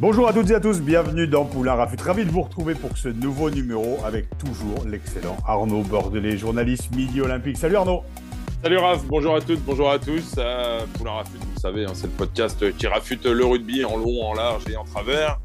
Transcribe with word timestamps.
Bonjour 0.00 0.26
à 0.26 0.32
toutes 0.32 0.50
et 0.50 0.54
à 0.54 0.60
tous, 0.60 0.80
bienvenue 0.80 1.26
dans 1.26 1.44
Poulain 1.44 1.74
Rafut. 1.74 2.00
Ravi 2.00 2.24
de 2.24 2.30
vous 2.30 2.40
retrouver 2.40 2.74
pour 2.74 2.96
ce 2.96 3.08
nouveau 3.08 3.50
numéro 3.50 3.98
avec 4.02 4.30
toujours 4.38 4.86
l'excellent 4.86 5.36
Arnaud 5.46 5.82
Bordelais, 5.82 6.38
journaliste 6.38 6.90
Midi 6.96 7.20
Olympique. 7.20 7.58
Salut 7.58 7.76
Arnaud 7.76 8.02
Salut 8.62 8.78
Raph, 8.78 9.04
bonjour 9.04 9.36
à 9.36 9.42
toutes, 9.42 9.60
bonjour 9.60 9.90
à 9.90 9.98
tous. 9.98 10.36
Euh, 10.38 10.86
Poulain 10.94 11.12
Rafut, 11.12 11.36
vous 11.36 11.52
le 11.54 11.60
savez, 11.60 11.84
hein, 11.84 11.92
c'est 11.92 12.06
le 12.06 12.14
podcast 12.14 12.74
qui 12.78 12.86
rafute 12.86 13.26
le 13.26 13.44
rugby 13.44 13.84
en 13.84 13.98
long, 13.98 14.22
en 14.22 14.32
large 14.32 14.62
et 14.70 14.76
en 14.78 14.84
travers. 14.84 15.38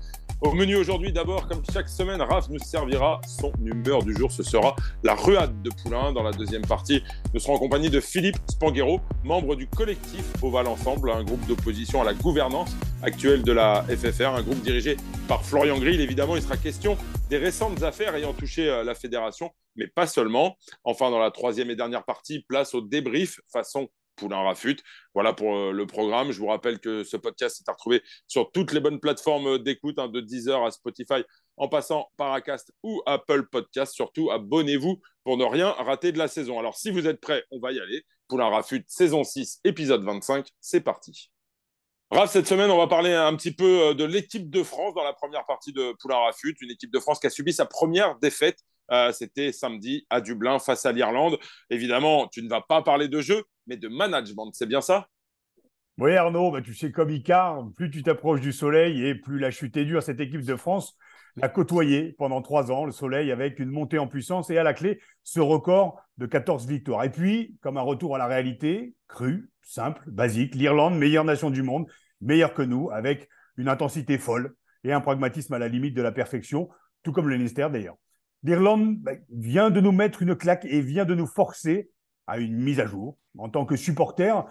Au 0.45 0.51
menu 0.51 0.75
aujourd'hui, 0.75 1.11
d'abord, 1.11 1.47
comme 1.47 1.63
chaque 1.73 1.89
semaine, 1.89 2.21
Raph 2.21 2.49
nous 2.49 2.59
servira 2.59 3.19
son 3.27 3.51
humeur 3.63 4.03
du 4.03 4.13
jour. 4.13 4.31
Ce 4.31 4.43
sera 4.43 4.75
la 5.01 5.15
ruade 5.15 5.63
de 5.63 5.71
Poulain. 5.71 6.13
Dans 6.13 6.21
la 6.21 6.31
deuxième 6.31 6.61
partie, 6.61 7.01
nous 7.33 7.39
serons 7.39 7.55
en 7.55 7.57
compagnie 7.57 7.89
de 7.89 7.99
Philippe 7.99 8.37
Spanghero, 8.47 9.01
membre 9.23 9.55
du 9.55 9.65
collectif 9.65 10.23
Oval 10.43 10.67
Ensemble, 10.67 11.09
un 11.09 11.23
groupe 11.23 11.43
d'opposition 11.47 11.99
à 11.99 12.05
la 12.05 12.13
gouvernance 12.13 12.75
actuelle 13.01 13.41
de 13.41 13.51
la 13.51 13.83
FFR, 13.89 14.35
un 14.35 14.43
groupe 14.43 14.61
dirigé 14.61 14.97
par 15.27 15.43
Florian 15.43 15.79
Grill. 15.79 15.99
Évidemment, 15.99 16.35
il 16.35 16.43
sera 16.43 16.57
question 16.57 16.95
des 17.27 17.37
récentes 17.37 17.81
affaires 17.81 18.13
ayant 18.13 18.33
touché 18.33 18.69
euh, 18.69 18.83
la 18.83 18.93
fédération, 18.93 19.49
mais 19.75 19.87
pas 19.87 20.05
seulement. 20.05 20.57
Enfin, 20.83 21.09
dans 21.09 21.19
la 21.19 21.31
troisième 21.31 21.71
et 21.71 21.75
dernière 21.75 22.05
partie, 22.05 22.41
place 22.47 22.75
au 22.75 22.81
débrief 22.81 23.41
façon 23.51 23.87
Poulain 24.15 24.41
Rafut. 24.41 24.77
Voilà 25.13 25.33
pour 25.33 25.55
euh, 25.55 25.71
le 25.71 25.85
programme. 25.85 26.31
Je 26.31 26.39
vous 26.39 26.47
rappelle 26.47 26.79
que 26.79 27.03
ce 27.03 27.17
podcast 27.17 27.61
est 27.61 27.69
à 27.69 27.73
retrouver 27.73 28.01
sur 28.27 28.51
toutes 28.51 28.71
les 28.71 28.79
bonnes 28.79 28.99
plateformes 28.99 29.59
d'écoute, 29.59 29.99
hein, 29.99 30.07
de 30.07 30.21
Deezer 30.21 30.63
à 30.63 30.71
Spotify, 30.71 31.23
en 31.57 31.67
passant 31.67 32.09
par 32.17 32.33
Acast 32.33 32.73
ou 32.83 33.01
Apple 33.05 33.47
Podcast. 33.47 33.93
Surtout, 33.93 34.31
abonnez-vous 34.31 35.01
pour 35.23 35.37
ne 35.37 35.45
rien 35.45 35.71
rater 35.71 36.11
de 36.11 36.17
la 36.17 36.27
saison. 36.27 36.59
Alors, 36.59 36.75
si 36.75 36.91
vous 36.91 37.07
êtes 37.07 37.19
prêts, 37.19 37.43
on 37.51 37.59
va 37.59 37.71
y 37.71 37.79
aller. 37.79 38.03
Poulain 38.27 38.49
Rafut, 38.49 38.83
saison 38.87 39.23
6, 39.23 39.59
épisode 39.63 40.03
25. 40.03 40.47
C'est 40.59 40.81
parti. 40.81 41.31
Raph, 42.11 42.31
cette 42.31 42.47
semaine, 42.47 42.69
on 42.69 42.77
va 42.77 42.87
parler 42.87 43.13
un 43.13 43.35
petit 43.35 43.51
peu 43.51 43.89
euh, 43.89 43.93
de 43.93 44.03
l'équipe 44.03 44.49
de 44.49 44.63
France 44.63 44.93
dans 44.93 45.03
la 45.03 45.13
première 45.13 45.45
partie 45.45 45.73
de 45.73 45.93
Poulain 45.99 46.17
Rafut, 46.17 46.55
une 46.61 46.71
équipe 46.71 46.91
de 46.91 46.99
France 46.99 47.19
qui 47.19 47.27
a 47.27 47.29
subi 47.31 47.51
sa 47.51 47.65
première 47.65 48.17
défaite. 48.19 48.59
Euh, 48.91 49.11
C'était 49.11 49.51
samedi 49.51 50.05
à 50.11 50.21
Dublin 50.21 50.59
face 50.59 50.85
à 50.85 50.91
l'Irlande. 50.91 51.39
Évidemment, 51.71 52.27
tu 52.27 52.43
ne 52.43 52.49
vas 52.49 52.61
pas 52.61 52.83
parler 52.83 53.07
de 53.07 53.21
jeu, 53.21 53.43
mais 53.67 53.77
de 53.77 53.87
management, 53.87 54.51
c'est 54.53 54.65
bien 54.65 54.81
ça? 54.81 55.07
Oui 55.97 56.13
Arnaud, 56.15 56.51
bah, 56.51 56.61
tu 56.61 56.73
sais 56.73 56.91
comme 56.91 57.09
Icar, 57.09 57.69
plus 57.75 57.89
tu 57.89 58.03
t'approches 58.03 58.41
du 58.41 58.51
soleil 58.51 59.05
et 59.05 59.15
plus 59.15 59.39
la 59.39 59.49
chute 59.49 59.77
est 59.77 59.85
dure. 59.85 60.03
Cette 60.03 60.19
équipe 60.19 60.41
de 60.41 60.55
France 60.57 60.97
l'a 61.37 61.47
côtoyé 61.47 62.13
pendant 62.17 62.41
trois 62.41 62.69
ans, 62.69 62.85
le 62.85 62.91
soleil, 62.91 63.31
avec 63.31 63.59
une 63.59 63.69
montée 63.69 63.97
en 63.97 64.07
puissance 64.07 64.49
et 64.49 64.57
à 64.57 64.63
la 64.63 64.73
clé, 64.73 64.99
ce 65.23 65.39
record 65.39 66.01
de 66.17 66.25
14 66.25 66.67
victoires. 66.67 67.03
Et 67.05 67.09
puis, 67.09 67.55
comme 67.61 67.77
un 67.77 67.81
retour 67.81 68.15
à 68.15 68.17
la 68.17 68.27
réalité, 68.27 68.93
cru, 69.07 69.49
simple, 69.61 70.03
basique, 70.07 70.55
l'Irlande, 70.55 70.97
meilleure 70.97 71.23
nation 71.23 71.49
du 71.49 71.63
monde, 71.63 71.87
meilleure 72.19 72.53
que 72.53 72.61
nous, 72.61 72.89
avec 72.91 73.29
une 73.57 73.69
intensité 73.69 74.17
folle 74.17 74.53
et 74.83 74.91
un 74.91 75.01
pragmatisme 75.01 75.53
à 75.53 75.59
la 75.59 75.69
limite 75.69 75.95
de 75.95 76.01
la 76.01 76.11
perfection, 76.11 76.69
tout 77.03 77.13
comme 77.13 77.29
le 77.29 77.37
ministère 77.37 77.69
d'ailleurs. 77.71 77.95
L'Irlande 78.43 78.97
bah, 78.99 79.13
vient 79.29 79.69
de 79.69 79.79
nous 79.79 79.91
mettre 79.91 80.21
une 80.21 80.35
claque 80.35 80.65
et 80.65 80.81
vient 80.81 81.05
de 81.05 81.15
nous 81.15 81.25
forcer 81.25 81.89
à 82.27 82.39
une 82.39 82.57
mise 82.57 82.79
à 82.79 82.85
jour. 82.85 83.17
En 83.37 83.49
tant 83.49 83.65
que 83.65 83.75
supporter, 83.75 84.45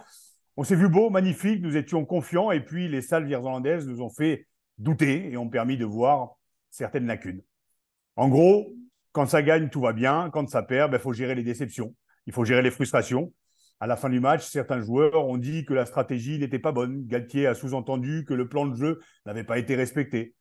on 0.57 0.63
s'est 0.63 0.75
vu 0.75 0.89
beau, 0.89 1.09
magnifique, 1.09 1.61
nous 1.61 1.75
étions 1.75 2.05
confiants 2.05 2.51
et 2.51 2.61
puis 2.61 2.87
les 2.87 3.01
salles 3.01 3.29
irlandaises 3.29 3.87
nous 3.87 4.01
ont 4.01 4.09
fait 4.09 4.47
douter 4.77 5.31
et 5.31 5.37
ont 5.37 5.49
permis 5.49 5.77
de 5.77 5.85
voir 5.85 6.37
certaines 6.69 7.07
lacunes. 7.07 7.41
En 8.15 8.29
gros, 8.29 8.73
quand 9.11 9.25
ça 9.25 9.41
gagne, 9.41 9.69
tout 9.69 9.81
va 9.81 9.93
bien. 9.93 10.29
Quand 10.31 10.49
ça 10.49 10.63
perd, 10.63 10.89
il 10.89 10.91
ben, 10.93 10.99
faut 10.99 11.13
gérer 11.13 11.35
les 11.35 11.43
déceptions. 11.43 11.95
Il 12.25 12.33
faut 12.33 12.45
gérer 12.45 12.61
les 12.61 12.71
frustrations. 12.71 13.33
À 13.79 13.87
la 13.87 13.97
fin 13.97 14.09
du 14.09 14.19
match, 14.19 14.45
certains 14.47 14.81
joueurs 14.81 15.27
ont 15.27 15.37
dit 15.37 15.65
que 15.65 15.73
la 15.73 15.85
stratégie 15.85 16.39
n'était 16.39 16.59
pas 16.59 16.71
bonne. 16.71 17.05
Galtier 17.05 17.47
a 17.47 17.53
sous-entendu 17.53 18.25
que 18.25 18.33
le 18.33 18.47
plan 18.47 18.65
de 18.65 18.75
jeu 18.75 18.99
n'avait 19.25 19.43
pas 19.43 19.57
été 19.57 19.75
respecté. 19.75 20.35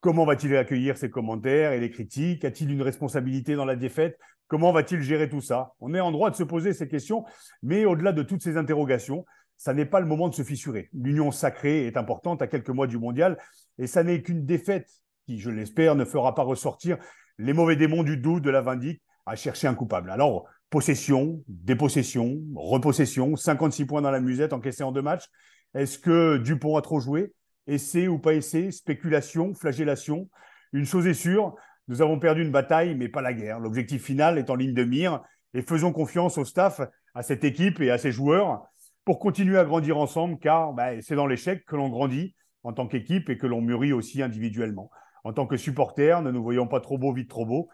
Comment 0.00 0.26
va-t-il 0.26 0.54
accueillir 0.56 0.98
ces 0.98 1.10
commentaires 1.10 1.72
et 1.72 1.80
les 1.80 1.90
critiques? 1.90 2.44
A-t-il 2.44 2.70
une 2.70 2.82
responsabilité 2.82 3.54
dans 3.54 3.64
la 3.64 3.76
défaite? 3.76 4.18
Comment 4.48 4.72
va-t-il 4.72 5.02
gérer 5.02 5.28
tout 5.28 5.40
ça? 5.40 5.72
On 5.80 5.94
est 5.94 6.00
en 6.00 6.12
droit 6.12 6.30
de 6.30 6.36
se 6.36 6.44
poser 6.44 6.72
ces 6.72 6.88
questions, 6.88 7.24
mais 7.62 7.84
au-delà 7.84 8.12
de 8.12 8.22
toutes 8.22 8.42
ces 8.42 8.56
interrogations, 8.56 9.24
ça 9.56 9.74
n'est 9.74 9.86
pas 9.86 10.00
le 10.00 10.06
moment 10.06 10.28
de 10.28 10.34
se 10.34 10.42
fissurer. 10.42 10.88
L'union 10.92 11.30
sacrée 11.30 11.86
est 11.86 11.96
importante 11.96 12.42
à 12.42 12.46
quelques 12.46 12.70
mois 12.70 12.86
du 12.86 12.98
mondial, 12.98 13.38
et 13.78 13.86
ça 13.86 14.04
n'est 14.04 14.22
qu'une 14.22 14.44
défaite 14.44 14.88
qui, 15.26 15.38
je 15.38 15.50
l'espère, 15.50 15.94
ne 15.94 16.04
fera 16.04 16.34
pas 16.34 16.42
ressortir 16.42 16.98
les 17.38 17.52
mauvais 17.52 17.76
démons 17.76 18.02
du 18.02 18.16
doute, 18.16 18.42
de 18.42 18.50
la 18.50 18.60
vindique, 18.60 19.02
à 19.26 19.36
chercher 19.36 19.66
un 19.66 19.74
coupable. 19.74 20.10
Alors, 20.10 20.46
possession, 20.70 21.42
dépossession, 21.48 22.38
repossession, 22.54 23.36
56 23.36 23.86
points 23.86 24.02
dans 24.02 24.10
la 24.10 24.20
musette 24.20 24.52
encaissés 24.52 24.84
en 24.84 24.92
deux 24.92 25.02
matchs. 25.02 25.26
Est-ce 25.74 25.98
que 25.98 26.38
Dupont 26.38 26.76
a 26.76 26.82
trop 26.82 27.00
joué? 27.00 27.32
Essai 27.66 28.08
ou 28.08 28.18
pas 28.18 28.34
essai 28.34 28.70
Spéculation, 28.70 29.52
flagellation? 29.54 30.30
Une 30.72 30.86
chose 30.86 31.06
est 31.06 31.14
sûre, 31.14 31.54
nous 31.88 32.02
avons 32.02 32.18
perdu 32.18 32.42
une 32.42 32.50
bataille, 32.50 32.94
mais 32.94 33.08
pas 33.08 33.22
la 33.22 33.32
guerre. 33.32 33.60
L'objectif 33.60 34.02
final 34.02 34.38
est 34.38 34.50
en 34.50 34.54
ligne 34.54 34.74
de 34.74 34.84
mire 34.84 35.22
et 35.54 35.62
faisons 35.62 35.92
confiance 35.92 36.38
au 36.38 36.44
staff, 36.44 36.80
à 37.14 37.22
cette 37.22 37.44
équipe 37.44 37.80
et 37.80 37.90
à 37.90 37.98
ses 37.98 38.12
joueurs 38.12 38.62
pour 39.06 39.18
continuer 39.18 39.56
à 39.56 39.64
grandir 39.64 39.96
ensemble, 39.96 40.38
car 40.38 40.72
bah, 40.72 41.00
c'est 41.00 41.14
dans 41.14 41.26
l'échec 41.26 41.64
que 41.64 41.76
l'on 41.76 41.88
grandit 41.88 42.34
en 42.64 42.72
tant 42.72 42.88
qu'équipe 42.88 43.30
et 43.30 43.38
que 43.38 43.46
l'on 43.46 43.62
mûrit 43.62 43.92
aussi 43.92 44.20
individuellement. 44.20 44.90
En 45.24 45.32
tant 45.32 45.46
que 45.46 45.56
supporters, 45.56 46.20
ne 46.22 46.30
nous 46.30 46.42
voyons 46.42 46.66
pas 46.66 46.80
trop 46.80 46.98
beau, 46.98 47.12
vite 47.12 47.30
trop 47.30 47.46
beau. 47.46 47.68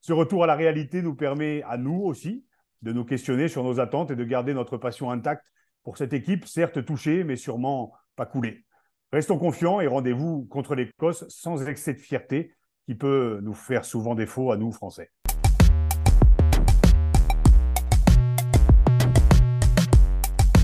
Ce 0.00 0.12
retour 0.12 0.44
à 0.44 0.46
la 0.46 0.54
réalité 0.54 1.02
nous 1.02 1.14
permet 1.14 1.62
à 1.64 1.76
nous 1.76 2.00
aussi 2.02 2.44
de 2.82 2.92
nous 2.92 3.04
questionner 3.04 3.48
sur 3.48 3.64
nos 3.64 3.80
attentes 3.80 4.12
et 4.12 4.16
de 4.16 4.24
garder 4.24 4.54
notre 4.54 4.76
passion 4.76 5.10
intacte 5.10 5.44
pour 5.82 5.98
cette 5.98 6.12
équipe, 6.12 6.46
certes 6.46 6.84
touchée, 6.84 7.22
mais 7.24 7.36
sûrement 7.36 7.92
pas 8.14 8.26
coulée. 8.26 8.64
Restons 9.12 9.38
confiants 9.38 9.80
et 9.80 9.86
rendez-vous 9.86 10.46
contre 10.46 10.74
l'Écosse 10.74 11.24
sans 11.28 11.68
excès 11.68 11.94
de 11.94 11.98
fierté, 11.98 12.55
qui 12.86 12.94
peut 12.94 13.40
nous 13.42 13.54
faire 13.54 13.84
souvent 13.84 14.14
défaut 14.14 14.52
à 14.52 14.56
nous, 14.56 14.70
Français. 14.70 15.10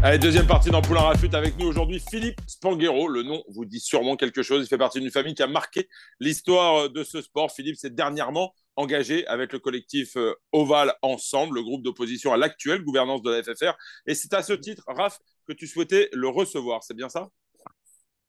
Allez, 0.05 0.19
deuxième 0.19 0.47
partie 0.47 0.71
dans 0.71 0.82
Poulain 0.82 1.00
Rafut 1.03 1.32
avec 1.32 1.59
nous 1.59 1.66
aujourd'hui 1.66 2.00
Philippe 2.00 2.41
Spanghero. 2.47 3.06
Le 3.06 3.22
nom 3.22 3.43
vous 3.49 3.65
dit 3.65 3.78
sûrement 3.78 4.16
quelque 4.16 4.43
chose. 4.43 4.65
Il 4.65 4.69
fait 4.69 4.78
partie 4.78 5.00
d'une 5.00 5.11
famille 5.11 5.34
qui 5.34 5.43
a 5.43 5.47
marqué 5.47 5.88
l'histoire 6.19 6.91
de 6.91 7.05
ce 7.05 7.22
sport. 7.22 7.53
Philippe 7.53 7.77
s'est 7.77 7.91
dernièrement 7.91 8.53
engagé 8.75 9.27
avec 9.28 9.53
le 9.53 9.61
collectif 9.61 10.16
euh, 10.16 10.34
Oval 10.50 10.94
Ensemble, 11.03 11.56
le 11.56 11.62
groupe 11.62 11.82
d'opposition 11.82 12.32
à 12.32 12.37
l'actuelle 12.37 12.82
gouvernance 12.82 13.22
de 13.22 13.31
la 13.31 13.43
FFR. 13.43 13.77
Et 14.06 14.15
c'est 14.15 14.32
à 14.34 14.43
ce 14.43 14.55
titre, 14.55 14.82
Raph, 14.88 15.19
que 15.47 15.53
tu 15.53 15.69
souhaitais 15.69 16.09
le 16.12 16.28
recevoir. 16.28 16.82
C'est 16.82 16.94
bien 16.94 17.09
ça? 17.09 17.28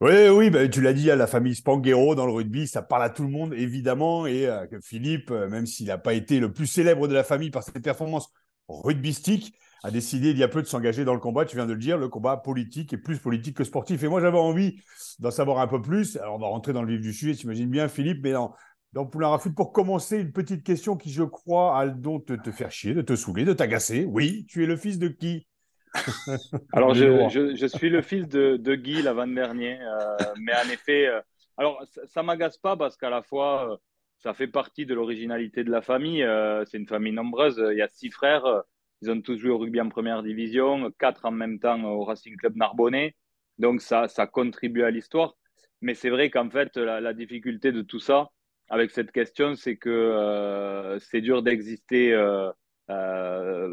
Oui, 0.04 0.30
oui, 0.30 0.50
bah, 0.50 0.68
tu 0.68 0.82
l'as 0.82 0.92
dit, 0.92 1.10
à 1.10 1.16
la 1.16 1.28
famille 1.28 1.56
Spanghero 1.56 2.14
dans 2.14 2.26
le 2.26 2.34
rugby, 2.34 2.68
ça 2.68 2.82
parle 2.82 3.04
à 3.04 3.10
tout 3.10 3.24
le 3.24 3.30
monde, 3.30 3.54
évidemment, 3.54 4.28
et 4.28 4.48
euh, 4.48 4.68
que 4.68 4.82
Philippe, 4.82 5.32
euh, 5.32 5.48
même 5.48 5.66
s'il 5.66 5.88
n'a 5.88 5.98
pas 5.98 6.14
été 6.14 6.42
le 6.42 6.52
plus 6.52 6.68
célèbre 6.68 7.08
de 7.08 7.14
la 7.14 7.24
famille 7.24 7.52
par 7.52 7.64
ses 7.64 7.80
performances 7.80 8.30
rugbystiques, 8.68 9.56
a 9.82 9.92
décidé 9.92 10.32
il 10.32 10.38
y 10.38 10.44
a 10.44 10.50
peu 10.50 10.62
de 10.62 10.68
s'engager 10.68 11.06
dans 11.06 11.14
le 11.14 11.22
combat, 11.22 11.46
tu 11.46 11.56
viens 11.56 11.66
de 11.66 11.72
le 11.72 11.80
dire, 11.80 11.98
le 11.98 12.10
combat 12.10 12.36
politique 12.36 12.92
est 12.92 12.98
plus 12.98 13.20
politique 13.20 13.56
que 13.56 13.64
sportif. 13.64 14.04
Et 14.04 14.10
moi, 14.10 14.20
j'avais 14.20 14.38
envie 14.38 14.82
d'en 15.20 15.32
savoir 15.32 15.60
un 15.60 15.68
peu 15.68 15.82
plus. 15.82 16.18
Alors, 16.18 16.36
on 16.36 16.40
va 16.40 16.48
rentrer 16.48 16.74
dans 16.74 16.82
le 16.82 16.94
vif 16.94 17.02
du 17.02 17.14
sujet, 17.14 17.34
t'imagines 17.34 17.70
bien, 17.70 17.88
Philippe, 17.88 18.20
mais 18.24 18.34
dans, 18.34 18.54
dans 18.92 19.06
Poulain 19.06 19.30
Rafut, 19.30 19.54
pour 19.54 19.72
commencer, 19.72 20.18
une 20.20 20.34
petite 20.34 20.64
question 20.64 20.98
qui, 20.98 21.12
je 21.12 21.24
crois, 21.24 21.78
a 21.80 21.86
le 21.86 21.94
don 21.94 22.22
de 22.28 22.36
te 22.36 22.52
faire 22.52 22.72
chier, 22.72 22.94
de 22.94 23.02
te 23.02 23.16
saouler, 23.16 23.46
de 23.46 23.54
t'agacer. 23.54 24.06
Oui, 24.06 24.46
tu 24.50 24.64
es 24.64 24.66
le 24.66 24.76
fils 24.76 25.00
de 25.00 25.08
qui? 25.08 25.48
alors, 26.74 26.94
je, 26.94 27.68
suis 27.68 27.90
le 27.90 28.02
fils 28.02 28.28
de, 28.28 28.76
Guy 28.76 29.02
l'avant-dernier, 29.02 29.80
euh, 29.82 30.18
mais 30.40 30.54
en 30.54 30.70
effet, 30.70 31.08
euh, 31.08 31.22
alors 31.58 31.84
ça, 32.06 32.22
ne 32.22 32.28
m'agace 32.28 32.58
pas 32.58 32.76
parce 32.76 32.98
qu'à 32.98 33.10
la 33.10 33.22
fois, 33.22 33.72
euh, 33.72 33.78
ça 34.18 34.34
fait 34.34 34.48
partie 34.48 34.86
de 34.86 34.94
l'originalité 34.94 35.64
de 35.64 35.72
la 35.72 35.82
famille. 35.82 36.26
c'est 36.66 36.78
une 36.78 36.88
famille 36.88 37.12
nombreuse. 37.12 37.64
Il 37.72 37.78
y 37.78 37.82
a 37.82 37.90
six 37.90 38.10
frères. 38.10 38.64
Ils 39.02 39.12
ont 39.12 39.22
tous 39.22 39.38
joué 39.38 39.52
au 39.52 39.58
rugby 39.58 39.82
en 39.82 39.90
première 39.90 40.24
division, 40.24 40.90
quatre 40.98 41.26
en 41.26 41.32
même 41.32 41.60
temps 41.60 41.84
au 41.84 42.06
Racing 42.06 42.38
Club 42.38 42.56
Narbonnais. 42.56 43.16
Donc, 43.60 43.82
ça, 43.82 44.08
ça 44.08 44.26
contribue 44.26 44.84
à 44.84 44.92
l'histoire. 44.92 45.36
Mais 45.82 45.94
c'est 45.94 46.10
vrai 46.10 46.30
qu'en 46.30 46.50
fait, 46.50 46.78
la, 46.78 47.14
difficulté 47.14 47.74
de 47.74 47.82
tout 47.82 48.00
ça, 48.00 48.30
avec 48.70 48.92
cette 48.92 49.12
question, 49.12 49.56
c'est 49.56 49.76
que 49.76 50.98
c'est 51.02 51.20
dur 51.20 51.44
d'exister 51.44 52.14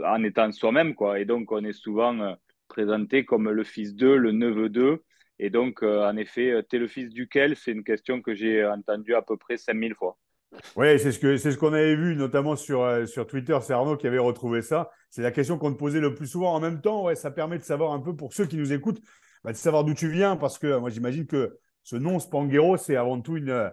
en 0.07 0.23
étant 0.25 0.51
soi-même. 0.53 0.95
quoi. 0.95 1.21
Et 1.21 1.25
donc, 1.25 1.53
on 1.53 1.65
est 1.65 1.73
souvent 1.73 2.37
présenté 2.69 3.25
comme 3.25 3.51
le 3.51 3.65
fils 3.65 3.95
d'eux, 3.95 4.17
le 4.17 4.33
neveu 4.33 4.69
d'eux. 4.69 5.05
Et 5.39 5.51
donc, 5.51 5.83
en 5.83 6.17
effet, 6.17 6.63
t'es 6.69 6.79
le 6.79 6.89
fils 6.89 7.11
duquel? 7.11 7.57
C'est 7.57 7.73
une 7.73 7.85
question 7.85 8.23
que 8.23 8.35
j'ai 8.35 8.65
entendue 8.65 9.15
à 9.15 9.23
peu 9.23 9.37
près 9.37 9.57
5000 9.57 9.95
fois. 9.95 10.19
Oui, 10.77 10.99
c'est 10.99 11.13
ce 11.13 11.37
c'est 11.37 11.53
ce 11.53 11.57
qu'on 11.57 11.73
avait 11.73 11.95
vu, 11.95 12.17
notamment 12.17 12.57
sur, 12.57 12.83
euh, 12.83 13.07
sur 13.07 13.27
Twitter. 13.27 13.57
C'est 13.63 13.73
Arnaud 13.73 13.97
qui 13.97 14.07
avait 14.07 14.19
retrouvé 14.19 14.63
ça. 14.63 14.91
C'est 15.09 15.23
la 15.23 15.31
question 15.31 15.59
qu'on 15.59 15.73
te 15.73 15.79
posait 15.79 16.01
le 16.01 16.15
plus 16.15 16.27
souvent. 16.27 16.53
En 16.53 16.61
même 16.61 16.81
temps, 16.81 17.05
ouais, 17.05 17.15
ça 17.15 17.31
permet 17.31 17.59
de 17.59 17.63
savoir 17.63 17.93
un 17.93 18.01
peu 18.01 18.17
pour 18.17 18.33
ceux 18.33 18.47
qui 18.47 18.57
nous 18.57 18.73
écoutent, 18.73 19.01
bah, 19.45 19.53
de 19.53 19.57
savoir 19.57 19.85
d'où 19.85 19.95
tu 19.95 20.11
viens, 20.11 20.37
parce 20.37 20.59
que 20.59 20.79
moi 20.79 20.91
j'imagine 20.91 21.27
que 21.27 21.59
ce 21.85 21.97
nom 21.97 22.19
Spanghero, 22.19 22.77
c'est 22.77 22.97
avant 22.97 23.21
tout 23.21 23.37
une, 23.37 23.71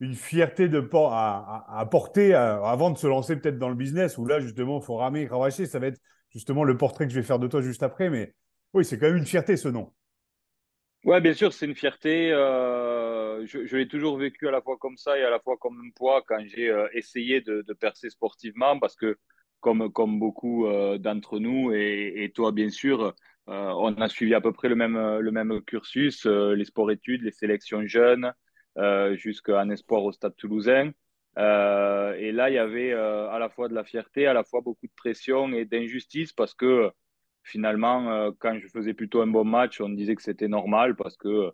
une 0.00 0.14
fierté 0.14 0.68
de 0.68 0.88
à, 0.92 1.88
porter 1.90 2.34
avant 2.34 2.90
de 2.90 2.98
se 2.98 3.06
lancer 3.06 3.36
peut-être 3.36 3.58
dans 3.58 3.68
le 3.68 3.74
business, 3.74 4.18
où 4.18 4.26
là 4.26 4.40
justement 4.40 4.80
il 4.80 4.84
faut 4.84 4.96
ramer, 4.96 5.26
cravacher. 5.26 5.66
Ça 5.66 5.78
va 5.78 5.88
être 5.88 6.00
justement 6.30 6.64
le 6.64 6.76
portrait 6.76 7.06
que 7.06 7.12
je 7.12 7.18
vais 7.18 7.26
faire 7.26 7.38
de 7.38 7.48
toi 7.48 7.62
juste 7.62 7.82
après. 7.82 8.10
Mais 8.10 8.34
oui, 8.74 8.84
c'est 8.84 8.98
quand 8.98 9.06
même 9.06 9.16
une 9.16 9.26
fierté 9.26 9.56
ce 9.56 9.68
nom. 9.68 9.92
Ouais, 11.04 11.20
bien 11.20 11.32
sûr, 11.32 11.52
c'est 11.52 11.66
une 11.66 11.74
fierté. 11.76 12.32
Euh, 12.32 13.46
je, 13.46 13.76
l'ai 13.76 13.88
toujours 13.88 14.18
vécu 14.18 14.48
à 14.48 14.50
la 14.50 14.60
fois 14.60 14.76
comme 14.78 14.96
ça 14.96 15.16
et 15.18 15.22
à 15.22 15.30
la 15.30 15.38
fois 15.38 15.56
comme 15.56 15.80
un 15.80 15.90
poids 15.94 16.22
quand 16.26 16.42
j'ai 16.46 16.68
euh, 16.68 16.88
essayé 16.92 17.40
de, 17.40 17.62
percer 17.72 18.10
sportivement, 18.10 18.78
parce 18.78 18.96
que 18.96 19.16
comme, 19.60 19.90
comme 19.92 20.18
beaucoup 20.18 20.66
euh, 20.66 20.98
d'entre 20.98 21.38
nous 21.38 21.72
et, 21.72 22.30
toi, 22.34 22.52
bien 22.52 22.68
sûr, 22.68 23.14
on 23.46 23.94
a 23.94 24.08
suivi 24.08 24.34
à 24.34 24.40
peu 24.40 24.52
près 24.52 24.68
le 24.68 24.74
même, 24.74 25.18
le 25.18 25.30
même 25.30 25.62
cursus, 25.62 26.26
les 26.26 26.64
sports-études, 26.64 27.22
les 27.22 27.32
sélections 27.32 27.86
jeunes, 27.86 28.34
jusqu'à 29.14 29.60
un 29.60 29.70
espoir 29.70 30.04
au 30.04 30.12
Stade 30.12 30.36
toulousain. 30.36 30.92
et 31.36 32.32
là, 32.32 32.50
il 32.50 32.54
y 32.54 32.58
avait 32.58 32.92
à 32.92 33.38
la 33.38 33.48
fois 33.48 33.68
de 33.68 33.74
la 33.74 33.84
fierté, 33.84 34.26
à 34.26 34.32
la 34.32 34.44
fois 34.44 34.60
beaucoup 34.60 34.86
de 34.86 34.92
pression 34.96 35.52
et 35.52 35.64
d'injustice, 35.64 36.32
parce 36.32 36.54
que 36.54 36.90
finalement, 37.48 38.10
euh, 38.10 38.30
quand 38.38 38.58
je 38.58 38.68
faisais 38.68 38.94
plutôt 38.94 39.22
un 39.22 39.26
bon 39.26 39.44
match, 39.44 39.80
on 39.80 39.88
disait 39.88 40.14
que 40.14 40.22
c'était 40.22 40.48
normal 40.48 40.94
parce 40.96 41.16
que 41.16 41.50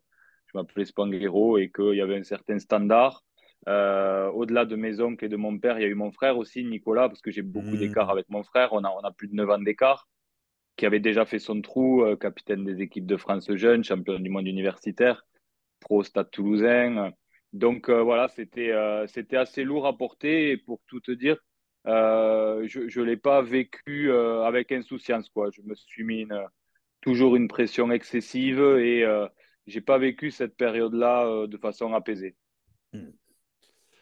je 0.46 0.58
m'appelais 0.58 0.84
Spanghero 0.84 1.58
et 1.58 1.70
qu'il 1.70 1.94
y 1.94 2.00
avait 2.00 2.18
un 2.18 2.24
certain 2.24 2.58
standard. 2.58 3.24
Euh, 3.66 4.28
au-delà 4.30 4.66
de 4.66 4.76
mes 4.76 5.00
oncles 5.00 5.24
et 5.24 5.28
de 5.28 5.36
mon 5.36 5.58
père, 5.58 5.78
il 5.78 5.82
y 5.82 5.84
a 5.86 5.88
eu 5.88 5.94
mon 5.94 6.12
frère 6.12 6.36
aussi, 6.36 6.64
Nicolas, 6.64 7.08
parce 7.08 7.22
que 7.22 7.30
j'ai 7.30 7.42
beaucoup 7.42 7.76
mmh. 7.76 7.78
d'écart 7.78 8.10
avec 8.10 8.28
mon 8.28 8.42
frère. 8.42 8.72
On 8.72 8.84
a, 8.84 8.90
on 8.90 9.00
a 9.00 9.12
plus 9.12 9.28
de 9.28 9.34
9 9.34 9.50
ans 9.50 9.58
d'écart, 9.58 10.06
qui 10.76 10.84
avait 10.84 11.00
déjà 11.00 11.24
fait 11.24 11.38
son 11.38 11.62
trou, 11.62 12.02
euh, 12.02 12.16
capitaine 12.16 12.64
des 12.64 12.82
équipes 12.82 13.06
de 13.06 13.16
France 13.16 13.50
jeunes, 13.54 13.82
champion 13.84 14.18
du 14.18 14.28
monde 14.28 14.46
universitaire, 14.46 15.24
pro 15.84 16.02
Stade 16.02 16.31
toulousain. 16.31 17.12
Donc 17.52 17.88
voilà, 17.88 18.28
c'était 18.28 18.72
c'était 19.06 19.36
assez 19.36 19.62
lourd 19.62 19.86
à 19.86 19.96
porter. 19.96 20.50
Et 20.50 20.56
pour 20.56 20.81
tout 20.88 21.00
te 21.00 21.12
dire, 21.12 21.36
euh, 21.86 22.66
je 22.66 23.00
ne 23.00 23.04
l'ai 23.04 23.16
pas 23.16 23.42
vécu 23.42 24.10
euh, 24.10 24.42
avec 24.44 24.72
insouciance. 24.72 25.28
Quoi. 25.28 25.50
Je 25.50 25.60
me 25.62 25.75
suis 25.75 26.04
mis 26.04 26.26
toujours 27.00 27.36
une 27.36 27.48
pression 27.48 27.90
excessive 27.90 28.60
et 28.60 29.04
euh, 29.04 29.26
n'ai 29.66 29.81
pas 29.81 29.98
vécu 29.98 30.31
cette 30.31 30.56
période-là 30.56 31.46
de 31.46 31.56
façon 31.58 31.92
apaisée. 31.92 32.36
Hmm. 32.92 33.10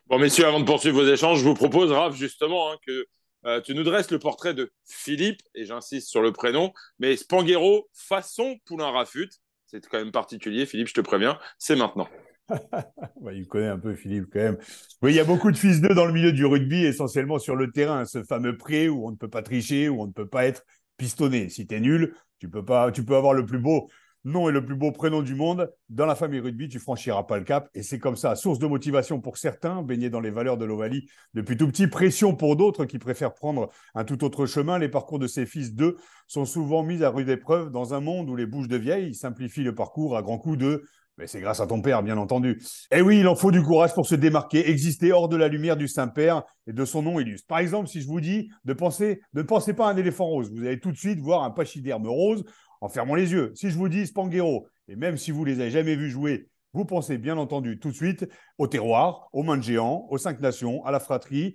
Bon, 0.07 0.19
messieurs, 0.19 0.47
avant 0.47 0.61
de 0.61 0.65
poursuivre 0.65 1.03
vos 1.03 1.09
échanges, 1.09 1.41
je 1.41 1.45
vous 1.45 1.55
propose, 1.55 1.91
Raph, 1.91 2.15
justement, 2.15 2.71
hein, 2.71 2.77
que 2.87 3.61
tu 3.61 3.75
nous 3.75 3.83
dresses 3.83 4.11
le 4.11 4.19
portrait 4.19 4.55
de 4.55 4.71
Philippe, 4.85 5.41
et 5.55 5.65
j'insiste 5.65 6.09
sur 6.09 6.23
le 6.23 6.33
prénom, 6.33 6.73
mais 6.99 7.17
Spanghero 7.17 7.89
façon 7.93 8.59
Poulain 8.67 8.91
Rafut. 8.91 9.31
C'est 9.73 9.89
quand 9.89 9.99
même 9.99 10.13
particulier, 10.13 10.67
Philippe, 10.67 10.89
je 10.89 10.93
te 10.93 11.01
préviens, 11.01 11.39
c'est 11.59 11.77
maintenant. 11.77 12.07
il 13.33 13.47
connaît 13.47 13.69
un 13.69 13.79
peu 13.79 13.95
Philippe 13.95 14.27
quand 14.31 14.41
même. 14.41 14.59
Oui, 15.01 15.13
il 15.13 15.15
y 15.17 15.21
a 15.21 15.25
beaucoup 15.25 15.51
de 15.51 15.57
fils 15.57 15.81
d'eux 15.81 15.95
dans 15.95 16.05
le 16.05 16.13
milieu 16.13 16.31
du 16.33 16.45
rugby, 16.45 16.85
essentiellement 16.85 17.39
sur 17.39 17.57
le 17.57 17.71
terrain, 17.71 18.05
ce 18.05 18.23
fameux 18.23 18.59
pré 18.59 18.91
où 18.91 19.07
on 19.07 19.11
ne 19.11 19.17
peut 19.17 19.31
pas 19.31 19.41
tricher, 19.41 19.89
où 19.89 20.03
on 20.03 20.07
ne 20.07 20.13
peut 20.13 20.29
pas 20.29 20.45
être 20.45 20.67
pistonné. 20.99 21.49
Si 21.49 21.67
tu 21.67 21.75
es 21.75 21.81
nul, 21.81 22.15
tu 22.39 22.51
peux, 22.51 22.63
pas, 22.63 22.93
tu 22.93 23.03
peux 23.03 23.17
avoir 23.17 23.33
le 23.33 23.47
plus 23.47 23.61
beau 23.61 23.89
nom 24.25 24.49
et 24.49 24.53
le 24.53 24.65
plus 24.65 24.77
beau 24.77 24.93
prénom 24.93 25.23
du 25.23 25.35
monde. 25.35 25.71
Dans 25.89 26.07
la 26.07 26.15
famille 26.15 26.41
rugby, 26.41 26.69
tu 26.69 26.79
franchiras 26.79 27.25
pas 27.25 27.39
le 27.39 27.45
cap. 27.45 27.69
Et 27.75 27.83
c'est 27.83 27.99
comme 27.99 28.17
ça, 28.17 28.37
source 28.37 28.59
de 28.59 28.67
motivation 28.67 29.21
pour 29.21 29.37
certains, 29.37 29.83
baignés 29.83 30.11
dans 30.11 30.21
les 30.21 30.31
valeurs 30.31 30.57
de 30.57 30.65
l'Ovalie 30.65 31.07
depuis 31.35 31.57
tout 31.57 31.67
petit, 31.67 31.87
pression 31.87 32.35
pour 32.35 32.57
d'autres 32.57 32.85
qui 32.85 32.99
préfèrent 32.99 33.35
prendre 33.35 33.71
un 33.95 34.05
tout 34.05 34.25
autre 34.25 34.47
chemin. 34.47 34.79
Les 34.79 34.89
parcours 34.89 35.19
de 35.19 35.27
ces 35.27 35.47
fils 35.47 35.75
d'eux 35.75 35.97
sont 36.27 36.45
souvent 36.45 36.83
mis 36.83 37.03
à 37.03 37.11
rude 37.11 37.29
épreuve 37.29 37.71
dans 37.71 37.95
un 37.95 38.01
monde 38.01 38.31
où 38.31 38.37
les 38.37 38.47
bouches 38.47 38.69
de 38.69 38.77
vieilles 38.77 39.15
simplifient 39.15 39.65
le 39.65 39.75
parcours 39.75 40.17
à 40.17 40.23
grands 40.23 40.39
coups 40.39 40.59
de 40.59 40.85
mais 41.19 41.27
c'est 41.27 41.41
grâce 41.41 41.61
à 41.61 41.67
ton 41.67 41.83
père, 41.83 42.03
bien 42.03 42.17
entendu. 42.17 42.63
Et 42.91 42.99
eh 42.99 43.03
oui, 43.03 43.21
il 43.21 43.29
en 43.29 43.35
faut 43.35 43.51
du 43.51 43.63
courage 43.63 43.93
pour 43.93 44.07
se 44.07 44.15
démarquer, 44.15 44.71
exister 44.71 45.13
hors 45.13 45.29
de 45.29 45.37
la 45.37 45.49
lumière 45.49 45.77
du 45.77 45.87
Saint-Père 45.87 46.43
et 46.67 46.73
de 46.73 46.85
son 46.85 47.03
nom 47.03 47.21
illustre. 47.21 47.47
Par 47.47 47.59
exemple, 47.59 47.89
si 47.89 48.01
je 48.01 48.07
vous 48.07 48.21
dis 48.21 48.51
de 48.65 48.73
penser, 48.73 49.21
ne 49.35 49.43
pensez 49.43 49.75
pas 49.75 49.89
à 49.89 49.93
un 49.93 49.97
éléphant 49.97 50.27
rose, 50.27 50.51
vous 50.51 50.61
allez 50.61 50.81
tout 50.81 50.91
de 50.91 50.97
suite 50.97 51.21
voir 51.21 51.43
un 51.43 51.51
pachyderme 51.51 52.07
rose 52.09 52.45
en 52.83 52.89
fermant 52.89 53.15
les 53.15 53.31
yeux. 53.31 53.53
Si 53.55 53.71
je 53.71 53.79
vous 53.79 53.89
dis 53.89 54.09
Spanghero, 54.09 54.67
et 54.89 54.97
même 54.97 55.17
si 55.17 55.31
vous 55.31 55.45
les 55.45 55.61
avez 55.61 55.71
jamais 55.71 55.95
vus 55.95 56.11
jouer, 56.11 56.49
vous 56.75 56.85
pensez 56.85 57.17
bien 57.17 57.39
entendu 57.39 57.79
tout 57.79 57.91
de 57.91 57.95
suite 57.95 58.29
au 58.59 58.67
terroir, 58.67 59.29
aux 59.33 59.45
mains 59.45 59.57
de 59.57 59.63
géants, 59.63 60.07
aux 60.11 60.19
cinq 60.19 60.41
nations, 60.41 60.85
à 60.85 60.91
la 60.91 60.99
fratrie 60.99 61.55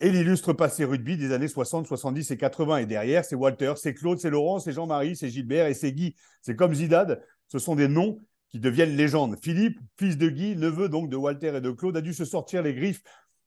et 0.00 0.10
l'illustre 0.10 0.52
passé 0.52 0.84
rugby 0.84 1.16
des 1.16 1.32
années 1.32 1.48
60, 1.48 1.86
70 1.86 2.30
et 2.32 2.36
80. 2.36 2.78
Et 2.78 2.86
derrière, 2.86 3.24
c'est 3.24 3.36
Walter, 3.36 3.74
c'est 3.76 3.94
Claude, 3.94 4.18
c'est 4.18 4.30
Laurent, 4.30 4.58
c'est 4.58 4.72
Jean-Marie, 4.72 5.16
c'est 5.16 5.28
Gilbert 5.28 5.66
et 5.66 5.74
c'est 5.74 5.92
Guy. 5.92 6.16
C'est 6.42 6.56
comme 6.56 6.74
Zidane. 6.74 7.18
Ce 7.48 7.58
sont 7.58 7.76
des 7.76 7.88
noms 7.88 8.18
qui 8.50 8.58
deviennent 8.58 8.96
légendes. 8.96 9.36
Philippe, 9.40 9.78
fils 9.96 10.16
de 10.16 10.28
Guy, 10.28 10.56
neveu 10.56 10.88
donc 10.88 11.08
de 11.08 11.16
Walter 11.16 11.56
et 11.56 11.60
de 11.60 11.70
Claude, 11.70 11.96
a 11.96 12.00
dû 12.00 12.12
se 12.14 12.24
sortir 12.24 12.62
les 12.62 12.74
griffes 12.74 13.02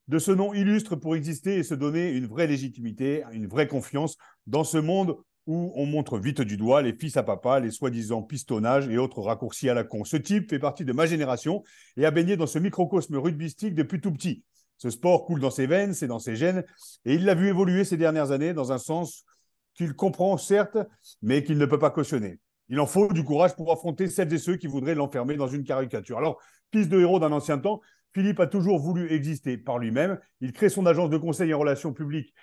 de 0.08 0.18
ce 0.18 0.32
nom 0.32 0.54
illustre 0.54 0.96
pour 0.96 1.16
exister 1.16 1.58
et 1.58 1.64
se 1.64 1.74
donner 1.74 2.12
une 2.12 2.26
vraie 2.26 2.48
légitimité, 2.48 3.24
une 3.32 3.48
vraie 3.48 3.68
confiance 3.68 4.18
dans 4.46 4.64
ce 4.64 4.78
monde 4.78 5.16
où 5.48 5.72
on 5.76 5.86
montre 5.86 6.20
vite 6.20 6.42
du 6.42 6.58
doigt 6.58 6.82
les 6.82 6.94
fils 6.94 7.18
à 7.18 7.24
papa, 7.24 7.60
les 7.60 7.72
soi-disant 7.72 8.22
pistonnages 8.22 8.88
et 8.88 8.98
autres 8.98 9.22
raccourcis 9.22 9.70
à 9.70 9.74
la 9.74 9.84
con. 9.84 10.04
Ce 10.04 10.18
type 10.18 10.50
fait 10.50 10.60
partie 10.60 10.86
de 10.86 10.94
ma 10.94 11.06
génération 11.06 11.64
et 11.98 12.06
a 12.06 12.12
baigné 12.12 12.38
dans 12.38 12.48
ce 12.48 12.60
microcosme 12.60 13.18
rugbystique 13.18 13.76
depuis 13.76 14.02
tout 14.02 14.12
petit. 14.12 14.44
Ce 14.78 14.90
sport 14.90 15.26
coule 15.26 15.40
dans 15.40 15.52
ses 15.52 15.68
veines, 15.68 15.94
c'est 15.94 16.08
dans 16.08 16.20
ses 16.20 16.36
gènes, 16.36 16.64
et 17.06 17.14
il 17.14 17.26
l'a 17.26 17.36
vu 17.36 17.48
évoluer 17.50 17.84
ces 17.84 17.98
dernières 17.98 18.32
années 18.32 18.54
dans 18.54 18.72
un 18.72 18.80
sens 18.80 19.26
qu'il 19.76 19.94
comprend 19.94 20.38
certes, 20.38 20.78
mais 21.22 21.44
qu'il 21.44 21.58
ne 21.58 21.66
peut 21.66 21.80
pas 21.80 21.92
cautionner. 21.92 22.40
Il 22.70 22.80
en 22.80 22.86
faut 22.86 23.12
du 23.12 23.24
courage 23.24 23.56
pour 23.56 23.72
affronter 23.72 24.08
celles 24.08 24.34
et 24.34 24.38
ceux 24.38 24.56
qui 24.56 24.68
voudraient 24.68 24.96
l'enfermer 24.96 25.36
dans 25.36 25.48
une 25.48 25.64
caricature. 25.64 26.18
Alors, 26.18 26.40
fils 26.72 26.90
de 26.90 27.00
héros 27.00 27.20
d'un 27.20 27.32
ancien 27.32 27.58
temps, 27.58 27.82
Philippe 28.14 28.40
a 28.40 28.48
toujours 28.48 28.80
voulu 28.80 29.12
exister 29.12 29.58
par 29.58 29.78
lui-même. 29.78 30.20
Il 30.40 30.52
crée 30.52 30.70
son 30.70 30.86
agence 30.86 31.10
de 31.10 31.18
conseil 31.18 31.54
en 31.54 31.60
relations 31.60 31.94
publiques 31.94 32.34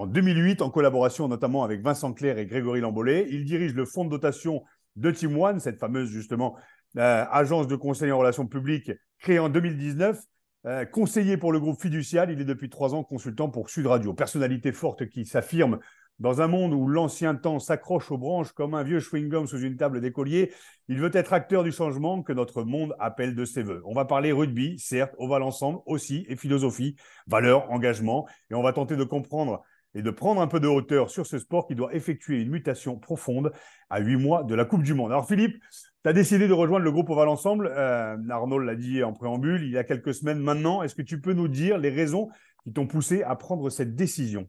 en 0.00 0.06
2008, 0.06 0.62
en 0.62 0.70
collaboration 0.70 1.28
notamment 1.28 1.62
avec 1.62 1.82
Vincent 1.82 2.14
Clair 2.14 2.38
et 2.38 2.46
Grégory 2.46 2.80
Lambollet. 2.80 3.26
Il 3.28 3.44
dirige 3.44 3.74
le 3.74 3.84
fonds 3.84 4.06
de 4.06 4.08
dotation 4.08 4.62
de 4.96 5.10
Team 5.10 5.38
One, 5.38 5.60
cette 5.60 5.78
fameuse 5.78 6.08
justement 6.08 6.56
euh, 6.96 7.26
agence 7.30 7.68
de 7.68 7.76
conseil 7.76 8.10
en 8.10 8.18
relations 8.18 8.46
publiques 8.46 8.90
créée 9.18 9.38
en 9.38 9.50
2019. 9.50 10.18
Euh, 10.64 10.86
conseiller 10.86 11.36
pour 11.36 11.52
le 11.52 11.60
groupe 11.60 11.78
Fiducial, 11.78 12.30
il 12.30 12.40
est 12.40 12.46
depuis 12.46 12.70
trois 12.70 12.94
ans 12.94 13.04
consultant 13.04 13.50
pour 13.50 13.68
Sud 13.68 13.86
Radio. 13.86 14.14
Personnalité 14.14 14.72
forte 14.72 15.06
qui 15.06 15.26
s'affirme 15.26 15.78
dans 16.18 16.40
un 16.40 16.48
monde 16.48 16.72
où 16.72 16.88
l'ancien 16.88 17.34
temps 17.34 17.58
s'accroche 17.58 18.10
aux 18.10 18.18
branches 18.18 18.52
comme 18.52 18.72
un 18.72 18.82
vieux 18.82 19.00
chewing-gum 19.00 19.46
sous 19.46 19.60
une 19.60 19.76
table 19.76 20.00
d'écolier, 20.00 20.50
il 20.88 20.98
veut 20.98 21.10
être 21.12 21.34
acteur 21.34 21.62
du 21.62 21.72
changement 21.72 22.22
que 22.22 22.32
notre 22.32 22.62
monde 22.62 22.94
appelle 23.00 23.34
de 23.34 23.44
ses 23.44 23.62
voeux. 23.62 23.82
On 23.84 23.94
va 23.94 24.06
parler 24.06 24.32
rugby, 24.32 24.78
certes, 24.78 25.14
Oval 25.18 25.42
Ensemble 25.42 25.80
aussi, 25.84 26.24
et 26.30 26.36
philosophie, 26.36 26.96
valeurs, 27.26 27.70
engagement, 27.70 28.26
et 28.50 28.54
on 28.54 28.62
va 28.62 28.72
tenter 28.72 28.96
de 28.96 29.04
comprendre 29.04 29.62
et 29.94 30.02
de 30.02 30.10
prendre 30.10 30.40
un 30.40 30.46
peu 30.46 30.60
de 30.60 30.68
hauteur 30.68 31.10
sur 31.10 31.26
ce 31.26 31.38
sport 31.38 31.66
qui 31.66 31.74
doit 31.74 31.94
effectuer 31.94 32.40
une 32.40 32.50
mutation 32.50 32.98
profonde 32.98 33.52
à 33.88 34.00
huit 34.00 34.16
mois 34.16 34.44
de 34.44 34.54
la 34.54 34.64
Coupe 34.64 34.82
du 34.82 34.94
Monde. 34.94 35.12
Alors 35.12 35.26
Philippe, 35.26 35.56
tu 36.02 36.08
as 36.08 36.12
décidé 36.12 36.48
de 36.48 36.52
rejoindre 36.52 36.84
le 36.84 36.92
groupe 36.92 37.10
Oval 37.10 37.28
Ensemble. 37.28 37.66
Euh, 37.66 38.16
Arnaud 38.28 38.58
l'a 38.58 38.76
dit 38.76 39.02
en 39.02 39.12
préambule, 39.12 39.62
il 39.62 39.70
y 39.70 39.78
a 39.78 39.84
quelques 39.84 40.14
semaines 40.14 40.40
maintenant. 40.40 40.82
Est-ce 40.82 40.94
que 40.94 41.02
tu 41.02 41.20
peux 41.20 41.32
nous 41.32 41.48
dire 41.48 41.78
les 41.78 41.90
raisons 41.90 42.28
qui 42.64 42.72
t'ont 42.72 42.86
poussé 42.86 43.22
à 43.22 43.36
prendre 43.36 43.70
cette 43.70 43.94
décision? 43.94 44.48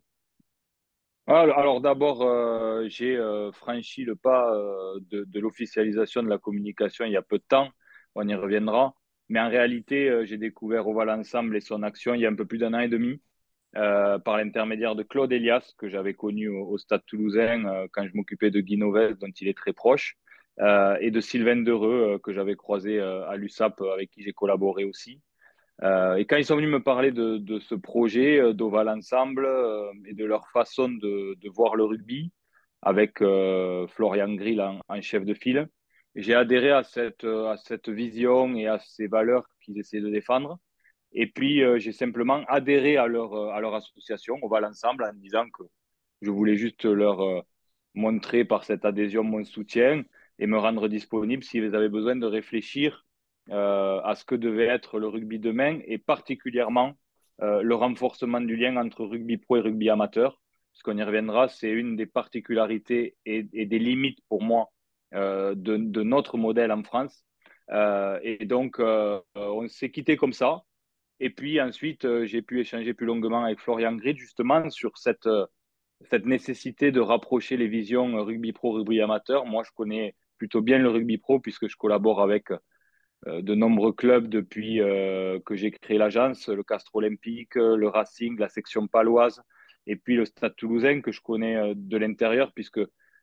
Alors, 1.28 1.82
d'abord, 1.82 2.24
euh, 2.24 2.86
j'ai 2.90 3.16
euh, 3.16 3.52
franchi 3.52 4.04
le 4.04 4.16
pas 4.16 4.54
euh, 4.54 5.00
de, 5.12 5.40
l'officialisation 5.40 6.24
de 6.24 6.30
la 6.30 6.38
communication 6.38 7.06
il 7.06 7.12
y 7.12 7.18
a 7.18 7.22
peu 7.22 7.38
de 7.38 7.44
temps. 7.48 7.70
On 8.16 8.28
y 8.28 8.36
reviendra. 8.36 8.96
Mais 9.30 9.40
en 9.40 9.48
réalité, 9.50 10.26
j'ai 10.26 10.38
découvert 10.38 10.88
Oval 10.88 11.10
Ensemble 11.10 11.56
et 11.56 11.62
son 11.62 11.84
action 11.84 12.14
il 12.14 12.22
y 12.22 12.26
a 12.26 12.30
un 12.30 12.36
peu 12.36 12.46
plus 12.46 12.58
d'un 12.58 12.74
an 12.74 12.80
et 12.80 12.90
demi 12.90 13.22
par 13.74 14.38
l'intermédiaire 14.38 14.96
de 14.96 15.04
Claude 15.04 15.32
Elias, 15.32 15.74
que 15.78 15.90
j'avais 15.90 16.14
connu 16.14 16.50
au, 16.50 16.78
Stade 16.78 17.04
toulousain 17.06 17.88
quand 17.94 18.06
je 18.06 18.12
m'occupais 18.14 18.52
de 18.52 18.60
Guy 18.60 18.78
Novès, 18.78 19.18
dont 19.18 19.32
il 19.40 19.48
est 19.48 19.58
très 19.58 19.74
proche, 19.74 20.18
et 20.60 21.12
de 21.12 21.22
Sylvain 21.22 21.58
Dereux, 21.58 22.20
que 22.24 22.34
j'avais 22.34 22.56
croisé 22.56 23.00
à 23.00 23.36
l'USAP, 23.36 23.82
avec 23.82 24.10
qui 24.12 24.24
j'ai 24.24 24.34
collaboré 24.34 24.84
aussi. 24.84 25.22
Euh, 25.84 26.16
et 26.16 26.26
quand 26.26 26.38
ils 26.38 26.46
sont 26.46 26.56
venus 26.56 26.70
me 26.70 26.84
parler 26.84 27.12
de, 27.12 27.60
ce 27.60 27.76
projet 27.76 28.40
euh, 28.40 28.54
d'Oval 28.54 28.88
Ensemble 28.88 29.46
euh, 29.46 29.92
et 30.06 30.14
de 30.14 30.26
leur 30.26 30.48
façon 30.50 30.90
de, 30.90 31.36
voir 31.50 31.76
le 31.76 31.84
rugby, 31.84 32.32
avec 32.84 33.20
Florian 33.20 34.34
Grill 34.34 34.60
en, 34.60 35.02
chef 35.02 35.24
de 35.24 35.36
file, 35.36 35.68
j'ai 36.16 36.34
adhéré 36.34 36.72
à 36.72 36.82
cette, 36.82 37.24
à 37.24 37.56
cette 37.58 37.90
vision 37.90 38.56
et 38.56 38.66
à 38.66 38.80
ces 38.80 39.06
valeurs 39.06 39.46
qu'ils 39.62 39.78
essaient 39.78 40.02
de 40.02 40.10
défendre. 40.10 40.60
Et 41.14 41.28
puis, 41.28 41.62
j'ai 41.78 41.92
simplement 41.92 42.44
adhéré 42.48 42.98
à 42.98 43.08
leur, 43.08 43.34
à 43.52 43.60
leur 43.60 43.76
association, 43.76 44.38
Oval 44.42 44.66
Ensemble, 44.66 45.04
en 45.04 45.14
disant 45.14 45.46
que 45.50 45.64
Je 46.22 46.30
voulais 46.30 46.56
juste 46.56 46.86
leur 46.86 47.44
montrer 47.94 48.46
par 48.46 48.64
cette 48.64 48.86
adhésion 48.86 49.24
mon 49.24 49.44
soutien 49.44 50.04
et 50.40 50.48
me 50.48 50.58
rendre 50.58 50.88
disponible 50.88 51.44
s'ils 51.44 51.76
avaient 51.76 51.90
besoin 51.90 52.16
de 52.16 52.26
réfléchir 52.26 53.06
à 53.50 54.14
ce 54.16 54.24
que 54.24 54.36
devait 54.36 54.68
être 54.68 55.00
le 55.00 55.08
rugby 55.08 55.40
demain 55.40 55.80
et 55.86 55.98
particulièrement 55.98 56.94
le 57.40 57.74
renforcement 57.74 58.42
du 58.42 58.56
lien 58.56 58.78
entre 58.78 59.06
rugby 59.06 59.38
pro 59.38 59.58
et 59.58 59.62
rugby 59.62 59.90
amateur. 59.90 60.40
Ce 60.74 60.84
qu'on 60.84 60.98
y 60.98 61.04
reviendra, 61.04 61.50
c'est 61.50 61.72
une 61.72 61.96
des 61.96 62.06
particularités 62.06 63.16
et, 63.26 63.44
des 63.44 63.80
limites 63.80 64.20
pour 64.30 64.42
moi 64.42 64.72
de, 65.12 66.04
notre 66.04 66.38
modèle 66.38 66.72
en 66.72 66.84
France. 66.84 67.26
et 67.70 68.46
donc, 68.46 68.80
on 68.80 69.68
s'est 69.68 69.92
quitté 69.92 70.16
comme 70.16 70.34
ça. 70.34 70.64
Et 71.24 71.30
puis 71.30 71.62
ensuite, 71.62 72.06
euh, 72.06 72.26
j'ai 72.26 72.42
pu 72.42 72.60
échanger 72.62 72.96
plus 72.96 73.06
longuement 73.06 73.44
avec 73.46 73.60
Florian 73.60 73.94
Grid 73.94 74.18
justement 74.18 74.72
sur 74.72 74.98
cette, 74.98 75.28
euh, 75.28 75.46
cette 76.10 76.26
nécessité 76.26 76.92
de 76.92 77.00
rapprocher 77.00 77.58
les 77.58 77.68
visions 77.68 78.18
euh, 78.18 78.24
rugby 78.24 78.54
pro, 78.54 78.72
rugby 78.72 79.02
amateur. 79.02 79.46
Moi, 79.46 79.62
je 79.64 79.70
connais 79.76 80.16
plutôt 80.40 80.62
bien 80.62 80.80
le 80.80 80.90
rugby 80.90 81.20
pro 81.20 81.40
puisque 81.40 81.68
je 81.68 81.78
collabore 81.78 82.22
avec 82.24 82.48
de 83.28 83.54
nombreux 83.54 83.94
clubs 83.94 84.28
depuis 84.28 84.78
que 84.80 85.56
j'ai 85.56 85.70
créé 85.70 86.00
l'agence, 86.00 86.50
le 86.50 86.64
Castre 86.64 86.96
Olympique, 86.96 87.54
le 87.54 87.88
Racing, 87.88 88.40
la 88.40 88.50
section 88.50 88.88
paloise, 88.88 89.44
et 89.86 89.96
puis 89.96 90.16
le 90.16 90.26
Stade 90.26 90.56
Toulousain 90.56 91.02
que 91.02 91.12
je 91.12 91.22
connais 91.22 91.76
de 91.76 91.98
l'intérieur 91.98 92.52
puisque 92.54 92.80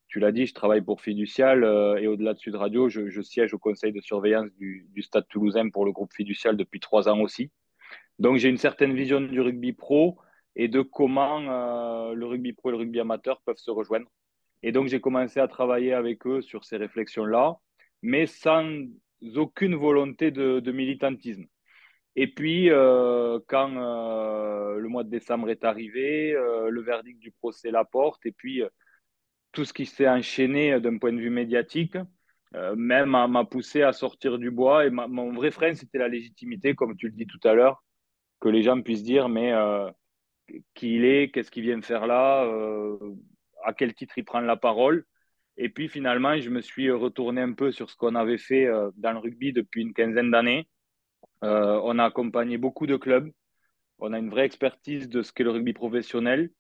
tu 0.07 0.21
l'as 0.21 0.31
dit, 0.31 0.47
je 0.47 0.55
travaille 0.55 0.83
pour 0.83 1.01
Fiducial 1.01 1.65
et 2.01 2.07
au-delà 2.07 2.35
de 2.35 2.39
Sud 2.39 2.55
Radio, 2.55 2.89
je, 2.89 3.21
siège 3.21 3.53
au 3.53 3.59
conseil 3.59 3.93
de 3.93 4.01
surveillance 4.01 4.53
du, 4.57 4.87
du, 4.91 5.03
Stade 5.03 5.27
Toulousain 5.27 5.69
pour 5.71 5.85
le 5.85 5.91
groupe 5.91 6.13
Fiducial 6.15 6.57
depuis 6.57 6.79
trois 6.79 7.09
ans 7.09 7.19
aussi. 7.19 7.51
Donc 8.19 8.37
j'ai 8.39 8.49
une 8.49 8.59
certaine 8.59 8.95
vision 8.95 9.21
du 9.21 9.41
rugby 9.41 9.73
pro 9.73 10.19
et 10.57 10.69
de 10.69 10.83
comment 10.83 11.41
euh, 11.41 12.15
le 12.15 12.27
rugby 12.27 12.53
pro 12.53 12.71
et 12.71 12.73
le 12.73 12.79
rugby 12.79 13.01
amateur 13.01 13.41
peuvent 13.43 13.59
se 13.59 13.71
rejoindre. 13.71 14.09
Et 14.63 14.73
donc 14.73 14.89
j'ai 14.89 15.01
commencé 15.01 15.39
à 15.41 15.47
travailler 15.49 15.93
avec 15.95 16.27
eux 16.27 16.43
sur 16.43 16.65
ces 16.65 16.77
réflexions-là, 16.77 17.57
mais 18.03 18.27
sans 18.27 18.67
aucune 19.37 19.77
volonté 19.77 20.31
de, 20.33 20.73
militantisme. 20.73 21.45
Et 22.17 22.27
puis, 22.27 22.71
euh, 22.71 23.39
quand 23.47 23.77
euh, 23.77 24.79
le 24.79 24.89
mois 24.89 25.05
de 25.05 25.11
décembre 25.11 25.51
est 25.51 25.65
arrivé, 25.65 26.33
le 26.33 26.81
verdict 26.83 27.21
du 27.21 27.31
procès 27.31 27.71
la 27.71 27.85
porte, 27.85 28.27
et 28.27 28.33
puis 28.33 28.63
tout 29.53 29.65
ce 29.65 29.73
qui 29.73 29.87
s'est 29.87 30.09
enchaîné 30.09 30.81
d'un 30.81 30.99
point 30.99 31.13
de 31.13 31.21
vue 31.21 31.31
médiatique, 31.31 31.97
même 32.77 33.11
m'a 33.11 33.45
poussé 33.45 33.83
à 33.83 33.93
sortir 33.93 34.39
du 34.39 34.51
bois. 34.51 34.87
Et 34.87 34.91
mon 34.91 35.33
vrai 35.33 35.53
frein, 35.53 35.75
c'était 35.75 35.99
la 35.99 36.09
légitimité, 36.09 36.75
comme 36.75 36.97
tu 36.97 37.07
le 37.07 37.13
dis 37.13 37.27
tout 37.27 37.41
à 37.47 37.55
l'heure 37.55 37.85
que 38.41 38.49
les 38.49 38.63
gens 38.63 38.81
puissent 38.83 39.03
dire, 39.03 39.29
mais 39.29 39.53
euh, 39.53 39.91
qui 40.75 40.97
il 40.97 41.05
est, 41.05 41.31
qu'est-ce 41.31 41.51
qu'il 41.51 41.65
vient 41.65 41.81
faire 41.83 42.07
là, 42.07 42.45
euh, 42.45 42.99
à 43.65 43.73
quel 43.73 43.95
titre 43.95 44.17
il 44.19 44.25
prend 44.25 44.41
la 44.41 44.57
parole. 44.57 45.05
Et 45.57 45.69
puis 45.69 45.89
finalement, 45.89 46.39
je 46.39 46.51
me 46.51 46.61
suis 46.61 46.91
retourné 46.91 47.41
un 47.41 47.53
peu 47.53 47.73
sur 47.73 47.91
ce 47.91 47.97
qu'on 47.97 48.15
avait 48.15 48.39
fait 48.39 48.67
euh, 48.67 48.91
dans 48.97 49.13
le 49.13 49.19
rugby 49.19 49.53
depuis 49.53 49.83
une 49.83 49.93
quinzaine 49.93 50.31
d'années. 50.31 50.69
on 51.43 51.99
a 51.99 52.05
accompagné 52.05 52.59
beaucoup 52.59 52.87
de 52.87 52.97
clubs. 52.97 53.31
On 53.99 54.13
a 54.13 54.19
une 54.19 54.31
vraie 54.31 54.45
expertise 54.45 55.09
de 55.09 55.23
ce 55.23 55.33
qu'est 55.33 55.45
le 55.45 55.51
rugby 55.51 55.73
professionnel, 55.73 56.51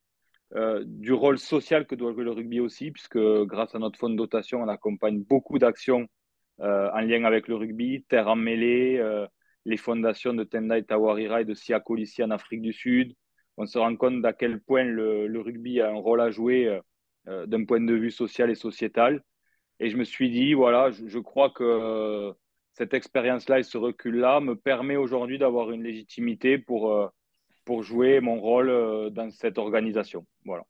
du 0.85 1.13
rôle 1.13 1.39
social 1.39 1.87
que 1.87 1.95
doit 1.95 2.13
jouer 2.13 2.25
le 2.25 2.33
rugby 2.33 2.59
aussi, 2.59 2.91
puisque 2.91 3.19
grâce 3.45 3.75
à 3.75 3.79
notre 3.79 3.99
fonds 3.99 4.11
de 4.11 4.17
dotation, 4.17 4.63
on 4.63 4.69
accompagne 4.69 5.23
beaucoup 5.23 5.59
d'actions 5.59 6.09
en 6.59 7.01
lien 7.01 7.25
avec 7.25 7.47
le 7.47 7.55
rugby, 7.55 8.05
terre 8.09 8.29
en 8.29 8.37
mêlée, 8.37 8.99
les 9.69 9.77
fondations 9.77 10.33
de 10.33 10.45
Tendai 10.45 10.83
Tawarira 10.83 11.43
et 11.43 11.45
de 11.45 11.53
Siako 11.53 11.99
ici 11.99 12.25
en 12.25 12.31
Afrique 12.31 12.63
du 12.63 12.73
Sud. 12.73 13.15
On 13.59 13.67
se 13.67 13.79
rend 13.79 13.95
compte 13.97 14.23
d'à 14.23 14.33
quel 14.33 14.61
point 14.61 14.85
le, 14.85 15.41
rugby 15.41 15.81
a 15.83 15.91
un 15.91 15.97
rôle 15.97 16.23
à 16.23 16.31
jouer 16.31 16.67
euh, 16.67 16.81
euh, 17.29 17.47
d'un 17.47 17.67
point 17.67 17.81
de 17.81 17.93
vue 17.93 18.11
social 18.11 18.51
et 18.51 18.55
sociétal. 18.55 19.23
Et 19.79 19.91
je 19.91 19.97
me 19.99 20.05
suis 20.05 20.31
dit, 20.31 20.55
voilà, 20.55 20.91
je, 20.91 21.19
crois 21.19 21.51
que 21.51 21.65
euh, 21.65 22.33
cette 22.73 22.95
expérience-là 22.95 23.59
et 23.59 23.63
ce 23.63 23.77
recul-là 23.77 24.41
me 24.41 24.57
permet 24.57 24.97
aujourd'hui 24.97 25.39
d'avoir 25.39 25.71
une 25.71 25.83
légitimité 25.83 26.57
pour, 26.57 27.13
pour 27.67 27.83
jouer 27.83 28.21
mon 28.21 28.41
rôle 28.41 29.11
dans 29.13 29.31
cette 29.31 29.59
organisation. 29.59 30.27
Voilà. 30.45 30.65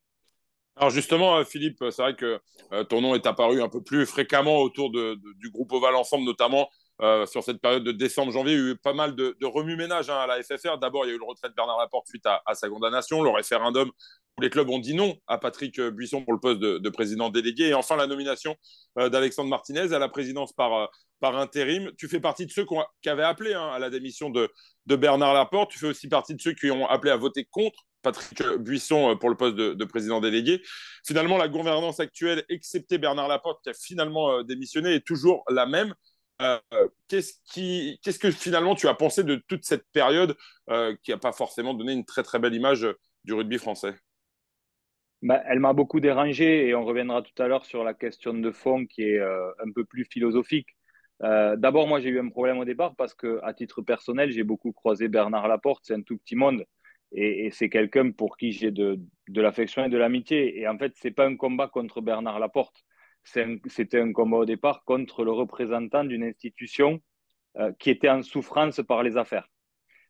Alors 0.77 0.91
justement, 0.91 1.43
Philippe, 1.45 1.79
c'est 1.91 2.03
vrai 2.03 2.17
que 2.17 2.39
ton 2.85 3.01
nom 3.01 3.15
est 3.15 3.27
apparu 3.27 3.63
un 3.63 3.69
peu 3.69 3.83
plus 3.83 4.05
fréquemment 4.07 4.59
autour 4.59 4.91
du 4.91 5.51
groupe 5.51 5.73
Oval 5.73 5.95
Ensemble, 5.95 6.25
notamment 6.25 6.69
euh, 7.01 7.27
sur 7.27 7.45
cette 7.45 7.61
période 7.61 7.85
de 7.85 7.93
décembre-janvier. 7.93 8.55
Il 8.55 8.59
y 8.59 8.63
a 8.63 8.71
eu 8.73 8.77
pas 8.77 8.93
mal 8.93 9.15
de, 9.15 9.37
remue-ménage 9.43 10.11
hein, 10.11 10.19
à 10.19 10.27
la 10.27 10.43
FFR. 10.43 10.79
D'abord, 10.79 11.05
il 11.05 11.09
y 11.09 11.11
a 11.13 11.15
eu 11.15 11.19
le 11.19 11.25
retrait 11.25 11.49
de 11.49 11.55
Bernard 11.55 11.79
Laporte 11.79 12.09
suite 12.09 12.27
à, 12.27 12.43
sa 12.55 12.69
condamnation, 12.69 13.23
le 13.23 13.31
référendum 13.31 13.89
où 14.37 14.43
les 14.43 14.51
clubs 14.51 14.69
ont 14.69 14.81
dit 14.81 14.95
non 14.95 15.17
à 15.27 15.39
Patrick 15.39 15.81
Buisson 15.81 16.25
pour 16.25 16.33
le 16.33 16.41
poste 16.41 16.59
de, 16.61 16.89
président 16.89 17.31
délégué. 17.31 17.69
Et 17.69 17.75
enfin, 17.75 17.95
la 17.95 18.09
nomination 18.09 18.57
euh, 18.99 19.09
d'Alexandre 19.09 19.49
Martinez 19.49 19.93
à 19.93 19.99
la 20.01 20.09
présidence 20.09 20.53
par, 20.53 20.75
euh, 20.75 20.87
par 21.21 21.37
intérim. 21.37 21.93
Tu 21.97 22.09
fais 22.09 22.21
partie 22.21 22.47
de 22.47 22.51
ceux 22.51 22.67
qui, 23.03 23.09
avaient 23.09 23.23
appelé 23.23 23.55
hein, 23.55 23.69
à 23.69 23.79
la 23.79 23.91
démission 23.91 24.31
de, 24.31 24.51
Bernard 24.87 25.35
Laporte. 25.35 25.71
Tu 25.71 25.79
fais 25.79 25.89
aussi 25.89 26.09
partie 26.09 26.35
de 26.35 26.41
ceux 26.41 26.53
qui 26.53 26.71
ont 26.71 26.89
appelé 26.89 27.13
à 27.13 27.17
voter 27.17 27.45
contre 27.45 27.79
Patrick 28.03 28.43
Buisson 28.59 29.17
pour 29.21 29.29
le 29.29 29.37
poste 29.37 29.55
de, 29.55 29.85
président 29.85 30.21
délégué. 30.21 30.63
Finalement, 31.07 31.37
la 31.37 31.49
gouvernance 31.49 32.01
actuelle, 32.01 32.45
excepté 32.49 32.99
Bernard 32.99 33.29
Laporte, 33.29 33.63
qui 33.63 33.71
a 33.71 33.75
finalement 33.75 34.43
démissionné, 34.43 34.95
est 34.95 35.07
toujours 35.07 35.45
la 35.49 35.67
même. 35.67 35.95
Euh, 36.41 36.59
qu'est-ce, 37.09 37.35
qui, 37.45 37.99
que 38.21 38.31
finalement 38.31 38.75
tu 38.75 38.87
as 38.87 38.95
pensé 38.95 39.25
de 39.25 39.37
toute 39.49 39.65
cette 39.65 39.85
période 39.93 40.37
euh, 40.71 40.95
qui 41.03 41.11
n'a 41.11 41.19
pas 41.19 41.33
forcément 41.33 41.75
donné 41.75 41.93
une 41.93 42.05
très 42.05 42.23
très 42.23 42.39
belle 42.39 42.55
image 42.55 42.87
du 43.25 43.35
rugby 43.35 43.59
français? 43.59 43.95
Bah, 45.23 45.43
Elle 45.47 45.59
m'a 45.59 45.73
beaucoup 45.73 45.99
dérangé 45.99 46.69
et 46.69 46.75
on 46.77 46.85
reviendra 46.85 47.23
tout 47.23 47.43
à 47.43 47.49
l'heure 47.49 47.65
sur 47.65 47.83
la 47.83 47.93
question 47.93 48.35
de 48.35 48.53
fond 48.53 48.87
qui 48.87 49.03
est 49.03 49.19
euh, 49.19 49.51
un 49.67 49.73
peu 49.73 49.85
plus 49.85 50.05
philosophique. 50.05 50.69
d'abord, 51.21 51.89
moi 51.89 51.99
j'ai 51.99 52.11
eu 52.11 52.21
un 52.21 52.29
problème 52.29 52.59
au 52.59 52.65
départ 52.65 52.95
parce 52.95 53.15
que 53.15 53.41
à 53.43 53.53
titre 53.53 53.83
personnel, 53.83 54.31
j'ai 54.31 54.45
beaucoup 54.45 54.73
croisé 54.73 55.09
Bernard 55.09 55.49
Laporte, 55.49 55.85
c'est 55.87 55.95
un 55.95 56.03
tout 56.03 56.19
petit 56.19 56.37
monde. 56.37 56.65
Et, 57.11 57.51
c'est 57.51 57.71
quelqu'un 57.71 58.13
pour 58.13 58.37
qui 58.37 58.53
j'ai 58.53 58.71
de, 58.71 59.01
de 59.29 59.41
l'affection 59.41 59.85
et 59.85 59.89
de 59.89 59.97
l'amitié. 59.97 60.61
Et 60.61 60.69
en 60.69 60.79
fait, 60.79 60.93
c'est 60.97 61.11
pas 61.11 61.27
un 61.27 61.37
combat 61.37 61.67
contre 61.67 62.01
Bernard 62.03 62.39
Laporte 62.39 62.85
c'était 63.25 64.01
un 64.01 64.13
combat 64.13 64.39
au 64.39 64.45
départ 64.45 64.85
contre 64.85 65.25
le 65.25 65.33
représentant 65.33 66.05
d'une 66.05 66.25
institution 66.25 67.01
euh, 67.59 67.73
qui 67.79 67.91
était 67.91 68.09
en 68.09 68.23
souffrance 68.23 68.81
par 68.87 69.03
les 69.03 69.17
affaires. 69.17 69.49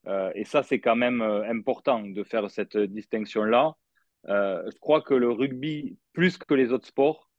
Euh, 0.06 0.30
et 0.34 0.44
ça, 0.44 0.62
c'est 0.62 0.80
quand 0.80 0.96
même 0.96 1.22
euh, 1.22 1.48
important 1.48 2.02
de 2.02 2.22
faire 2.22 2.50
cette 2.50 2.76
distinction-là. 2.76 3.74
je 4.26 4.78
crois 4.80 5.00
que 5.00 5.14
le 5.14 5.30
rugby, 5.30 5.96
plus 6.12 6.36
que 6.36 6.54
les 6.54 6.72
autres 6.72 6.86
sports, 6.86 7.30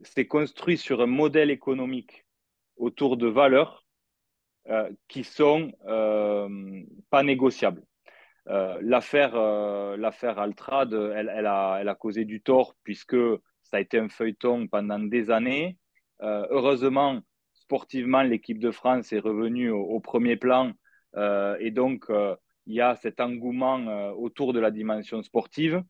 s'est 0.00 0.26
construit 0.26 0.76
sur 0.76 1.00
un 1.02 1.06
modèle 1.06 1.50
économique 1.50 2.26
autour 2.76 3.16
de 3.16 3.28
valeurs 3.28 3.86
qui 5.08 5.22
sont 5.24 5.72
pas 7.10 7.22
négociables. 7.22 7.84
l'affaire, 8.46 9.36
l'affaire 9.96 10.38
Altrad, 10.38 10.92
elle, 10.92 11.30
elle, 11.32 11.46
a, 11.46 11.78
elle, 11.80 11.88
a, 11.88 11.94
causé 11.94 12.24
du 12.24 12.40
tort 12.40 12.74
puisque 12.82 13.16
ça 13.74 13.78
a 13.78 13.80
été 13.80 13.98
un 13.98 14.08
feuilleton 14.08 14.68
pendant 14.68 15.00
des 15.00 15.32
années. 15.32 15.76
Euh, 16.22 16.46
heureusement, 16.50 17.20
sportivement, 17.54 18.22
l'équipe 18.22 18.60
de 18.60 18.70
France 18.70 19.12
est 19.12 19.18
revenue 19.18 19.70
au, 19.70 19.98
premier 19.98 20.36
plan 20.36 20.70
euh, 21.16 21.56
et 21.58 21.72
donc 21.72 22.04
euh, 22.08 22.36
il 22.66 22.74
y 22.74 22.80
a 22.80 22.94
cet 22.94 23.18
engouement 23.18 24.12
autour 24.12 24.52
de 24.52 24.60
la 24.60 24.70
dimension 24.70 25.24
sportive. 25.24 25.82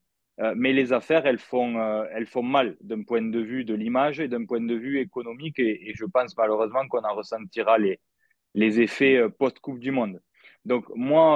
mais 0.57 0.73
les 0.73 0.95
affaires, 0.95 1.27
elles 1.27 1.45
font, 1.53 1.73
elles 2.15 2.27
font 2.27 2.43
mal 2.43 2.77
d'un 2.81 3.03
point 3.03 3.23
de 3.37 3.39
vue 3.39 3.65
de 3.67 3.75
l'image 3.75 4.19
et 4.19 4.29
d'un 4.29 4.47
point 4.47 4.63
de 4.73 4.75
vue 4.75 4.99
économique. 4.99 5.59
Et, 5.59 5.93
je 5.95 6.07
pense 6.07 6.35
malheureusement 6.39 6.89
qu'on 6.89 7.05
en 7.11 7.15
ressentira 7.15 7.77
les, 7.79 8.81
effets 8.81 9.29
post-Coupe 9.39 9.79
du 9.79 9.91
Monde. 9.91 10.21
Donc 10.65 10.85
moi, 10.97 11.29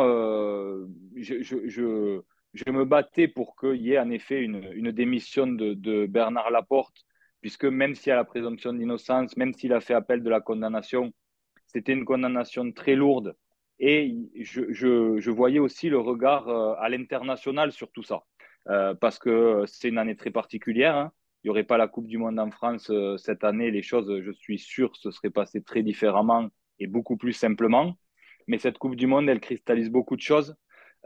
je 1.15 2.23
me 2.71 2.85
battais 2.85 3.29
pour 3.29 3.57
qu'il 3.57 3.83
y 3.83 3.93
ait 3.93 3.99
en 3.99 4.11
effet 4.11 4.41
une, 4.43 4.91
démission 4.93 5.47
de, 5.47 6.07
Bernard 6.07 6.51
Laporte, 6.51 7.05
puisque 7.41 7.65
même 7.65 7.95
s'il 7.95 8.11
y 8.11 8.13
a 8.13 8.17
la 8.17 8.25
présomption 8.25 8.73
d'innocence, 8.73 9.37
même 9.37 9.55
s'il 9.55 9.73
a 9.73 9.81
fait 9.81 9.95
appel 9.95 10.23
de 10.23 10.31
la 10.31 10.41
condamnation, 10.41 11.13
c'était 11.67 11.93
une 11.93 12.05
condamnation 12.05 12.73
très 12.73 12.95
lourde. 12.95 13.37
Et 13.79 14.17
je, 14.35 15.31
voyais 15.31 15.61
aussi 15.61 15.89
le 15.89 15.99
regard 15.99 16.49
euh, 16.49 16.75
à 16.79 16.89
l'international 16.89 17.71
sur 17.71 17.93
tout 17.93 18.03
ça, 18.03 18.25
euh, 18.69 18.95
parce 18.95 19.19
que 19.19 19.65
c'est 19.67 19.89
une 19.89 19.99
année 19.99 20.17
très 20.17 20.33
particulière. 20.33 20.97
Hein. 20.97 21.13
Il 21.45 21.47
n'y 21.47 21.51
aurait 21.51 21.65
pas 21.65 21.79
la 21.79 21.87
Coupe 21.87 22.09
du 22.09 22.19
Monde 22.19 22.41
en 22.41 22.51
France 22.51 22.91
euh, 22.91 23.17
cette 23.19 23.45
année. 23.45 23.71
Les 23.71 23.83
choses, 23.83 24.21
je 24.21 24.33
suis 24.33 24.59
sûr, 24.59 24.97
se 24.97 25.13
seraient 25.13 25.31
passées 25.31 25.63
très 25.63 25.85
différemment 25.85 26.49
et 26.81 26.89
beaucoup 26.89 27.17
plus 27.17 27.33
simplement. 27.33 27.97
Mais 28.49 28.59
cette 28.59 28.79
Coupe 28.79 28.97
du 28.97 29.07
Monde, 29.07 29.29
elle 29.29 29.41
cristallise 29.41 29.91
beaucoup 29.91 30.17
de 30.17 30.23
choses. 30.23 30.57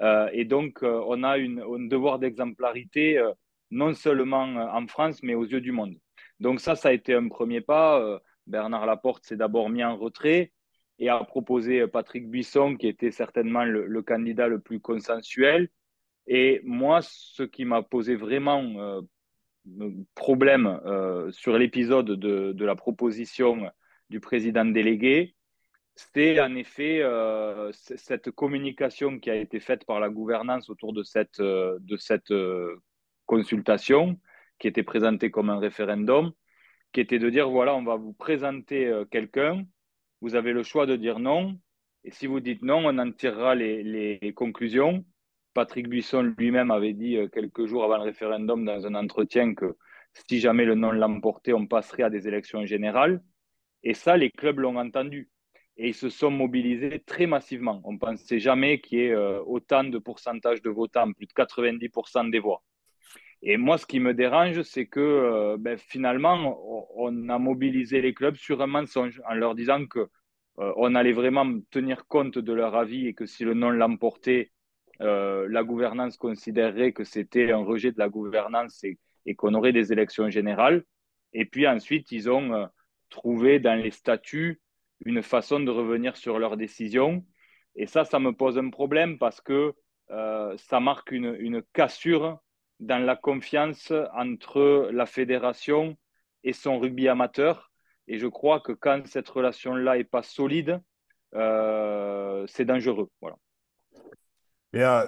Euh, 0.03 0.29
et 0.33 0.45
donc, 0.45 0.83
euh, 0.83 1.03
on 1.07 1.23
a 1.23 1.39
une, 1.39 1.61
un 1.61 1.87
devoir 1.87 2.19
d'exemplarité 2.19 3.19
euh, 3.19 3.33
non 3.71 3.95
seulement 3.95 4.43
en 4.43 4.87
France, 4.87 5.23
mais 5.23 5.35
aux 5.35 5.45
yeux 5.45 5.61
du 5.61 5.73
monde. 5.73 5.95
Donc 6.41 6.61
ça, 6.61 6.75
ça 6.75 6.89
a 6.89 6.93
été 6.93 7.15
un 7.15 7.29
premier 7.29 7.61
pas. 7.61 8.21
Bernard 8.47 8.85
Laporte 8.85 9.25
s'est 9.25 9.37
d'abord 9.37 9.71
mis 9.71 9.83
en 9.83 9.97
retrait 9.97 10.53
et 10.99 11.09
a 11.09 11.19
proposé 11.25 11.87
Patrick 11.87 12.29
Buisson, 12.29 12.77
qui 12.77 12.87
était 12.87 13.11
certainement 13.11 13.65
le, 13.65 14.03
candidat 14.03 14.49
le 14.49 14.61
plus 14.61 14.79
consensuel. 14.79 15.71
Et 16.27 16.61
moi, 16.65 17.01
ce 17.03 17.45
qui 17.45 17.65
m'a 17.65 17.83
posé 17.83 18.15
vraiment 18.15 19.01
problème 20.15 20.81
sur 21.31 21.57
l'épisode 21.57 22.11
de, 22.11 22.53
de, 22.53 22.65
la 22.67 22.75
proposition 22.77 23.71
du 24.11 24.21
président 24.21 24.67
délégué, 24.67 25.35
c'est 25.95 26.41
en 26.41 26.55
effet 26.55 27.03
cette 27.73 28.31
communication 28.31 29.19
qui 29.19 29.31
a 29.31 29.37
été 29.37 29.61
faite 29.61 29.85
par 29.85 30.01
la 30.01 30.09
gouvernance 30.09 30.71
autour 30.71 30.93
de 30.93 31.03
cette, 31.03 31.41
de 31.41 31.97
cette 31.97 32.33
consultation, 33.27 34.19
qui 34.59 34.69
était 34.69 34.83
présentée 34.83 35.31
comme 35.31 35.51
un 35.51 35.59
référendum, 35.59 36.33
qui 36.93 37.01
était 37.01 37.19
de 37.19 37.31
dire, 37.31 37.51
voilà, 37.51 37.75
on 37.75 37.85
va 37.85 37.97
vous 37.97 38.15
présenter 38.15 38.91
quelqu'un, 39.11 39.65
vous 40.23 40.35
avez 40.35 40.53
le 40.53 40.63
choix 40.63 40.87
de 40.87 40.97
dire 40.97 41.19
non, 41.19 41.59
et 42.05 42.11
si 42.11 42.27
vous 42.27 42.41
dites 42.41 42.63
non, 42.63 42.85
on 42.85 42.99
en 42.99 43.13
tirera 43.13 43.55
les, 43.55 44.33
conclusions. 44.35 45.05
Patrick 45.55 45.89
Buisson 45.89 46.35
lui-même 46.37 46.71
avait 46.71 46.95
dit 46.95 47.17
euh, 47.17 47.29
quelques 47.29 47.67
jours 47.67 47.85
avant 47.85 47.99
le 47.99 48.05
référendum 48.05 48.65
dans 48.65 48.87
un 48.87 48.95
entretien 48.95 49.55
que 49.55 49.77
si 50.29 50.41
jamais 50.41 50.65
le 50.65 50.75
non 50.75 50.93
l'emportait, 50.93 51.53
on 51.53 51.67
passerait 51.67 52.03
à 52.03 52.11
des 52.11 52.27
élections 52.27 52.65
générales. 52.65 53.23
Et 53.83 53.95
ça, 53.95 54.17
les 54.17 54.31
clubs 54.31 54.59
l'ont 54.59 54.77
entendu. 54.77 55.29
Et 55.77 55.89
ils 55.89 55.95
se 55.95 56.11
sont 56.11 56.31
mobilisés 56.31 57.01
très 57.07 57.27
massivement. 57.27 57.81
On 57.85 57.95
ne 57.95 57.99
pensait 57.99 58.39
jamais 58.39 58.81
qu'il 58.81 58.99
y 58.99 59.03
ait 59.03 59.13
euh, 59.13 59.41
autant 59.43 59.85
de 59.85 59.99
pourcentage 59.99 60.63
de 60.63 60.71
votants, 60.71 61.13
plus 61.13 61.27
de 61.27 61.33
90% 61.33 62.31
des 62.31 62.39
voix. 62.39 62.63
Et 63.43 63.57
moi, 63.57 63.79
ce 63.79 63.87
qui 63.87 63.99
me 63.99 64.15
dérange, 64.15 64.63
c'est 64.63 64.87
que 64.87 65.01
euh, 65.01 65.57
ben, 65.59 65.77
finalement, 65.77 66.59
on 66.95 67.29
a 67.29 67.39
mobilisé 67.39 68.01
les 68.01 68.15
clubs 68.15 68.37
sur 68.37 68.63
un 68.63 68.67
mensonge 68.67 69.21
en 69.29 69.35
leur 69.35 69.55
disant 69.55 69.87
que 69.87 70.09
on 70.59 70.95
allait 70.95 71.15
vraiment 71.15 71.51
tenir 71.71 72.07
compte 72.07 72.39
de 72.39 72.53
leur 72.53 72.77
avis 72.77 73.07
et 73.07 73.15
que 73.15 73.25
si 73.25 73.43
le 73.43 73.55
non 73.55 73.71
l'emportait, 73.71 74.53
euh, 75.03 75.49
la 75.51 75.65
gouvernance 75.65 76.17
considérerait 76.17 76.93
que 76.93 77.03
c'était 77.03 77.51
un 77.51 77.65
rejet 77.65 77.91
de 77.91 77.99
la 77.99 78.09
gouvernance 78.09 78.85
et, 78.85 78.99
qu'on 79.35 79.55
aurait 79.55 79.73
des 79.73 79.93
élections 79.93 80.31
générales. 80.31 80.85
Et 81.33 81.45
puis 81.45 81.67
ensuite, 81.67 82.13
ils 82.13 82.31
ont 82.31 82.53
euh, 82.53 82.67
trouvé 83.09 83.59
dans 83.59 83.75
les 83.75 83.91
statuts 83.91 84.61
une 85.05 85.23
façon 85.23 85.61
de 85.61 85.71
revenir 85.71 86.17
sur 86.17 86.39
leurs 86.39 86.57
décisions. 86.57 87.25
Et 87.77 87.87
ça, 87.87 88.05
ça 88.05 88.19
me 88.19 88.33
pose 88.33 88.59
un 88.59 88.71
problème 88.71 89.19
parce 89.19 89.41
que 89.41 89.75
euh, 90.11 90.57
ça 90.59 90.81
marque 90.81 91.11
une, 91.11 91.35
une, 91.39 91.63
cassure 91.73 92.39
dans 92.81 93.03
la 93.05 93.17
confiance 93.17 93.93
entre 94.15 94.91
la 94.93 95.07
fédération 95.07 95.97
et 96.45 96.53
son 96.53 96.79
rugby 96.79 97.09
amateur. 97.09 97.71
Et 98.09 98.19
je 98.19 98.27
crois 98.27 98.61
que 98.61 98.73
quand 98.73 99.07
cette 99.07 99.29
relation-là 99.29 99.97
n'est 99.97 100.05
pas 100.05 100.23
solide, 100.23 100.81
c'est 101.33 102.65
dangereux. 102.67 103.09
Voilà. 103.21 103.37
Et 104.73 104.83
euh, 104.83 105.07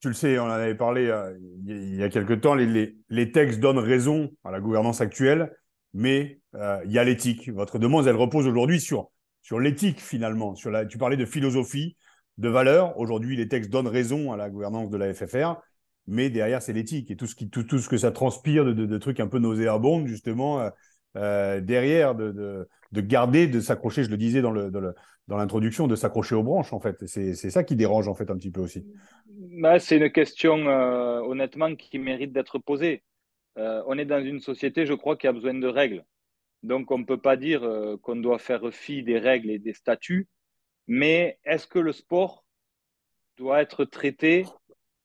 tu 0.00 0.08
le 0.08 0.14
sais, 0.14 0.38
on 0.38 0.44
en 0.44 0.50
avait 0.50 0.74
parlé 0.74 1.08
euh, 1.08 1.36
il 1.66 1.96
y 1.96 2.02
a 2.02 2.08
quelque 2.08 2.34
temps, 2.34 2.54
les, 2.54 2.96
les, 3.08 3.32
textes 3.32 3.60
donnent 3.60 3.78
raison 3.78 4.30
à 4.44 4.50
la 4.50 4.60
gouvernance 4.60 5.00
actuelle, 5.00 5.56
mais 5.94 6.40
euh, 6.54 6.80
il 6.84 6.92
y 6.92 6.98
a 6.98 7.04
l'éthique. 7.04 7.48
Votre 7.50 7.78
demande, 7.78 8.06
elle 8.06 8.16
repose 8.16 8.46
aujourd'hui 8.46 8.80
sur, 8.80 9.10
sur 9.42 9.58
l'éthique 9.58 10.00
finalement. 10.00 10.54
Tu 10.54 10.98
parlais 10.98 11.16
de 11.16 11.24
philosophie, 11.24 11.96
de 12.38 12.48
valeur. 12.48 12.98
Aujourd'hui, 12.98 13.36
les 13.36 13.48
textes 13.48 13.70
donnent 13.70 13.88
raison 13.88 14.32
à 14.32 14.36
la 14.36 14.50
gouvernance 14.50 14.90
de 14.90 14.96
la 14.96 15.12
FFR, 15.12 15.56
mais 16.06 16.30
derrière, 16.30 16.62
c'est 16.62 16.72
l'éthique 16.72 17.10
et 17.10 17.16
tout 17.16 17.26
ce, 17.26 17.88
que 17.88 17.96
ça 17.96 18.10
transpire 18.10 18.64
de, 18.64 18.98
trucs 18.98 19.20
un 19.20 19.28
peu 19.28 19.38
nauséabonds, 19.38 20.06
justement, 20.06 20.70
derrière, 21.14 22.14
de, 22.14 22.32
de, 22.32 22.68
de, 22.92 23.00
garder, 23.00 23.46
de 23.46 23.60
s'accrocher, 23.60 24.04
je 24.04 24.10
le 24.10 24.16
disais 24.16 24.40
dans 24.40 25.36
l'introduction, 25.36 25.86
de 25.86 25.96
s'accrocher 25.96 26.34
aux 26.34 26.42
branches, 26.42 26.72
en 26.72 26.80
fait. 26.80 27.06
C'est 27.06 27.34
ça 27.34 27.64
qui 27.64 27.76
dérange, 27.76 28.08
en 28.08 28.14
fait, 28.14 28.30
un 28.30 28.36
petit 28.36 28.50
peu 28.50 28.60
aussi. 28.60 28.86
Bah, 29.60 29.78
c'est 29.78 29.98
une 29.98 30.10
question, 30.10 30.56
euh, 30.66 31.20
honnêtement, 31.20 31.74
qui 31.74 31.98
mérite 31.98 32.32
d'être 32.32 32.58
posée. 32.58 33.02
Euh, 33.58 33.82
on 33.86 33.98
est 33.98 34.04
dans 34.04 34.24
une 34.24 34.40
société, 34.40 34.86
je 34.86 34.94
crois, 34.94 35.16
qui 35.16 35.26
a 35.26 35.32
besoin 35.32 35.54
de 35.54 35.66
règles. 35.66 36.04
Donc, 36.62 36.90
on 36.90 36.98
ne 36.98 37.04
peut 37.04 37.20
pas 37.20 37.36
dire 37.36 37.64
euh, 37.64 37.96
qu'on 37.98 38.16
doit 38.16 38.38
faire 38.38 38.72
fi 38.72 39.02
des 39.02 39.18
règles 39.18 39.50
et 39.50 39.58
des 39.58 39.74
statuts, 39.74 40.28
mais 40.86 41.38
est-ce 41.44 41.66
que 41.66 41.78
le 41.78 41.92
sport 41.92 42.44
doit 43.36 43.60
être 43.60 43.84
traité 43.84 44.44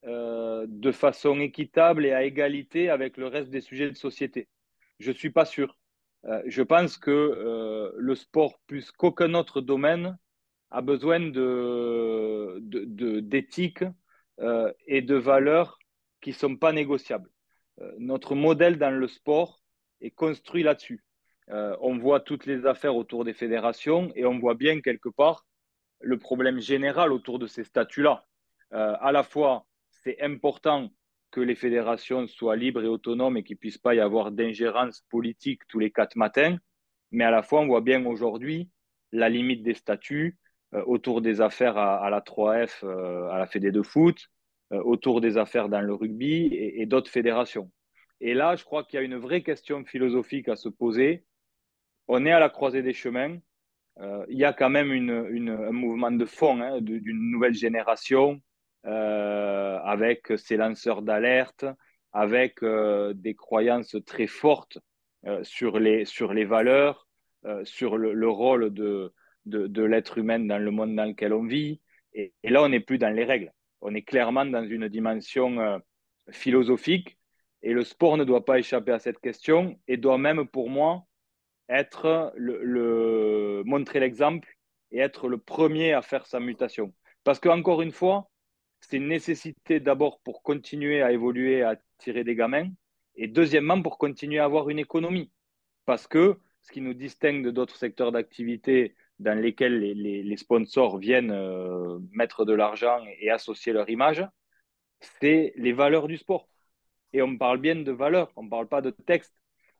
de 0.05 0.91
façon 0.91 1.39
équitable 1.39 2.05
et 2.05 2.11
à 2.11 2.23
égalité 2.23 2.89
avec 2.89 3.15
le 3.15 3.27
reste 3.27 3.49
des 3.49 3.61
sujets 3.61 3.89
de 3.89 3.95
société? 3.95 4.49
Je 4.99 5.11
ne 5.11 5.15
suis 5.15 5.29
pas 5.29 5.45
sûr. 5.45 5.77
Euh, 6.25 6.41
je 6.45 6.61
pense 6.61 6.97
que 6.97 7.11
euh, 7.11 7.91
le 7.97 8.15
sport, 8.15 8.59
plus 8.67 8.91
qu'aucun 8.91 9.33
autre 9.33 9.61
domaine, 9.61 10.17
a 10.71 10.81
besoin 10.81 11.19
d'éthique 12.59 13.83
euh, 14.39 14.71
et 14.87 15.01
de 15.01 15.15
valeurs 15.15 15.77
qui 16.21 16.29
ne 16.31 16.35
sont 16.35 16.55
pas 16.55 16.71
négociables. 16.71 17.29
Notre 17.97 18.35
modèle 18.35 18.77
dans 18.77 18.91
le 18.91 19.07
sport 19.07 19.61
est 20.01 20.11
construit 20.11 20.63
là-dessus. 20.63 21.03
on 21.47 21.97
voit 21.97 22.19
toutes 22.19 22.45
les 22.45 22.65
affaires 22.65 22.95
autour 22.95 23.25
des 23.25 23.33
fédérations 23.33 24.11
et 24.15 24.25
on 24.25 24.39
voit 24.39 24.55
bien 24.55 24.81
quelque 24.81 25.09
part 25.09 25.45
le 25.99 26.17
problème 26.17 26.59
général 26.59 27.11
autour 27.11 27.39
de 27.39 27.47
ces 27.47 27.63
statuts-là. 27.63 28.25
à 28.71 29.11
la 29.11 29.23
fois, 29.23 29.65
c'est 29.89 30.21
important 30.21 30.91
que 31.33 31.41
les 31.41 31.55
fédérations 31.55 32.27
soient 32.27 32.55
libres 32.55 32.83
et 32.83 32.87
autonomes 32.87 33.37
et 33.37 33.43
qu'il 33.43 33.55
ne 33.55 33.59
puisse 33.59 33.79
pas 33.79 33.95
y 33.95 33.99
avoir 33.99 34.31
d'ingérence 34.31 35.03
politique 35.09 35.61
tous 35.67 35.79
les 35.79 35.91
quatre 35.91 36.15
matins. 36.15 36.57
Mais 37.11 37.23
à 37.23 37.31
la 37.31 37.41
fois, 37.41 37.61
on 37.61 37.67
voit 37.67 37.81
bien 37.81 38.05
aujourd'hui 38.05 38.69
la 39.11 39.29
limite 39.29 39.63
des 39.63 39.73
statuts 39.73 40.37
euh, 40.73 40.83
autour 40.85 41.21
des 41.21 41.41
affaires 41.41 41.77
à, 41.77 42.09
la 42.09 42.21
3F, 42.21 42.83
euh, 42.83 43.29
à 43.29 43.39
la 43.39 43.47
Fédé 43.47 43.71
de 43.71 43.81
foot, 43.81 44.17
euh, 44.17 44.32
autour 44.83 45.21
des 45.21 45.37
affaires 45.37 45.69
dans 45.69 45.81
le 45.81 45.93
rugby 45.93 46.49
et, 46.53 46.85
d'autres 46.85 47.11
fédérations. 47.11 47.71
Et 48.21 48.33
là, 48.33 48.55
je 48.55 48.63
crois 48.63 48.83
qu'il 48.83 48.99
y 48.99 49.01
a 49.01 49.05
une 49.05 49.17
vraie 49.17 49.43
question 49.43 49.83
philosophique 49.85 50.47
à 50.47 50.55
se 50.55 50.69
poser. 50.69 51.25
On 52.07 52.25
est 52.25 52.31
à 52.31 52.39
la 52.39 52.49
croisée 52.49 52.81
des 52.81 52.93
chemins. 52.93 53.37
il 54.29 54.37
y 54.37 54.45
a 54.45 54.53
quand 54.53 54.69
même 54.69 54.91
un 54.91 55.71
mouvement 55.71 56.11
de 56.11 56.25
fond 56.25 56.61
hein, 56.61 56.79
d'une 56.81 57.31
nouvelle 57.31 57.53
génération 57.53 58.41
euh, 58.85 59.79
avec 59.79 60.33
ses 60.35 60.57
lanceurs 60.57 61.03
d'alerte, 61.03 61.63
avec 62.11 62.61
euh, 62.63 63.13
des 63.13 63.33
croyances 63.33 63.95
très 64.05 64.27
fortes 64.27 64.77
euh, 65.25 65.41
sur, 65.45 65.79
les, 65.79 66.03
sur 66.03 66.33
les 66.33 66.43
valeurs, 66.43 67.07
sur 67.63 67.97
le, 67.97 68.29
rôle 68.29 68.73
de, 68.73 69.13
de, 69.45 69.83
l'être 69.83 70.17
humain 70.17 70.39
dans 70.39 70.57
le 70.57 70.71
monde 70.71 70.95
dans 70.95 71.05
lequel 71.05 71.33
on 71.33 71.45
vit. 71.45 71.81
Et, 72.13 72.31
là, 72.43 72.63
on 72.63 72.69
n'est 72.69 72.79
plus 72.79 72.97
dans 72.97 73.13
les 73.13 73.25
règles. 73.25 73.51
On 73.85 73.93
est 73.95 74.01
clairement 74.01 74.45
dans 74.45 74.65
une 74.65 74.87
dimension 74.87 75.81
philosophique. 76.31 77.17
Et 77.61 77.73
le 77.73 77.83
sport 77.83 78.17
ne 78.17 78.23
doit 78.23 78.45
pas 78.45 78.59
échapper 78.59 78.93
à 78.93 78.99
cette 78.99 79.19
question 79.19 79.77
et 79.87 79.97
doit 79.97 80.17
même, 80.17 80.47
pour 80.47 80.69
moi, 80.69 81.05
être 81.69 82.33
le 82.35 83.61
montrer 83.65 83.99
l'exemple 83.99 84.57
et 84.91 84.99
être 84.99 85.27
le 85.27 85.37
premier 85.37 85.91
à 85.91 86.01
faire 86.01 86.25
sa 86.25 86.39
mutation. 86.39 86.93
Parce 87.25 87.39
qu'encore 87.39 87.81
une 87.81 87.91
fois, 87.91 88.29
c'est 88.79 88.97
une 88.97 89.07
nécessité 89.07 89.79
d'abord 89.79 90.21
pour 90.21 90.43
continuer 90.43 91.01
à 91.01 91.11
évoluer, 91.11 91.61
à 91.61 91.77
tirer 91.97 92.23
des 92.23 92.35
gamins, 92.35 92.69
et 93.15 93.27
deuxièmement 93.27 93.81
pour 93.81 93.97
continuer 93.97 94.39
à 94.39 94.45
avoir 94.45 94.69
une 94.69 94.79
économie. 94.79 95.31
Parce 95.85 96.07
que 96.07 96.37
ce 96.61 96.71
qui 96.71 96.79
nous 96.79 96.93
distingue 96.93 97.43
de 97.43 97.51
d'autres 97.51 97.75
secteurs 97.75 98.13
d'activité 98.13 98.95
dans 99.23 99.39
lesquels 99.39 99.79
les, 99.79 100.37
sponsors 100.37 100.97
viennent 100.97 101.31
euh, 101.31 101.99
mettre 102.11 102.45
de 102.45 102.53
l'argent 102.53 103.03
et 103.19 103.29
associer 103.31 103.73
leur 103.73 103.89
image, 103.89 104.25
c'est 104.99 105.53
les 105.55 105.73
valeurs 105.73 106.07
du 106.07 106.17
sport. 106.17 106.49
Et 107.13 107.21
on 107.21 107.37
parle 107.37 107.59
bien 107.59 107.75
de 107.75 107.91
valeurs, 107.91 108.31
on 108.35 108.43
ne 108.43 108.49
parle 108.49 108.67
pas 108.67 108.81
de 108.81 108.91
texte. 108.91 109.33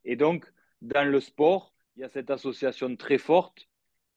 Et 0.05 0.15
donc, 0.15 0.45
dans 0.81 1.09
le 1.09 1.19
sport, 1.19 1.73
il 1.95 2.01
y 2.01 2.03
a 2.03 2.09
cette 2.09 2.29
association 2.29 2.95
très 2.95 3.17
forte 3.17 3.67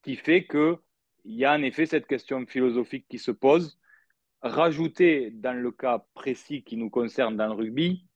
qui 0.02 0.16
fait 0.16 0.46
qu'il 0.46 0.78
y 1.24 1.44
a 1.44 1.52
en 1.52 1.62
effet 1.62 1.86
cette 1.86 2.06
question 2.06 2.46
philosophique 2.46 3.06
qui 3.08 3.18
se 3.18 3.30
pose 3.30 3.78
rajouter 4.42 5.30
dans 5.30 5.54
le 5.54 5.70
cas 5.72 6.04
précis 6.14 6.62
qui 6.62 6.76
nous 6.76 6.90
concerne 6.90 7.36
dans 7.36 7.46
le 7.46 7.54
rugby 7.54 8.06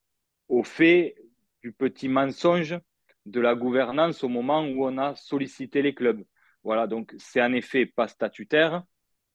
au 0.48 0.62
fait 0.62 1.16
du 1.62 1.72
petit 1.72 2.08
mensonge 2.08 2.78
de 3.26 3.40
la 3.40 3.54
gouvernance 3.54 4.24
au 4.24 4.28
moment 4.28 4.62
où 4.64 4.86
on 4.86 4.98
a 4.98 5.14
sollicité 5.14 5.82
les 5.82 5.94
clubs. 5.94 6.22
Voilà, 6.62 6.86
donc 6.86 7.14
c'est 7.18 7.42
en 7.42 7.52
effet 7.52 7.86
pas 7.86 8.08
statutaire, 8.08 8.82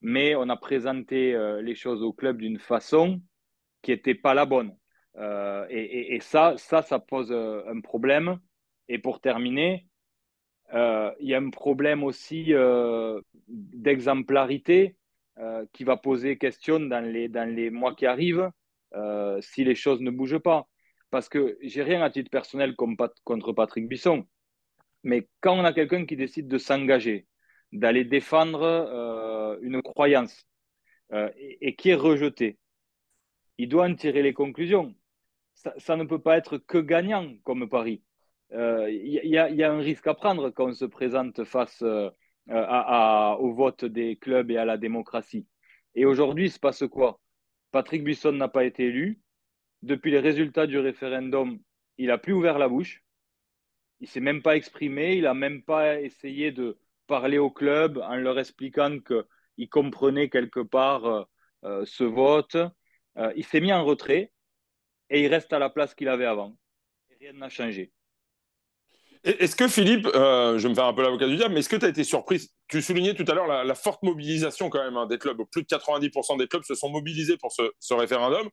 mais 0.02 0.36
on 0.36 0.50
a 0.50 0.58
présenté 0.58 1.34
euh, 1.34 1.62
les 1.62 1.76
choses 1.76 2.04
au 2.04 2.14
club 2.14 2.38
d'une 2.38 2.60
façon 2.60 3.22
qui 3.82 3.92
n'était 3.92 4.16
pas 4.16 4.34
la 4.34 4.46
bonne. 4.46 4.76
Euh, 5.18 5.66
et, 5.70 6.20
ça, 6.20 6.56
ça, 6.58 6.82
ça 6.82 7.00
pose 7.00 7.32
euh, 7.32 7.64
un 7.68 7.82
problème. 7.82 8.40
Et 8.90 9.00
pour 9.00 9.22
terminer, 9.22 9.88
il 10.74 11.16
y 11.28 11.34
a 11.34 11.38
un 11.38 11.50
problème 11.50 12.04
aussi 12.04 12.52
d'exemplarité 13.48 14.96
qui 15.74 15.84
va 15.84 15.98
poser 15.98 16.38
question 16.38 16.80
dans 16.80 17.04
les, 17.06 17.30
dans 17.30 17.50
les 17.50 17.70
mois 17.70 17.96
qui 17.96 18.06
arrivent 18.06 18.52
si 19.42 19.64
les 19.64 19.76
choses 19.76 20.02
ne 20.02 20.12
bougent 20.12 20.40
pas. 20.40 20.68
Parce 21.12 21.30
que 21.30 21.58
j'ai 21.62 21.84
rien 21.84 22.02
à 22.02 22.10
titre 22.10 22.30
personnel 22.30 22.76
contre 22.76 23.54
Patrick 23.54 23.88
Bisson, 23.88 24.26
mais 25.06 25.30
quand 25.40 25.58
on 25.58 25.64
a 25.64 25.72
quelqu'un 25.72 26.06
qui 26.06 26.18
décide 26.18 26.48
de 26.48 26.58
s'engager, 26.58 27.28
d'aller 27.72 28.04
défendre 28.04 28.64
euh, 28.64 29.58
une 29.62 29.82
croyance 29.82 30.48
et, 31.38 31.76
qui 31.76 31.92
est 31.92 31.96
rejeté, 31.96 32.58
il 33.60 33.70
doit 33.70 33.86
en 33.86 33.94
tirer 33.94 34.24
les 34.24 34.34
conclusions. 34.34 34.96
ça, 35.54 35.96
ne 35.96 36.04
peut 36.06 36.20
pas 36.20 36.38
être 36.38 36.58
que 36.58 36.80
gagnant 36.80 37.38
comme 37.44 37.70
pari. 37.70 38.02
Il 38.50 38.58
euh, 38.58 38.90
y, 38.92 39.64
a 39.64 39.72
un 39.72 39.80
risque 39.80 40.08
à 40.08 40.16
prendre 40.16 40.50
quand 40.50 40.70
on 40.70 40.74
se 40.74 40.86
présente 40.86 41.44
face 41.44 41.84
euh, 41.84 42.10
au 42.50 43.54
vote 43.54 43.86
des 43.86 44.18
clubs 44.18 44.50
et 44.50 44.58
à 44.58 44.66
la 44.66 44.78
démocratie. 44.78 45.48
Et 45.94 46.06
aujourd'hui, 46.06 46.46
il 46.46 46.52
se 46.52 46.60
passe 46.60 46.84
quoi? 46.88 47.22
Patrick 47.72 48.04
Buisson 48.04 48.32
n'a 48.32 48.48
pas 48.48 48.66
été 48.66 48.86
élu. 48.86 49.22
Depuis 49.84 50.10
les 50.10 50.20
résultats 50.20 50.66
du 50.66 50.80
référendum, 50.80 51.60
il 52.00 52.08
n'a 52.08 52.18
plus 52.18 52.34
ouvert 52.34 52.58
la 52.58 52.68
bouche. 52.68 53.05
Il 54.00 54.08
s'est 54.08 54.20
même 54.20 54.42
pas 54.42 54.56
exprimé. 54.56 55.16
Il 55.16 55.24
n'a 55.24 55.34
même 55.34 55.64
pas 55.64 56.00
essayé 56.00 56.52
de 56.52 56.78
parler 57.08 57.38
au 57.38 57.50
club 57.50 57.98
en 58.00 58.16
leur 58.16 58.40
expliquant 58.40 59.00
qu'il 59.00 59.70
comprenait 59.70 60.30
quelque 60.30 60.60
part 60.60 61.28
euh, 61.64 61.86
ce 61.86 62.04
vote. 62.04 62.58
il 63.36 63.46
s'est 63.46 63.62
mis 63.62 63.74
en 63.74 63.86
retrait 63.86 64.32
et 65.10 65.24
il 65.24 65.28
reste 65.28 65.54
à 65.54 65.60
la 65.60 65.70
place 65.70 65.94
qu'il 65.96 66.10
avait 66.10 66.26
avant. 66.26 66.58
Rien 67.20 67.34
n'a 67.34 67.50
changé. 67.50 67.92
Est-ce 69.26 69.56
que 69.56 69.68
Philippe, 69.68 70.06
euh, 70.14 70.60
je 70.60 70.64
vais 70.64 70.70
me 70.70 70.76
faire 70.76 70.86
un 70.86 70.94
peu 70.94 71.02
l'avocat 71.02 71.26
du 71.26 71.36
diable, 71.36 71.56
mais 71.56 71.62
est-ce 71.62 71.70
que 71.70 71.76
tu 71.76 71.86
as 71.86 71.90
été 71.90 72.04
surpris 72.04 72.52
Tu 72.68 72.80
soulignais 72.84 73.16
tout 73.16 73.26
à 73.28 73.34
l'heure 73.34 73.48
la, 73.48 73.76
forte 73.76 74.04
mobilisation 74.04 74.70
quand 74.70 74.84
même 74.84 74.98
hein, 74.98 75.08
des 75.08 75.18
clubs. 75.18 75.42
Plus 75.52 75.64
de 75.64 75.68
90% 75.68 76.38
des 76.38 76.48
clubs 76.48 76.64
se 76.64 76.76
sont 76.76 76.90
mobilisés 76.90 77.36
pour 77.38 77.52
ce, 77.52 77.94
référendum. 77.96 78.48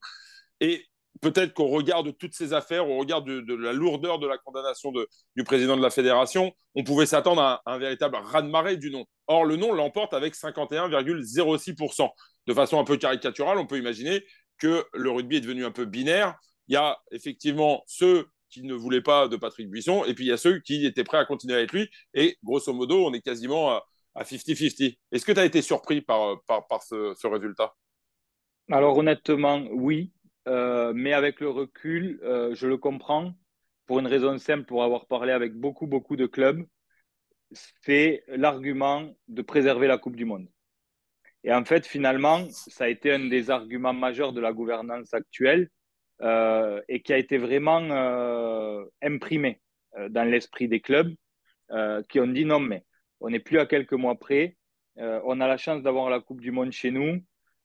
Et 0.60 0.86
peut-être 1.20 1.52
qu'au 1.54 1.68
regard 1.68 2.02
de 2.02 2.10
toutes 2.10 2.34
ces 2.34 2.52
affaires, 2.52 2.88
au 2.88 2.98
regard 2.98 3.22
de, 3.22 3.54
la 3.54 3.72
lourdeur 3.72 4.18
de 4.18 4.26
la 4.26 4.38
condamnation 4.38 4.92
du 5.36 5.44
président 5.44 5.76
de 5.76 5.82
la 5.82 5.90
fédération, 5.90 6.52
on 6.74 6.84
pouvait 6.84 7.06
s'attendre 7.06 7.42
à, 7.42 7.62
un 7.66 7.78
véritable 7.78 8.16
raz-de-marée 8.16 8.76
du 8.76 8.90
nom. 8.90 9.04
Or, 9.26 9.44
le 9.44 9.56
nom 9.56 9.72
l'emporte 9.72 10.14
avec 10.14 10.34
51,06%. 10.34 12.08
De 12.46 12.54
façon 12.54 12.80
un 12.80 12.84
peu 12.84 12.96
caricaturale, 12.96 13.58
on 13.58 13.66
peut 13.66 13.78
imaginer 13.78 14.24
que 14.58 14.84
le 14.92 15.10
rugby 15.10 15.36
est 15.36 15.40
devenu 15.40 15.64
un 15.64 15.70
peu 15.70 15.84
binaire. 15.84 16.36
Il 16.68 16.74
y 16.74 16.76
a 16.76 16.98
effectivement 17.10 17.82
ceux 17.86 18.26
qui 18.48 18.62
ne 18.62 18.74
voulaient 18.74 19.02
pas 19.02 19.28
de 19.28 19.36
Patrick 19.36 19.70
Buisson, 19.70 20.04
et 20.04 20.14
puis 20.14 20.24
il 20.24 20.28
y 20.28 20.32
a 20.32 20.36
ceux 20.36 20.60
qui 20.60 20.84
étaient 20.84 21.04
prêts 21.04 21.18
à 21.18 21.24
continuer 21.24 21.54
avec 21.54 21.72
lui. 21.72 21.88
Et 22.14 22.36
grosso 22.44 22.72
modo, 22.72 23.06
on 23.06 23.12
est 23.12 23.22
quasiment 23.22 23.80
à 24.14 24.22
50-50. 24.24 24.98
Est-ce 25.10 25.24
que 25.24 25.32
tu 25.32 25.40
as 25.40 25.44
été 25.44 25.62
surpris 25.62 26.02
par, 26.02 26.42
par, 26.46 26.82
ce, 26.82 27.26
résultat? 27.26 27.74
Alors 28.70 28.98
honnêtement, 28.98 29.64
oui. 29.72 30.12
Euh, 30.48 30.92
mais 30.94 31.12
avec 31.12 31.40
le 31.40 31.48
recul, 31.48 32.20
euh, 32.22 32.54
je 32.54 32.66
le 32.66 32.76
comprends 32.76 33.32
pour 33.86 33.98
une 33.98 34.06
raison 34.06 34.38
simple, 34.38 34.64
pour 34.64 34.82
avoir 34.82 35.06
parlé 35.06 35.32
avec 35.32 35.54
beaucoup, 35.54 35.86
beaucoup 35.86 36.16
de 36.16 36.26
clubs, 36.26 36.64
c'est 37.82 38.24
l'argument 38.28 39.14
de 39.28 39.42
préserver 39.42 39.86
la 39.86 39.98
Coupe 39.98 40.16
du 40.16 40.24
Monde. 40.24 40.48
Et 41.44 41.52
en 41.52 41.64
fait, 41.64 41.86
finalement, 41.86 42.48
ça 42.50 42.84
a 42.84 42.88
été 42.88 43.12
un 43.12 43.28
des 43.28 43.50
arguments 43.50 43.92
majeurs 43.92 44.32
de 44.32 44.40
la 44.40 44.52
gouvernance 44.52 45.12
actuelle 45.12 45.68
euh, 46.22 46.80
et 46.88 47.02
qui 47.02 47.12
a 47.12 47.18
été 47.18 47.36
vraiment 47.36 47.80
imprimé 49.02 49.60
dans 50.08 50.24
l'esprit 50.24 50.68
des 50.68 50.80
clubs 50.80 51.12
qui 52.08 52.20
ont 52.20 52.26
dit 52.28 52.44
non, 52.44 52.60
mais 52.60 52.84
on 53.20 53.30
n'est 53.30 53.40
plus 53.40 53.58
à 53.58 53.66
quelques 53.66 53.92
mois 53.92 54.18
près, 54.18 54.56
on 54.96 55.40
a 55.40 55.48
la 55.48 55.56
chance 55.56 55.82
d'avoir 55.82 56.10
la 56.10 56.20
Coupe 56.20 56.40
du 56.40 56.52
Monde 56.52 56.72
chez 56.72 56.92
nous. 56.92 57.22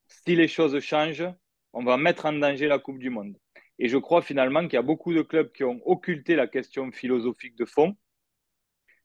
Si 0.08 0.36
les 0.36 0.48
choses 0.48 0.80
changent, 0.80 1.30
on 1.74 1.84
va 1.84 1.98
mettre 1.98 2.26
en 2.26 2.34
danger 2.34 2.68
la 2.68 2.80
Coupe 2.80 3.00
du 3.00 3.10
Monde. 3.10 3.38
Et 3.80 3.88
je 3.90 3.98
crois 3.98 4.22
finalement 4.22 4.64
qu'il 4.64 4.74
y 4.74 4.78
a 4.78 4.82
beaucoup 4.82 5.14
de 5.14 5.22
clubs 5.22 5.52
qui 5.52 5.64
ont 5.64 5.82
occulté 5.86 6.36
la 6.36 6.48
question 6.48 6.92
philosophique 6.92 7.56
de 7.56 7.66
fond 7.66 7.96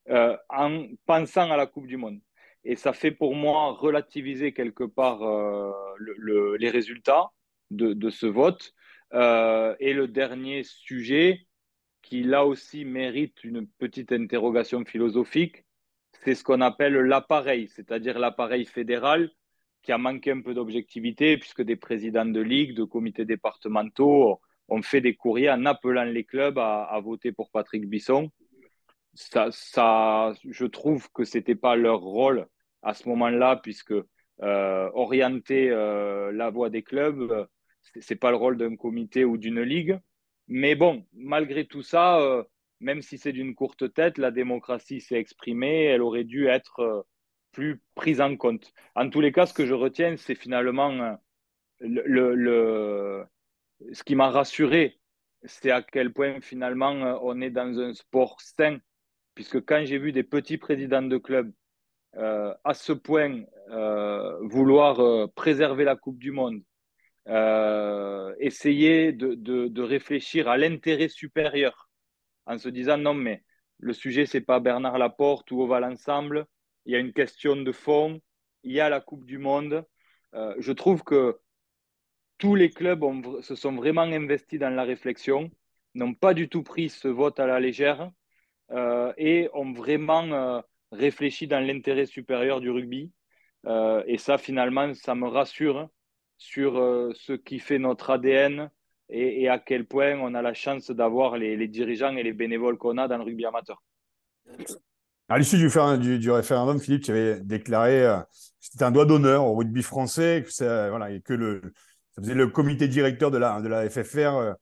en 0.09 0.87
pensant 1.07 1.51
à 1.51 1.57
la 1.57 1.67
Coupe 1.67 1.87
du 1.87 1.97
Monde. 1.97 2.21
Et 2.65 2.77
ça 2.77 2.93
fait 2.93 3.11
pour 3.11 3.35
moi 3.35 3.73
relativiser 3.73 4.53
quelque 4.53 4.85
part 4.85 5.23
euh, 5.23 5.73
le, 5.99 6.57
les 6.57 6.71
résultats 6.71 7.31
de, 7.71 7.93
de 7.93 8.11
ce 8.11 8.27
vote. 8.27 8.73
Euh, 9.15 9.75
et 9.81 9.93
le 9.93 10.09
dernier 10.09 10.63
sujet, 10.63 11.47
qui 12.03 12.23
là 12.23 12.47
aussi 12.47 12.85
mérite 12.85 13.45
une 13.45 13.67
petite 13.67 14.13
interrogation 14.13 14.85
philosophique, 14.85 15.65
c'est 16.25 16.35
ce 16.35 16.45
qu'on 16.45 16.61
appelle 16.61 16.95
l'appareil, 16.95 17.69
c'est-à-dire 17.69 18.19
l'appareil 18.19 18.65
fédéral 18.65 19.31
qui 19.83 19.93
a 19.93 19.99
manqué 19.99 20.31
un 20.31 20.41
peu 20.41 20.55
d'objectivité 20.55 21.37
puisque 21.39 21.63
des 21.63 21.77
présidents 21.77 22.25
de 22.25 22.41
ligue, 22.41 22.75
de 22.75 22.85
comités 22.85 23.25
départementaux 23.25 24.41
ont 24.69 24.83
fait 24.83 25.01
des 25.01 25.15
courriers 25.15 25.51
en 25.51 25.67
appelant 25.67 26.05
les 26.05 26.25
clubs 26.25 26.59
à, 26.59 26.99
voter 27.03 27.33
pour 27.33 27.51
Patrick 27.51 27.89
Bisson 27.89 28.31
ça, 29.15 30.33
je 30.45 30.65
trouve 30.65 31.11
que 31.13 31.25
c'était 31.25 31.55
pas 31.55 31.77
leur 31.77 32.01
rôle 32.01 32.47
à 32.83 32.95
ce 32.95 33.09
moment-là, 33.09 33.57
puisque 33.57 33.95
euh, 34.43 34.91
orienter 34.95 35.71
euh, 35.71 36.33
la 36.33 36.51
voie 36.51 36.71
des 36.71 36.83
clubs, 36.83 37.31
euh, 37.31 37.47
c'est 38.01 38.17
pas 38.17 38.31
le 38.31 38.37
rôle 38.37 38.57
d'un 38.57 38.77
comité 38.77 39.25
ou 39.25 39.37
d'une 39.37 39.61
ligue. 39.61 39.99
Mais 40.49 40.75
bon, 40.75 41.07
malgré 41.13 41.67
tout 41.67 41.83
ça, 41.83 42.19
euh, 42.21 42.43
même 42.81 43.03
si 43.03 43.19
c'est 43.19 43.33
d'une 43.33 43.55
courte 43.55 43.93
tête, 43.93 44.19
la 44.19 44.31
démocratie 44.31 45.01
s'est 45.01 45.19
exprimée, 45.19 45.85
elle 45.85 46.03
aurait 46.03 46.25
dû 46.25 46.47
être 46.49 47.07
plus 47.53 47.81
prise 47.95 48.21
en 48.21 48.37
compte. 48.37 48.73
En 48.95 49.09
tous 49.11 49.21
les 49.21 49.33
cas, 49.33 49.47
ce 49.47 49.55
que 49.55 49.67
je 49.67 49.75
retiens, 49.75 50.17
c'est 50.17 50.35
finalement 50.35 51.19
le, 51.81 52.35
le, 52.35 53.27
ce 53.93 54.03
qui 54.03 54.15
m'a 54.15 54.31
rassuré, 54.31 54.99
c'est 55.45 55.71
à 55.71 55.83
quel 55.83 56.13
point 56.13 56.41
finalement 56.41 56.93
on 57.23 57.41
est 57.41 57.51
dans 57.51 57.79
un 57.79 57.95
sport 57.95 58.41
sain 58.41 58.79
puisque 59.35 59.65
quand 59.65 59.85
j'ai 59.85 59.99
vu 59.99 60.13
des 60.13 60.23
petits 60.23 60.59
présidents 60.59 61.03
de 61.03 61.19
clubs 61.19 61.53
euh, 62.17 62.55
à 62.65 62.75
ce 62.75 62.93
point 62.93 63.43
euh, 63.71 64.39
vouloir 64.43 65.01
euh, 65.01 65.27
préserver 65.29 65.85
la 65.85 65.97
Coupe 65.97 66.19
du 66.19 66.31
Monde, 66.31 66.63
essayer 68.39 69.13
de, 69.13 69.35
de, 69.35 69.69
de, 69.69 69.83
réfléchir 69.83 70.49
à 70.49 70.57
l'intérêt 70.57 71.09
supérieur 71.09 71.89
en 72.47 72.59
se 72.59 72.69
disant 72.69 72.99
non 72.99 73.15
mais 73.15 73.45
le 73.79 73.93
sujet 73.93 74.27
c'est 74.27 74.41
pas 74.41 74.59
Bernard 74.59 74.99
Laporte 74.99 75.51
ou 75.53 75.63
Oval 75.63 75.85
Ensemble, 75.85 76.47
il 76.87 76.93
y 76.93 76.97
a 76.97 76.99
une 76.99 77.13
question 77.13 77.57
de 77.57 77.73
fond, 77.73 78.21
il 78.63 78.73
y 78.73 78.81
a 78.81 78.89
la 78.89 79.01
Coupe 79.01 79.25
du 79.25 79.39
Monde. 79.39 79.85
je 80.33 80.73
trouve 80.73 81.03
que 81.05 81.39
tous 82.43 82.57
les 82.57 82.71
clubs 82.71 83.05
se 83.41 83.55
sont 83.55 83.77
vraiment 83.77 84.03
investis 84.03 84.59
dans 84.59 84.75
la 84.75 84.83
réflexion, 84.83 85.49
n'ont 85.95 86.15
pas 86.15 86.35
du 86.35 86.49
tout 86.49 86.65
pris 86.65 86.89
ce 86.89 87.07
vote 87.07 87.39
à 87.39 87.47
la 87.47 87.61
légère 87.61 88.11
euh, 88.73 89.13
et 89.17 89.49
ont 89.53 89.73
vraiment 89.73 90.25
euh, 90.25 90.61
réfléchi 90.91 91.47
dans 91.47 91.61
l'intérêt 91.61 92.07
supérieur 92.07 92.61
du 92.61 92.71
rugby. 92.71 93.13
Euh, 93.67 94.03
et 94.07 94.19
ça, 94.19 94.39
finalement, 94.39 94.93
ça 94.95 95.15
me 95.15 95.29
rassure 95.29 95.89
sur 96.37 96.75
ce 97.15 97.35
qui 97.35 97.61
fait 97.61 97.79
notre 97.79 98.11
ADN 98.11 98.69
et, 99.09 99.49
à 99.49 99.61
quel 99.61 99.87
point 99.87 100.19
on 100.19 100.35
a 100.35 100.43
la 100.43 100.55
chance 100.55 100.91
d'avoir 100.91 101.37
les, 101.37 101.69
dirigeants 101.69 102.17
et 102.17 102.25
les 102.25 102.33
bénévoles 102.33 102.79
qu'on 102.79 102.99
a 102.99 103.07
dans 103.07 103.19
le 103.19 103.23
rugby 103.23 103.45
amateur. 103.45 103.81
À 105.29 105.39
l'issue 105.39 105.57
du, 105.57 106.19
du, 106.19 106.31
référendum, 106.31 106.79
Philippe, 106.79 107.05
tu 107.05 107.11
avais 107.11 107.41
déclaré 107.41 108.03
que 108.03 108.69
c'était 108.69 108.85
un 108.85 108.91
doigt 108.91 109.07
d'honneur 109.07 109.47
au 109.47 109.55
rugby 109.55 109.83
français, 109.83 110.45
que, 110.47 110.89
voilà, 110.91 111.11
et 111.11 111.21
que 111.21 111.33
le, 111.33 111.63
ça 112.15 112.23
faisait 112.23 112.35
le 112.35 112.49
comité 112.49 112.89
directeur 112.89 113.31
de 113.31 113.39
la, 113.39 113.61
de 113.63 113.69
la 113.69 113.89
FFR 113.89 114.55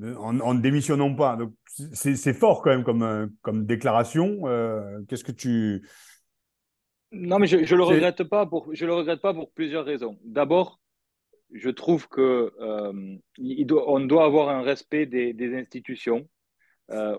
en, 0.00 0.54
ne 0.54 0.60
démissionnant 0.60 1.14
pas. 1.14 1.36
Donc, 1.36 1.54
c'est 1.92 2.34
fort 2.34 2.62
quand 2.62 2.70
même 2.70 2.84
comme, 2.84 3.02
euh, 3.02 3.26
comme 3.42 3.66
déclaration. 3.66 4.40
Euh, 4.44 5.00
qu'est-ce 5.08 5.24
que 5.24 5.32
tu. 5.32 5.88
Non, 7.12 7.38
mais 7.38 7.46
je 7.46 7.56
ne 7.58 7.76
le 7.76 7.84
regrette 7.84 8.24
pas 8.24 8.46
pour, 8.46 8.74
je 8.74 8.86
le 8.86 8.94
regrette 8.94 9.20
pas 9.20 9.34
pour 9.34 9.52
plusieurs 9.52 9.84
raisons. 9.84 10.18
D'abord, 10.24 10.80
je 11.52 11.68
trouve 11.68 12.08
que 12.08 12.52
euh, 12.60 13.16
il 13.36 13.66
doit, 13.66 13.90
on 13.90 14.00
doit 14.00 14.24
avoir 14.24 14.48
un 14.48 14.62
respect 14.62 15.06
des, 15.06 15.32
des 15.32 15.56
institutions. 15.56 16.28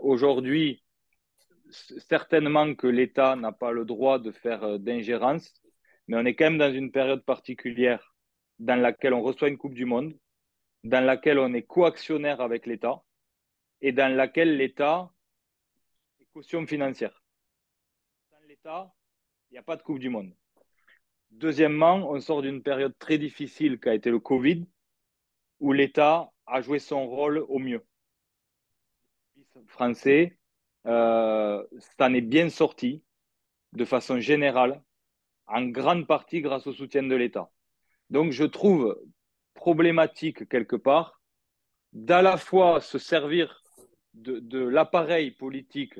Aujourd'hui, 0.02 0.83
certainement 1.69 2.76
que 2.76 2.88
l'État 2.88 3.36
n'a 3.36 3.52
pas 3.52 3.71
le 3.71 3.86
droit 3.86 4.19
de 4.19 4.32
faire 4.32 4.80
d'ingérence, 4.80 5.62
mais 6.08 6.17
on 6.17 6.26
est 6.26 6.36
quand 6.36 6.45
même 6.45 6.58
dans 6.58 6.73
une 6.73 6.91
période 6.91 7.23
particulière 7.23 8.15
dans 8.60 8.80
laquelle 8.80 9.13
on 9.13 9.21
reçoit 9.21 9.49
une 9.49 9.58
Coupe 9.58 9.73
du 9.73 9.86
Monde 9.86 10.13
dans 10.84 11.04
laquelle 11.04 11.39
on 11.39 11.54
est 11.54 11.63
coactionnaire 11.63 12.41
avec 12.41 12.65
l'État 12.65 13.02
et 13.82 13.91
dans 13.91 14.13
laquelle 14.13 14.58
l'État 14.58 15.12
est 16.19 16.26
caution 16.34 16.67
financière. 16.67 17.23
Dans 18.32 18.47
l'État, 18.47 18.93
il 19.49 19.54
n'y 19.54 19.60
a 19.60 19.63
pas 19.63 19.78
de 19.78 19.82
Coupe 19.82 19.99
du 19.99 20.10
Monde. 20.10 20.34
Deuxièmement, 21.32 22.10
on 22.12 22.19
sort 22.19 22.41
d'une 22.41 22.62
période 22.62 22.97
très 22.99 23.17
difficile 23.17 23.80
qui 23.80 23.89
a 23.89 23.95
été 23.95 24.12
le 24.12 24.19
Covid, 24.19 24.65
où 25.60 25.73
l'État 25.73 26.32
a 26.45 26.62
joué 26.62 26.80
son 26.80 27.08
rôle 27.08 27.39
au 27.47 27.60
mieux. 27.60 27.84
Français, 29.67 30.38
euh, 30.86 31.63
ça 31.98 32.08
en 32.08 32.13
est 32.13 32.22
bien 32.22 32.50
sorti 32.50 33.04
de 33.74 33.86
façon 33.86 34.19
générale, 34.19 34.84
en 35.48 35.63
grande 35.65 36.08
partie 36.08 36.41
grâce 36.41 36.67
au 36.67 36.74
soutien 36.74 37.04
de 37.04 37.15
l'État. 37.15 37.52
Donc 38.10 38.32
je 38.32 38.43
trouve 38.43 39.00
problématique 39.54 40.48
quelque 40.50 40.76
part 40.76 41.22
d'à 41.93 42.22
la 42.22 42.38
fois 42.38 42.82
se 42.82 42.98
servir 42.98 43.63
de, 44.13 44.60
l'appareil 44.60 45.32
politique 45.32 46.00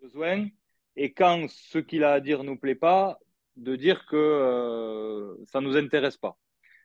besoin 0.00 0.48
et 0.96 1.12
quand 1.12 1.48
ce 1.48 1.78
qu'il 1.78 2.04
a 2.04 2.12
à 2.12 2.20
dire 2.20 2.44
nous 2.44 2.58
plaît 2.58 2.74
pas, 2.74 3.18
de 3.56 3.76
dire 3.76 4.06
que 4.06 4.16
euh, 4.16 5.34
ça 5.46 5.60
nous 5.60 5.76
intéresse 5.76 6.16
pas. 6.16 6.38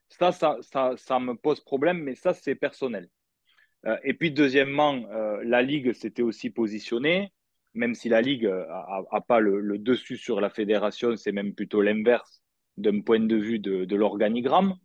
Ça, 0.09 0.31
ça, 0.31 0.57
ça, 0.61 0.93
ça, 0.97 1.19
me 1.19 1.33
pose 1.35 1.59
problème, 1.59 2.03
mais 2.03 2.15
ça, 2.15 2.33
c'est 2.33 2.55
personnel. 2.55 3.09
Et 4.03 4.13
puis, 4.13 4.31
deuxièmement, 4.31 5.05
la 5.43 5.61
Ligue 5.61 5.93
s'était 5.93 6.21
aussi 6.21 6.49
positionnée, 6.49 7.33
même 7.73 7.95
si 7.95 8.09
la 8.09 8.21
Ligue 8.21 8.45
n'a 8.45 9.21
pas 9.21 9.39
le, 9.39 9.77
dessus 9.77 10.17
sur 10.17 10.39
la 10.39 10.49
fédération, 10.49 11.15
c'est 11.17 11.31
même 11.31 11.53
plutôt 11.53 11.81
l'inverse 11.81 12.41
d'un 12.77 13.01
point 13.01 13.19
de 13.19 13.35
vue 13.35 13.59
de, 13.59 13.95
l'organigramme. 13.95 14.75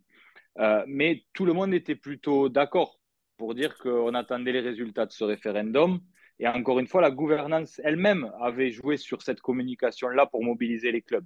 mais 0.87 1.23
tout 1.33 1.45
le 1.45 1.53
monde 1.53 1.73
était 1.73 1.95
plutôt 1.95 2.49
d'accord 2.49 2.99
pour 3.39 3.55
dire 3.55 3.77
qu'on 3.77 4.13
attendait 4.13 4.51
les 4.51 4.59
résultats 4.59 5.05
de 5.05 5.11
ce 5.11 5.23
référendum. 5.23 6.01
Et 6.39 6.47
encore 6.47 6.79
une 6.79 6.87
fois, 6.87 7.01
la 7.01 7.09
gouvernance 7.09 7.81
elle-même 7.83 8.31
avait 8.41 8.69
joué 8.69 8.97
sur 8.97 9.21
cette 9.21 9.41
communication-là 9.41 10.25
pour 10.25 10.43
mobiliser 10.43 10.91
les 10.91 11.01
clubs. 11.01 11.25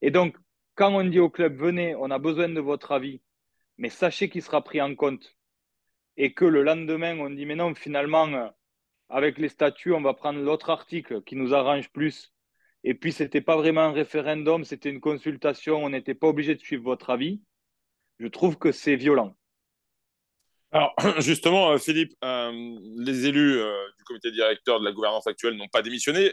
Et 0.00 0.10
donc, 0.10 0.36
quand 0.76 0.94
on 0.94 1.04
dit 1.04 1.18
au 1.18 1.28
club, 1.28 1.56
venez, 1.56 1.94
on 1.96 2.10
a 2.10 2.18
besoin 2.18 2.48
de 2.48 2.60
votre 2.60 2.92
avis, 2.92 3.20
mais 3.78 3.90
sachez 3.90 4.28
qu'il 4.28 4.42
sera 4.42 4.62
pris 4.62 4.80
en 4.80 4.94
compte. 4.94 5.36
Et 6.16 6.32
que 6.34 6.44
le 6.44 6.62
lendemain, 6.62 7.18
on 7.18 7.30
dit, 7.30 7.46
mais 7.46 7.56
non, 7.56 7.74
finalement, 7.74 8.52
avec 9.08 9.38
les 9.38 9.48
statuts, 9.48 9.92
on 9.92 10.02
va 10.02 10.14
prendre 10.14 10.40
l'autre 10.40 10.70
article 10.70 11.22
qui 11.22 11.36
nous 11.36 11.54
arrange 11.54 11.90
plus. 11.90 12.32
Et 12.84 12.94
puis, 12.94 13.12
ce 13.12 13.22
n'était 13.22 13.40
pas 13.40 13.56
vraiment 13.56 13.82
un 13.82 13.92
référendum, 13.92 14.64
c'était 14.64 14.90
une 14.90 15.00
consultation, 15.00 15.84
on 15.84 15.90
n'était 15.90 16.14
pas 16.14 16.28
obligé 16.28 16.54
de 16.54 16.60
suivre 16.60 16.84
votre 16.84 17.10
avis. 17.10 17.42
Je 18.18 18.26
trouve 18.26 18.56
que 18.58 18.72
c'est 18.72 18.96
violent. 18.96 19.34
Alors, 20.72 20.94
justement, 21.18 21.72
euh, 21.72 21.78
Philippe, 21.78 22.14
euh, 22.22 22.52
les 22.96 23.26
élus 23.26 23.58
euh, 23.58 23.72
du 23.98 24.04
comité 24.04 24.30
directeur 24.30 24.78
de 24.78 24.84
la 24.84 24.92
gouvernance 24.92 25.26
actuelle 25.26 25.56
n'ont 25.56 25.68
pas 25.68 25.82
démissionné. 25.82 26.32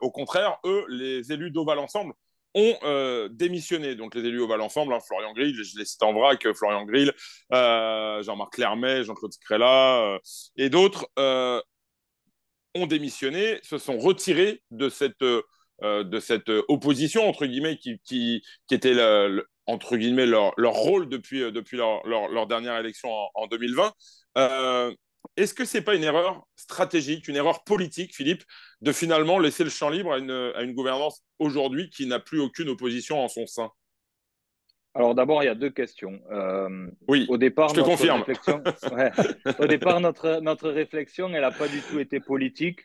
au 0.00 0.10
contraire, 0.10 0.58
eux, 0.64 0.84
les 0.88 1.32
élus 1.32 1.50
d'Oval 1.50 1.78
Ensemble, 1.78 2.12
ont 2.56 3.28
démissionné. 3.30 3.94
Donc, 3.94 4.14
les 4.14 4.24
élus 4.24 4.40
Oval 4.40 4.60
Ensemble, 4.60 4.92
hein, 4.94 4.98
Florian 5.06 5.32
Grill, 5.32 5.54
je 5.54 5.78
les 5.78 5.84
cite 5.84 6.02
en 6.02 6.12
vrac, 6.12 6.44
Florian 6.54 6.84
Grill, 6.84 7.12
Jean-Marc 7.50 8.54
Clermet, 8.54 9.04
Jean-Claude 9.04 9.32
Scrella 9.32 10.18
et 10.56 10.68
d'autres 10.70 11.08
ont 11.16 12.86
démissionné, 12.86 13.58
se 13.62 13.78
sont 13.78 13.98
retirés 13.98 14.62
de 14.70 14.88
cette, 14.88 15.22
de 15.22 16.20
cette 16.20 16.50
opposition, 16.68 17.28
entre 17.28 17.46
guillemets, 17.46 17.76
qui, 17.76 18.00
qui, 18.04 18.42
était 18.70 18.94
entre 19.66 19.96
guillemets, 19.96 20.26
leur, 20.26 20.52
leur 20.56 20.72
rôle 20.72 21.08
depuis, 21.08 21.42
euh, 21.42 21.50
depuis 21.50 21.76
leur, 21.76 22.06
leur, 22.06 22.46
dernière 22.46 22.76
élection 22.78 23.10
en, 23.34 23.46
2020. 23.46 23.92
Est-ce 25.36 25.54
que 25.54 25.64
ce 25.64 25.78
n'est 25.78 25.84
pas 25.84 25.94
une 25.94 26.04
erreur 26.04 26.46
stratégique, 26.56 27.28
une 27.28 27.36
erreur 27.36 27.64
politique, 27.64 28.14
Philippe, 28.14 28.44
de 28.80 28.92
finalement 28.92 29.38
laisser 29.38 29.64
le 29.64 29.70
champ 29.70 29.88
libre 29.90 30.12
à 30.12 30.18
une, 30.18 30.30
à 30.30 30.62
une 30.62 30.74
gouvernance 30.74 31.22
aujourd'hui 31.38 31.90
qui 31.90 32.06
n'a 32.06 32.20
plus 32.20 32.40
aucune 32.40 32.68
opposition 32.68 33.22
en 33.22 33.28
son 33.28 33.46
sein? 33.46 33.70
Alors 34.94 35.14
d'abord, 35.14 35.42
il 35.42 35.46
y 35.46 35.50
a 35.50 35.54
deux 35.54 35.70
questions. 35.70 36.22
Euh, 36.30 36.88
oui, 37.06 37.26
au 37.28 37.36
départ, 37.36 37.68
je 37.68 37.74
te 37.74 37.80
confirme. 37.80 38.24
au 39.58 39.66
départ, 39.66 40.00
notre, 40.00 40.40
notre 40.40 40.70
réflexion, 40.70 41.28
elle 41.34 41.42
n'a 41.42 41.50
pas 41.50 41.68
du 41.68 41.82
tout 41.82 42.00
été 42.00 42.18
politique. 42.18 42.80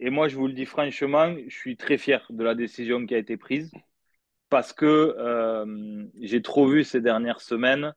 Et 0.00 0.08
moi, 0.08 0.28
je 0.28 0.36
vous 0.36 0.46
le 0.46 0.54
dis 0.54 0.64
franchement, 0.64 1.34
je 1.46 1.54
suis 1.54 1.76
très 1.76 1.98
fier 1.98 2.26
de 2.30 2.42
la 2.42 2.54
décision 2.54 3.04
qui 3.06 3.14
a 3.14 3.18
été 3.18 3.36
prise 3.36 3.70
parce 4.48 4.72
que 4.72 5.14
euh, 5.18 6.06
j'ai 6.20 6.40
trop 6.40 6.66
vu 6.66 6.82
ces 6.82 7.00
dernières 7.00 7.40
semaines 7.40 7.92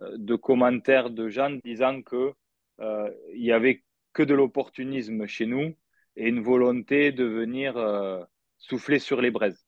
euh, 0.00 0.14
de 0.16 0.36
commentaires 0.36 1.10
de 1.10 1.28
gens 1.28 1.58
disant 1.64 2.02
que 2.02 2.32
il 2.78 3.44
y 3.44 3.52
avait 3.52 3.82
que 4.12 4.22
de 4.22 4.34
l'opportunisme 4.34 5.26
chez 5.26 5.46
nous 5.46 5.74
et 6.16 6.28
une 6.28 6.42
volonté 6.42 7.12
de 7.12 7.24
venir 7.24 7.74
souffler 8.58 8.98
sur 8.98 9.20
les 9.20 9.30
braises. 9.30 9.66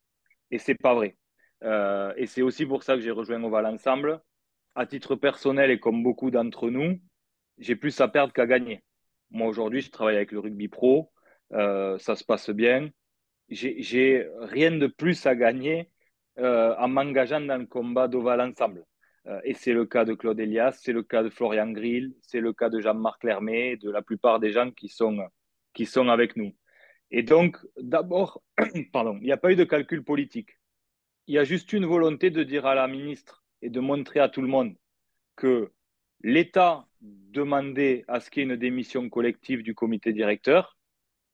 Et 0.50 0.58
c'est 0.58 0.74
pas 0.74 0.94
vrai. 0.94 1.16
et 1.62 2.26
c'est 2.26 2.42
aussi 2.42 2.66
pour 2.66 2.82
ça 2.82 2.94
que 2.94 3.00
j'ai 3.00 3.10
rejoint 3.10 3.42
Oval 3.42 3.66
Ensemble. 3.66 4.20
À 4.74 4.86
titre 4.86 5.14
personnel 5.14 5.70
et 5.70 5.78
comme 5.78 6.02
beaucoup 6.02 6.32
d'entre 6.32 6.68
nous, 6.68 7.00
j'ai 7.58 7.76
plus 7.76 8.00
à 8.00 8.08
perdre 8.08 8.32
qu'à 8.32 8.46
gagner. 8.46 8.82
Moi 9.30 9.46
aujourd'hui, 9.46 9.80
je 9.80 9.90
travaille 9.90 10.16
avec 10.16 10.32
le 10.32 10.40
rugby 10.40 10.68
pro, 10.68 11.12
ça 11.50 12.16
se 12.16 12.24
passe 12.24 12.50
bien. 12.50 12.90
J'ai 13.48 14.28
rien 14.40 14.72
de 14.72 14.86
plus 14.86 15.26
à 15.26 15.34
gagner 15.34 15.90
euh, 16.38 16.74
en 16.78 16.88
m'engageant 16.88 17.40
dans 17.40 17.58
le 17.58 17.66
combat 17.66 18.08
d'Oval 18.08 18.40
Ensemble. 18.40 18.84
Euh, 19.26 19.40
et 19.44 19.54
c'est 19.54 19.72
le 19.72 19.86
cas 19.86 20.04
de 20.04 20.14
Claude 20.14 20.38
Elias, 20.38 20.78
c'est 20.82 20.92
le 20.92 21.02
cas 21.02 21.22
de 21.22 21.30
Florian 21.30 21.70
Grill, 21.70 22.14
c'est 22.20 22.40
le 22.40 22.52
cas 22.52 22.68
de 22.68 22.80
Jean-Marc 22.80 23.24
Lermé, 23.24 23.76
de 23.76 23.90
la 23.90 24.02
plupart 24.02 24.40
des 24.40 24.52
gens 24.52 24.70
qui 24.70 24.88
sont, 24.88 25.18
qui 25.72 25.86
sont 25.86 26.08
avec 26.08 26.36
nous. 26.36 26.54
Et 27.10 27.22
donc, 27.22 27.58
d'abord, 27.78 28.42
pardon, 28.92 29.18
il 29.20 29.24
n'y 29.24 29.32
a 29.32 29.36
pas 29.36 29.52
eu 29.52 29.56
de 29.56 29.64
calcul 29.64 30.04
politique. 30.04 30.58
Il 31.26 31.34
y 31.34 31.38
a 31.38 31.44
juste 31.44 31.72
une 31.72 31.86
volonté 31.86 32.30
de 32.30 32.42
dire 32.42 32.66
à 32.66 32.74
la 32.74 32.86
ministre 32.88 33.44
et 33.62 33.70
de 33.70 33.80
montrer 33.80 34.20
à 34.20 34.28
tout 34.28 34.42
le 34.42 34.48
monde 34.48 34.74
que 35.36 35.72
l'État 36.22 36.86
demandait 37.00 38.04
à 38.08 38.20
ce 38.20 38.30
qu'il 38.30 38.42
y 38.42 38.46
ait 38.46 38.48
une 38.48 38.56
démission 38.56 39.08
collective 39.08 39.62
du 39.62 39.74
comité 39.74 40.12
directeur 40.12 40.78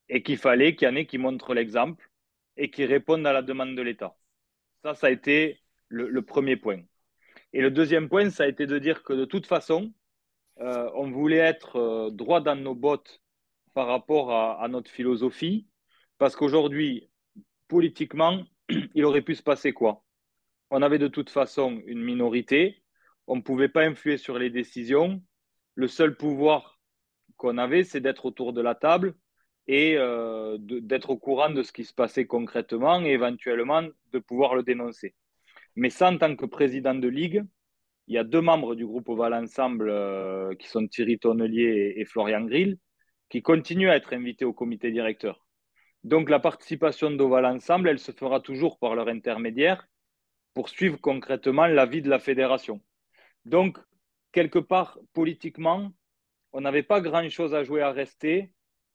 et 0.09 0.23
qu'il 0.23 0.39
fallait 0.39 0.75
qu'il 0.75 0.89
y 0.89 0.91
en 0.91 0.97
ait 0.97 1.07
qui 1.07 1.19
montrent 1.19 1.55
l'exemple 1.55 2.11
et 2.57 2.71
qui 2.71 2.85
répondent 2.85 3.27
à 3.27 3.33
la 3.33 3.43
demande 3.43 3.77
de 3.77 3.83
l'État. 3.83 4.17
Ça, 4.83 4.95
ça 4.95 5.07
a 5.07 5.11
été 5.11 5.61
le, 5.89 6.23
premier 6.23 6.57
point. 6.57 6.83
Et 7.53 7.61
le 7.61 7.71
deuxième 7.71 8.09
point, 8.09 8.31
ça 8.31 8.45
a 8.45 8.49
été 8.49 8.67
de 8.67 8.79
dire 8.79 9.03
que 9.03 9.13
de 9.13 9.25
toute 9.25 9.47
façon, 9.47 9.93
euh, 10.61 10.91
on 10.95 11.11
voulait 11.11 11.39
être 11.39 11.77
euh, 11.77 12.11
droit 12.11 12.41
dans 12.41 12.57
nos 12.57 12.75
bottes 12.75 13.23
par 13.75 13.87
rapport 13.87 14.33
à, 14.33 14.67
notre 14.69 14.91
philosophie, 14.91 15.69
parce 16.19 16.37
qu'aujourd'hui, 16.37 17.09
politiquement, 17.69 18.45
il 18.95 19.05
aurait 19.05 19.23
pu 19.23 19.35
se 19.35 19.43
passer 19.43 19.73
quoi? 19.73 20.05
On 20.71 20.83
avait 20.83 20.99
de 20.99 21.09
toute 21.09 21.31
façon 21.31 21.81
une 21.87 22.03
minorité, 22.03 22.83
on 23.27 23.37
ne 23.37 23.43
pouvait 23.43 23.69
pas 23.69 23.85
influer 23.85 24.17
sur 24.19 24.39
les 24.39 24.51
décisions. 24.51 25.23
Le 25.77 25.89
seul 25.89 26.17
pouvoir 26.17 26.81
qu'on 27.37 27.59
avait, 27.59 27.85
c'est 27.85 28.01
d'être 28.01 28.27
autour 28.27 28.53
de 28.53 28.61
la 28.61 28.75
table 28.75 29.15
et 29.67 29.97
euh, 29.97 30.59
d'être 30.61 31.11
au 31.11 31.17
courant 31.17 31.51
de 31.51 31.63
ce 31.63 31.73
qui 31.73 31.85
se 31.85 31.95
passait 31.95 32.27
concrètement 32.27 33.03
et 33.03 33.11
éventuellement 33.11 33.83
de 34.13 34.19
pouvoir 34.19 34.55
le 34.55 34.63
dénoncer. 34.63 35.15
Mais 35.77 35.91
ça, 35.91 36.11
en 36.11 36.19
tant 36.19 36.37
que 36.37 36.47
président 36.47 36.95
de 36.95 37.09
ligue, 37.09 37.45
il 38.07 38.15
y 38.15 38.19
a 38.19 38.25
deux 38.25 38.41
membres 38.41 38.75
du 38.75 38.87
groupe 38.87 39.09
Oval 39.09 39.35
Ensemble 39.35 39.89
euh, 39.89 40.55
qui 40.57 40.69
sont 40.69 40.87
Thierry 40.87 41.19
Tonnelier 41.19 41.95
et, 41.97 42.05
Florian 42.05 42.43
Grill 42.43 42.79
qui 43.29 43.43
continuent 43.43 43.91
à 43.91 43.97
être 43.97 44.13
invités 44.13 44.45
au 44.45 44.53
comité 44.53 44.91
directeur. 44.91 45.47
Donc 46.03 46.29
la 46.29 46.41
participation 46.41 47.13
d'Oval 47.13 47.47
Ensemble, 47.47 47.89
elle 47.89 48.01
se 48.01 48.11
fera 48.11 48.41
toujours 48.41 48.79
par 48.81 48.97
leur 48.97 49.07
intermédiaire 49.07 49.87
pour 50.55 50.69
suivre 50.69 51.01
concrètement 51.01 51.67
la 51.67 51.87
vie 51.87 52.03
de 52.03 52.09
la 52.09 52.19
fédération. 52.19 52.81
Donc, 53.45 53.79
quelque 54.33 54.59
part, 54.59 54.99
politiquement, 55.13 55.93
on 56.53 56.61
n'avait 56.63 56.83
pas 56.83 57.01
grand-chose 57.01 57.55
à 57.55 57.63
jouer 57.63 57.83
à 57.83 57.93
rester 57.93 58.51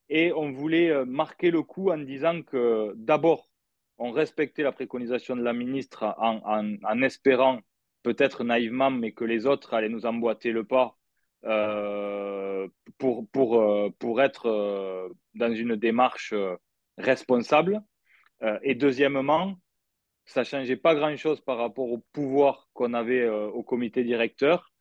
et 0.09 0.33
on 0.33 0.51
voulait 0.51 0.89
euh, 0.89 1.05
marquer 1.05 1.51
le 1.51 1.63
coup 1.63 1.89
en 1.89 1.97
disant 1.97 2.41
que 2.41 2.93
d'abord, 2.97 3.49
on 3.97 4.11
respectait 4.11 4.63
la 4.63 4.71
préconisation 4.71 5.35
de 5.35 5.43
la 5.43 5.53
ministre 5.53 6.15
en, 6.17 7.01
espérant, 7.01 7.59
peut-être 8.03 8.43
naïvement, 8.43 8.91
mais 8.91 9.11
que 9.11 9.23
les 9.23 9.45
autres 9.45 9.73
allaient 9.73 9.89
nous 9.89 10.05
emboîter 10.05 10.51
le 10.51 10.63
pas 10.63 10.97
euh, 11.45 12.67
pour, 12.97 13.27
pour, 13.29 13.61
euh, 13.61 13.89
pour 13.99 14.21
être 14.21 15.09
dans 15.35 15.53
une 15.53 15.75
démarche 15.75 16.33
responsable. 16.97 17.81
et 18.61 18.75
deuxièmement, 18.75 19.55
ça 20.25 20.41
ne 20.41 20.45
changeait 20.45 20.75
pas 20.75 20.95
grand-chose 20.95 21.41
par 21.41 21.57
rapport 21.57 21.91
au 21.91 21.99
pouvoir 22.11 22.67
qu'on 22.73 22.93
avait 22.93 23.27
au 23.29 23.63
comité 23.63 24.03
directeur. 24.03 24.71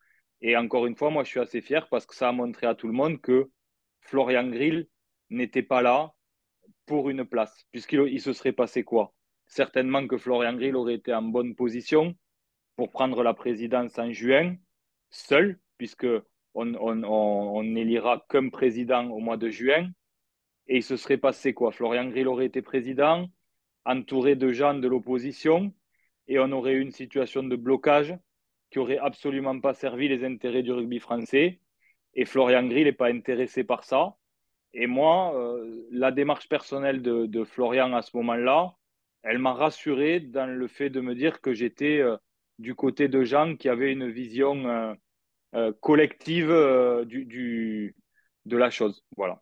Et 0.41 0.57
encore 0.57 0.87
une 0.87 0.97
fois, 0.97 1.11
moi, 1.11 1.25
je 1.25 1.31
suis 1.31 1.41
assez 1.41 1.61
fier 1.61 1.89
parce 1.89 2.07
que 2.07 2.15
ça 2.15 2.29
a 2.29 2.33
montré 2.33 2.67
à 2.67 2.75
tout 2.75 2.87
le 2.87 2.93
monde 2.93 3.21
que 3.21 3.51
Florian 4.01 4.49
Grill 4.49 4.89
n'était 5.31 5.63
pas 5.63 5.83
là 5.83 6.14
pour 6.87 7.11
une 7.11 7.25
place, 7.25 7.67
puisqu'il 7.73 8.21
se 8.21 8.33
serait 8.33 8.53
passé 8.53 8.85
quoi? 8.85 9.15
Certainement 9.47 10.07
que 10.07 10.19
Florian 10.19 10.55
Grill 10.55 10.77
aurait 10.77 10.95
été 10.95 11.15
en 11.15 11.23
bonne 11.23 11.55
position 11.55 12.15
pour 12.77 12.91
prendre 12.91 13.23
la 13.23 13.35
présidence 13.35 13.99
en 13.99 14.13
juin, 14.13 14.57
seul, 15.11 15.59
puisque 15.79 16.07
on, 16.55 17.63
n'élira 17.63 18.25
qu'un 18.29 18.49
président 18.49 19.09
au 19.11 19.19
mois 19.19 19.37
de 19.37 19.49
juin. 19.49 19.91
Et 20.67 20.79
il 20.79 20.83
se 20.83 20.97
serait 20.97 21.19
passé 21.19 21.53
quoi? 21.53 21.73
Florian 21.73 22.09
Grill 22.09 22.29
aurait 22.29 22.47
été 22.47 22.63
président, 22.63 23.29
entouré 23.85 24.35
de 24.35 24.51
gens 24.51 24.75
de 24.75 24.89
l'opposition, 24.89 25.73
et 26.27 26.39
on 26.39 26.51
aurait 26.53 26.75
eu 26.75 26.81
une 26.81 26.93
situation 26.93 27.43
de 27.43 27.57
blocage 27.57 28.17
qui 28.71 28.79
aurait 28.79 28.99
absolument 28.99 29.61
pas 29.61 29.75
servi 29.75 30.09
les 30.09 30.25
intérêts 30.25 30.63
du 30.63 30.73
rugby 30.73 30.99
français. 30.99 31.61
Et 32.15 32.25
Florian 32.25 32.67
Grill 32.67 32.85
n'est 32.85 32.93
pas 32.93 33.11
intéressé 33.11 33.63
par 33.63 33.85
ça. 33.85 34.17
Et 34.75 34.89
moi, 34.89 35.35
euh, 35.37 35.87
la 35.93 36.11
démarche 36.11 36.49
personnelle 36.49 37.01
de, 37.01 37.45
Florian 37.45 37.95
à 37.95 38.03
ce 38.03 38.17
moment-là, 38.17 38.75
elle 39.23 39.39
m'a 39.39 39.55
rassuré 39.55 40.19
dans 40.19 40.47
le 40.47 40.67
fait 40.67 40.91
de 40.91 41.01
me 41.01 41.15
dire 41.15 41.41
que 41.41 41.55
j'étais 41.55 42.01
euh, 42.01 42.17
du 42.59 42.75
côté 42.75 43.07
de 43.09 43.23
gens 43.23 43.55
qui 43.55 43.69
avaient 43.69 43.93
une 43.93 44.11
vision 44.11 44.97
euh, 45.55 45.73
collective 45.81 46.53
du, 47.07 47.95
de 48.45 48.57
la 48.57 48.71
chose. 48.71 49.05
Voilà. 49.17 49.41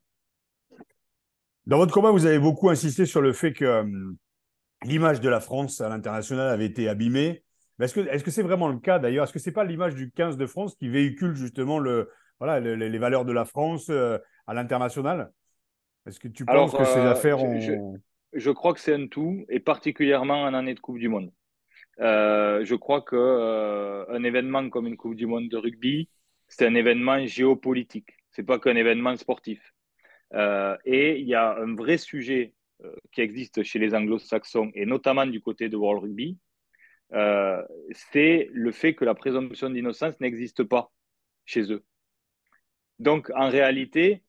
Dans 1.66 1.79
votre 1.79 1.95
combat, 1.95 2.11
vous 2.11 2.27
avez 2.27 2.38
beaucoup 2.38 2.68
insisté 2.68 3.07
sur 3.07 3.23
le 3.23 3.33
fait 3.33 3.55
que 3.55 3.85
l'image 4.85 5.21
de 5.23 5.29
la 5.31 5.40
France 5.40 5.81
à 5.81 5.88
l'international 5.88 6.49
avait 6.49 6.66
été 6.66 6.88
abîmée. 6.88 7.42
Est-ce 7.81 7.95
que 7.95 8.05
c'est 8.05 8.16
-ce 8.16 8.31
c'est 8.31 8.42
vraiment 8.42 8.68
le 8.68 8.79
cas 8.79 8.99
d'ailleurs? 8.99 9.25
Est-ce 9.25 9.33
que 9.33 9.38
ce 9.38 9.49
n'est 9.49 9.55
pas 9.55 9.64
l'image 9.64 9.95
du 9.95 10.11
15 10.11 10.37
de 10.37 10.47
France 10.47 10.75
qui 10.77 10.88
véhicule 10.88 11.35
justement 11.35 11.79
le, 11.79 12.11
voilà, 12.38 12.61
les, 12.61 12.99
valeurs 12.99 13.25
de 13.25 13.33
la 13.33 13.45
France 13.45 13.90
à 14.46 14.55
l'international? 14.55 15.33
Est-ce 16.07 16.18
que 16.18 16.28
tu 16.28 16.44
penses 16.44 16.72
que 16.72 16.85
ces 16.85 17.00
affaires 17.00 17.42
ont... 17.42 18.00
je, 18.33 18.50
crois 18.50 18.74
que 18.74 18.81
c'est 18.81 18.94
un 18.94 19.07
tout, 19.07 19.44
et 19.48 19.61
particulièrement 19.61 20.42
en 20.42 20.55
année 20.55 20.74
de 20.74 20.81
Coupe 20.81 20.98
du 20.98 21.09
Monde. 21.09 21.33
je 21.98 22.74
crois 22.74 23.02
qu'un 23.02 24.14
un 24.14 24.24
événement 24.24 24.68
comme 24.68 24.87
une 24.87 24.96
Coupe 24.96 25.14
du 25.14 25.26
Monde 25.26 25.48
de 25.48 25.57
rugby, 25.57 26.09
c'est 26.48 26.66
un 26.66 26.74
événement 26.74 27.24
géopolitique. 27.26 28.11
C'est 28.31 28.42
pas 28.42 28.59
qu'un 28.59 28.76
événement 28.76 29.16
sportif. 29.16 29.61
et 30.35 31.20
il 31.20 31.26
y 31.26 31.35
a 31.35 31.57
un 31.57 31.74
vrai 31.74 31.98
sujet 31.98 32.55
qui 33.12 33.20
existe 33.20 33.62
chez 33.62 33.78
les 33.78 33.94
anglo-saxons 33.94 34.70
et 34.74 34.87
notamment 34.87 35.26
du 35.26 35.40
côté 35.40 35.68
de 35.68 35.76
World 35.76 36.02
Rugby, 36.02 36.38
euh, 37.14 37.62
c'est 38.11 38.48
le 38.52 38.72
fait 38.72 38.94
que 38.94 39.05
la 39.05 39.14
présomption 39.14 39.70
d'innocence 39.70 40.18
n'existe 40.20 40.62
pas 40.64 40.90
chez 41.44 41.72
eux. 41.72 41.85
Donc, 42.98 43.31
en 43.35 43.48
réalité, 43.48 44.22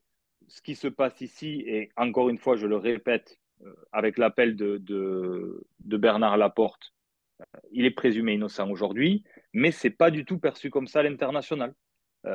ce 0.54 0.62
qui 0.62 0.76
se 0.76 0.88
passe 0.88 1.20
ici, 1.22 1.64
et 1.66 1.90
encore 1.98 2.30
une 2.30 2.38
fois, 2.38 2.56
je 2.56 2.68
le 2.68 2.78
répète, 2.78 3.40
euh, 3.66 3.74
avec 3.92 4.20
l'appel 4.20 4.56
de, 4.56 5.66
Bernard 5.80 6.38
Laporte, 6.38 6.94
euh, 7.42 7.60
il 7.72 7.86
est 7.86 7.92
présumé 7.92 8.34
innocent 8.34 8.70
aujourd'hui, 8.70 9.24
mais 9.54 9.72
ce 9.72 9.88
n'est 9.88 9.94
pas 9.94 10.12
du 10.12 10.26
tout 10.26 10.38
perçu 10.38 10.70
comme 10.70 10.88
ça 10.88 11.00
à 11.00 11.04
l'international, 11.04 11.74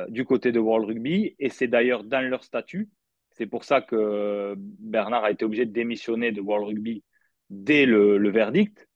du 0.09 0.23
côté 0.23 0.51
de 0.51 0.59
World 0.59 0.85
Rugby, 0.85 1.35
et 1.39 1.49
c'est 1.49 1.67
d'ailleurs 1.67 2.03
dans 2.03 2.21
leur 2.21 2.43
statut. 2.43 2.89
C'est 3.31 3.47
pour 3.47 3.63
ça 3.63 3.81
que 3.81 4.53
Bernard 4.55 5.23
a 5.23 5.31
été 5.31 5.45
obligé 5.45 5.65
de 5.65 5.71
démissionner 5.71 6.31
de 6.31 6.41
World 6.41 6.67
Rugby 6.67 7.03
dès 7.49 7.87
le 7.87 8.29
verdict, 8.29 8.87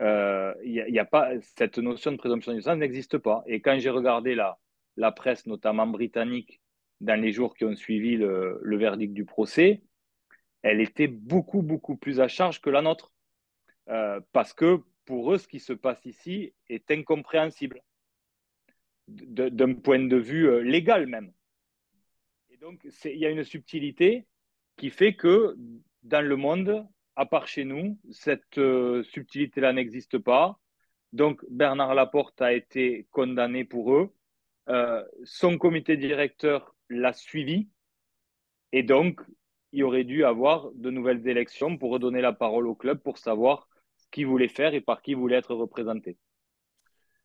euh, 0.00 0.54
a 0.96 1.04
pas 1.04 1.30
cette 1.56 1.78
notion 1.78 2.12
de 2.12 2.16
présomption 2.16 2.52
d'innocence 2.52 2.76
n'existe 2.76 3.18
pas. 3.18 3.42
Et 3.46 3.60
quand 3.60 3.78
j'ai 3.78 3.90
regardé 3.90 4.36
la 4.96 5.12
presse, 5.12 5.46
notamment 5.46 5.86
britannique, 5.86 6.60
dans 7.00 7.20
les 7.20 7.32
jours 7.32 7.54
qui 7.54 7.64
ont 7.64 7.76
suivi 7.76 8.16
le, 8.16 8.76
verdict 8.76 9.12
du 9.12 9.24
procès, 9.24 9.82
elle 10.62 10.80
était 10.80 11.06
beaucoup, 11.06 11.62
beaucoup 11.62 11.96
plus 11.96 12.20
à 12.20 12.28
charge 12.28 12.60
que 12.60 12.70
la 12.70 12.82
nôtre. 12.82 13.12
Euh, 13.88 14.20
parce 14.32 14.52
que 14.52 14.80
pour 15.04 15.32
eux, 15.32 15.38
ce 15.38 15.48
qui 15.48 15.60
se 15.60 15.72
passe 15.72 16.04
ici 16.04 16.52
est 16.68 16.90
incompréhensible, 16.90 17.82
d'un 19.06 19.74
point 19.74 20.00
de 20.00 20.16
vue 20.16 20.48
euh, 20.48 20.62
légal 20.62 21.06
même. 21.06 21.32
Et 22.50 22.58
donc, 22.58 22.86
il 23.04 23.16
y 23.16 23.24
a 23.24 23.30
une 23.30 23.44
subtilité 23.44 24.26
qui 24.76 24.90
fait 24.90 25.14
que 25.14 25.56
dans 26.02 26.26
le 26.26 26.36
monde, 26.36 26.86
à 27.16 27.24
part 27.24 27.46
chez 27.46 27.64
nous, 27.64 27.98
cette 28.10 28.58
euh, 28.58 29.02
subtilité-là 29.04 29.72
n'existe 29.72 30.18
pas. 30.18 30.58
Donc, 31.14 31.42
Bernard 31.48 31.94
Laporte 31.94 32.42
a 32.42 32.52
été 32.52 33.06
condamné 33.10 33.64
pour 33.64 33.94
eux. 33.94 34.12
Son 35.24 35.56
comité 35.56 35.96
directeur 35.96 36.76
l'a 36.88 37.12
suivi. 37.12 37.68
Et 38.72 38.82
donc, 38.82 39.20
il 39.72 39.84
aurait 39.84 40.04
dû 40.04 40.24
avoir 40.24 40.70
de 40.74 40.90
nouvelles 40.90 41.26
élections 41.28 41.76
pour 41.76 41.90
redonner 41.90 42.20
la 42.20 42.32
parole 42.32 42.66
au 42.66 42.74
club 42.74 43.02
pour 43.02 43.18
savoir 43.18 43.68
ce 43.96 44.06
qu'il 44.10 44.26
voulait 44.26 44.48
faire 44.48 44.74
et 44.74 44.80
par 44.80 45.02
qui 45.02 45.12
il 45.12 45.16
voulait 45.16 45.36
être 45.36 45.54
représenté. 45.54 46.16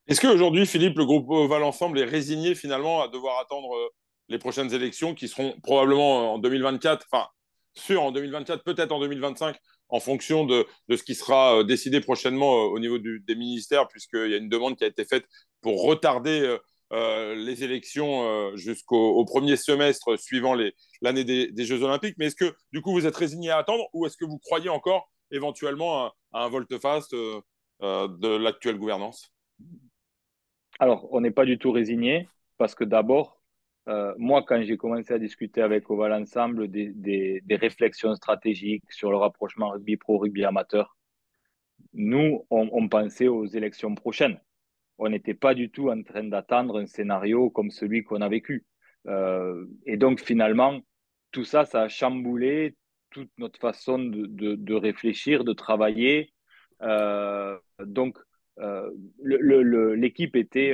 Est-ce 0.08 0.20
qu'aujourd'hui, 0.20 0.66
Philippe, 0.66 0.98
le 0.98 1.06
groupe 1.06 1.30
Val 1.50 1.64
Ensemble 1.64 2.00
est 2.00 2.06
résigné 2.06 2.56
finalement 2.56 3.02
à 3.02 3.08
devoir 3.08 3.40
attendre 3.40 3.74
euh, 3.74 3.88
les 4.28 4.38
prochaines 4.38 4.74
élections 4.74 5.14
qui 5.14 5.30
seront 5.30 5.56
probablement 5.62 6.34
en 6.34 6.40
2024, 6.40 7.08
enfin, 7.10 7.28
sûr 7.74 8.02
en 8.04 8.12
2024, 8.12 8.64
peut-être 8.64 8.92
en 8.92 9.00
2025, 9.00 9.56
en 9.88 10.00
fonction 10.02 10.46
de, 10.46 10.66
ce 10.90 11.04
qui 11.04 11.16
sera 11.16 11.60
euh, 11.60 11.64
décidé 11.64 12.02
prochainement 12.02 12.66
euh, 12.66 12.68
au 12.68 12.80
niveau 12.80 12.98
des 12.98 13.36
ministères, 13.36 13.88
puisqu'il 13.88 14.32
y 14.32 14.34
a 14.34 14.38
une 14.38 14.50
demande 14.50 14.76
qui 14.76 14.84
a 14.84 14.88
été 14.88 15.06
faite 15.06 15.26
pour 15.62 15.84
retarder 15.84 16.58
euh, 16.94 17.36
les 17.36 17.64
élections 17.64 18.56
jusqu'au 18.56 19.26
premier 19.26 19.56
semestre 19.58 20.18
suivant 20.20 20.56
l'année 21.02 21.24
des, 21.24 21.66
Jeux 21.66 21.84
Olympiques. 21.84 22.16
Mais 22.18 22.28
est-ce 22.28 22.36
que, 22.36 22.56
du 22.72 22.82
coup, 22.82 22.92
vous 22.92 23.06
êtes 23.06 23.16
résigné 23.16 23.50
à 23.50 23.58
attendre 23.58 23.86
ou 23.94 24.06
est-ce 24.06 24.18
que 24.18 24.26
vous 24.26 24.40
croyez 24.40 24.70
encore 24.70 25.10
éventuellement 25.32 26.06
à, 26.06 26.14
un 26.34 26.50
volte-face 26.50 27.10
de 27.10 28.38
l'actuelle 28.38 28.78
gouvernance? 28.78 29.34
Alors, 30.80 31.08
on 31.12 31.22
n'est 31.22 31.32
pas 31.32 31.46
du 31.46 31.58
tout 31.58 31.72
résigné 31.72 32.28
parce 32.58 32.76
que 32.76 32.84
d'abord, 32.84 33.44
euh, 33.90 34.14
moi, 34.18 34.44
quand 34.44 34.62
j'ai 34.64 34.78
commencé 34.78 35.14
à 35.14 35.20
discuter 35.20 35.62
avec 35.62 35.90
Oval 35.90 36.14
Ensemble 36.14 36.70
des, 36.70 37.42
réflexions 37.50 38.16
stratégiques 38.16 38.92
sur 38.92 39.12
le 39.12 39.18
rapprochement 39.18 39.70
rugby 39.70 39.98
pro, 39.98 40.18
rugby 40.18 40.46
amateur, 40.46 40.96
nous, 41.94 42.46
on, 42.50 42.88
pensait 42.88 43.28
aux 43.28 43.46
élections 43.46 43.94
prochaines. 43.94 44.40
On 44.98 45.10
n'était 45.10 45.34
pas 45.34 45.54
du 45.54 45.70
tout 45.70 45.90
en 45.90 46.02
train 46.04 46.24
d'attendre 46.24 46.80
un 46.80 46.86
scénario 46.86 47.50
comme 47.50 47.72
celui 47.72 48.04
qu'on 48.04 48.22
a 48.22 48.30
vécu. 48.30 48.66
Euh, 49.08 49.66
et 49.86 49.98
donc, 49.98 50.22
finalement, 50.22 50.80
tout 51.32 51.44
ça, 51.44 51.66
ça 51.66 51.84
a 51.84 51.88
chamboulé 51.90 52.76
toute 53.10 53.32
notre 53.38 53.60
façon 53.60 54.00
de, 54.00 54.74
réfléchir, 54.74 55.44
de 55.44 55.54
travailler. 55.54 56.34
Euh, 56.82 57.58
donc, 57.80 58.18
l'équipe 59.20 60.36
était 60.36 60.74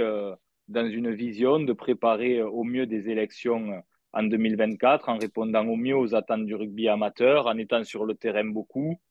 dans 0.69 0.87
une 0.87 1.11
vision 1.11 1.59
de 1.59 1.73
préparer 1.73 2.37
euh, 2.37 2.47
au 2.47 2.63
mieux 2.63 2.85
des 2.85 3.09
élections 3.09 3.71
euh, 3.71 3.79
en 4.13 4.23
2024 4.23 5.09
en 5.09 5.17
répondant 5.17 5.65
au 5.67 5.75
mieux 5.75 5.97
aux 5.97 6.15
attentes 6.15 6.45
du 6.45 6.55
rugby 6.55 6.87
amateur, 6.87 7.47
en 7.47 7.57
étant 7.57 7.83
sur 7.83 8.05
le 8.05 8.15
terrain 8.15 8.45
beaucoup. 8.45 9.01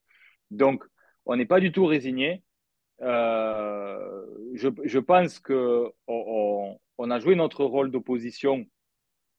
Donc, 0.50 0.84
on 1.26 1.36
n'est 1.36 1.46
pas 1.46 1.60
du 1.60 1.72
tout 1.72 1.84
résigné. 1.84 2.42
Euh, 3.02 4.26
je, 4.54 4.98
pense 4.98 5.38
qu'on 5.38 5.92
on, 6.08 7.10
a 7.10 7.18
joué 7.20 7.36
notre 7.36 7.64
rôle 7.64 7.90
d'opposition 7.90 8.66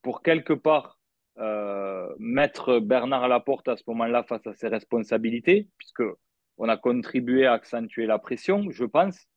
pour 0.01 0.21
quelque 0.21 0.53
part 0.53 0.99
euh, 1.39 2.13
mettre 2.19 2.79
Bernard 2.79 3.27
Laporte 3.27 3.67
à 3.67 3.75
ce 3.75 3.83
moment-là 3.87 4.23
face 4.23 4.45
à 4.47 4.53
ses 4.53 4.67
responsabilités, 4.67 5.67
puisque 5.77 6.03
on 6.57 6.69
a 6.69 6.77
contribué 6.77 7.45
à 7.45 7.53
accentuer 7.53 8.05
la 8.05 8.19
pression, 8.19 8.69
je 8.71 8.85
pense. 8.85 9.27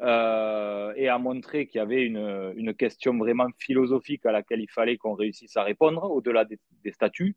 Euh, 0.00 0.92
et 0.96 1.08
a 1.08 1.18
montré 1.18 1.66
qu'il 1.66 1.78
y 1.78 1.82
avait 1.82 2.04
une, 2.04 2.74
question 2.74 3.16
vraiment 3.18 3.46
philosophique 3.58 4.26
à 4.26 4.32
laquelle 4.32 4.60
il 4.60 4.70
fallait 4.70 4.96
qu'on 4.96 5.14
réussisse 5.14 5.56
à 5.56 5.62
répondre 5.62 6.10
au-delà 6.10 6.44
des, 6.44 6.58
statuts. 6.92 7.36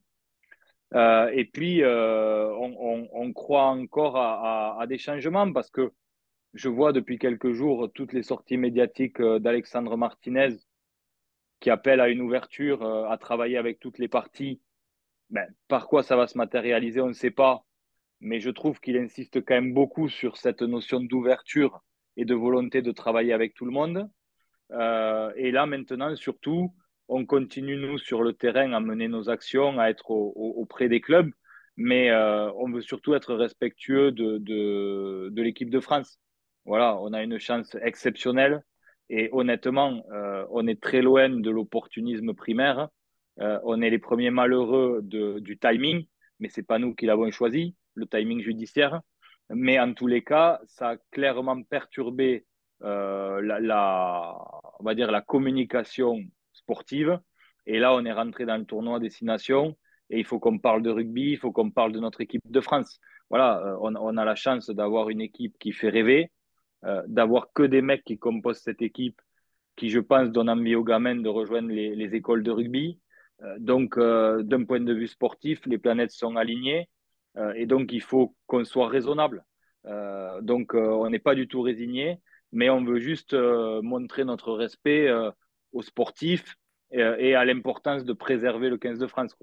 Et 0.93 1.49
puis, 1.51 1.83
on, 1.83 3.33
croit 3.33 3.65
encore 3.65 4.17
à, 4.17 4.79
à, 4.79 4.87
des 4.87 4.97
changements 4.97 5.51
parce 5.51 5.69
que 5.69 5.91
je 6.55 6.69
vois 6.69 6.93
depuis 6.93 7.19
quelques 7.19 7.51
jours 7.51 7.91
toutes 7.93 8.13
les 8.13 8.23
sorties 8.23 8.57
médiatiques 8.57 9.21
d'Alexandre 9.21 9.97
Martinez 9.97 10.55
qui 11.59 11.69
appelle 11.69 11.99
à 11.99 12.09
une 12.09 12.21
ouverture, 12.21 12.83
à 12.83 13.17
travailler 13.17 13.57
avec 13.57 13.79
toutes 13.79 13.99
les 13.99 14.07
parties. 14.07 14.61
Ben, 15.29 15.47
par 15.67 15.87
quoi 15.87 16.01
ça 16.01 16.15
va 16.15 16.27
se 16.27 16.37
matérialiser, 16.37 17.01
on 17.01 17.09
ne 17.09 17.13
sait 17.13 17.31
pas. 17.31 17.65
Mais 18.21 18.39
je 18.39 18.49
trouve 18.49 18.79
qu'il 18.79 18.97
insiste 18.97 19.43
quand 19.43 19.55
même 19.55 19.73
beaucoup 19.73 20.07
sur 20.07 20.37
cette 20.37 20.61
notion 20.61 21.01
d'ouverture 21.01 21.83
et 22.17 22.25
de 22.25 22.33
volonté 22.33 22.81
de 22.81 22.91
travailler 22.91 23.33
avec 23.33 23.53
tout 23.53 23.65
le 23.65 23.71
monde. 23.71 24.09
Euh, 24.71 25.31
et 25.35 25.51
là, 25.51 25.65
maintenant, 25.65 26.15
surtout, 26.15 26.73
on 27.07 27.25
continue, 27.25 27.77
nous, 27.77 27.97
sur 27.97 28.23
le 28.23 28.33
terrain, 28.33 28.71
à 28.73 28.79
mener 28.79 29.07
nos 29.07 29.29
actions, 29.29 29.79
à 29.79 29.89
être 29.89 30.11
auprès 30.11 30.87
des 30.87 31.01
clubs, 31.01 31.31
mais 31.75 32.09
euh, 32.09 32.51
on 32.53 32.71
veut 32.71 32.81
surtout 32.81 33.13
être 33.13 33.35
respectueux 33.35 34.11
de 34.11 35.41
l'équipe 35.41 35.69
de 35.69 35.79
France. 35.79 36.19
Voilà, 36.65 36.97
on 36.99 37.13
a 37.13 37.23
une 37.23 37.39
chance 37.39 37.75
exceptionnelle 37.81 38.63
et 39.09 39.29
honnêtement, 39.31 40.03
euh, 40.11 40.45
on 40.49 40.67
est 40.67 40.81
très 40.81 41.01
loin 41.01 41.29
de 41.29 41.49
l'opportunisme 41.49 42.33
primaire. 42.33 42.89
on 43.37 43.81
est 43.81 43.89
les 43.89 43.99
premiers 43.99 44.31
malheureux 44.31 45.01
du 45.03 45.57
timing, 45.59 46.05
mais 46.39 46.49
c'est 46.49 46.63
pas 46.63 46.79
nous 46.79 46.95
qui 46.95 47.05
l'avons 47.05 47.29
choisi, 47.31 47.75
le 47.93 48.07
timing 48.07 48.41
judiciaire. 48.41 49.01
Mais 49.49 49.79
en 49.79 49.93
tous 49.93 50.07
les 50.07 50.23
cas, 50.23 50.59
ça 50.65 50.91
a 50.91 50.97
clairement 51.11 51.61
perturbé 51.63 52.45
euh, 52.81 53.41
la, 53.41 54.37
on 54.79 54.83
va 54.83 54.95
dire 54.95 55.11
la 55.11 55.21
communication 55.21 56.19
sportive. 56.53 57.19
Et 57.65 57.79
là, 57.79 57.93
on 57.93 58.05
est 58.05 58.11
rentré 58.11 58.45
dans 58.45 58.57
le 58.57 58.65
tournoi 58.65 58.99
Destination 58.99 59.75
et 60.09 60.19
il 60.19 60.25
faut 60.25 60.39
qu'on 60.39 60.59
parle 60.59 60.83
de 60.83 60.89
rugby, 60.89 61.31
il 61.31 61.37
faut 61.37 61.51
qu'on 61.51 61.71
parle 61.71 61.91
de 61.93 61.99
notre 61.99 62.21
équipe 62.21 62.41
de 62.49 62.61
France. 62.61 62.99
Voilà, 63.29 63.59
euh, 63.65 63.77
on, 63.81 64.17
a 64.17 64.25
la 64.25 64.35
chance 64.35 64.69
d'avoir 64.69 65.09
une 65.09 65.21
équipe 65.21 65.57
qui 65.59 65.71
fait 65.71 65.89
rêver, 65.89 66.31
euh, 66.85 67.01
d'avoir 67.07 67.51
que 67.53 67.63
des 67.63 67.81
mecs 67.81 68.03
qui 68.03 68.17
composent 68.17 68.61
cette 68.61 68.81
équipe 68.81 69.21
qui, 69.75 69.89
je 69.89 69.99
pense, 69.99 70.29
donnent 70.29 70.49
envie 70.49 70.75
aux 70.75 70.83
gamins 70.83 71.15
de 71.15 71.29
rejoindre 71.29 71.69
les, 71.69 71.95
les 71.95 72.15
écoles 72.15 72.43
de 72.43 72.51
rugby. 72.51 72.99
donc, 73.59 73.99
d'un 73.99 74.63
point 74.63 74.79
de 74.79 74.93
vue 74.93 75.07
sportif, 75.07 75.65
les 75.65 75.77
planètes 75.77 76.11
sont 76.11 76.37
alignées. 76.37 76.87
Euh, 77.37 77.53
et 77.55 77.65
donc, 77.65 77.91
il 77.91 78.01
faut 78.01 78.35
qu'on 78.47 78.63
soit 78.63 78.87
raisonnable. 78.87 79.43
Euh, 79.85 80.41
donc, 80.41 80.73
euh, 80.73 80.79
on 80.79 81.09
n'est 81.09 81.19
pas 81.19 81.35
du 81.35 81.47
tout 81.47 81.61
résigné, 81.61 82.19
mais 82.51 82.69
on 82.69 82.83
veut 82.83 82.99
juste 82.99 83.35
montrer 83.35 84.23
notre 84.23 84.53
respect 84.53 85.11
aux 85.73 85.81
sportifs 85.81 86.55
et, 86.91 87.35
à 87.35 87.43
l'importance 87.45 88.05
de 88.05 88.13
préserver 88.13 88.69
le 88.69 88.77
15 88.77 88.99
de 88.99 89.07
France. 89.07 89.35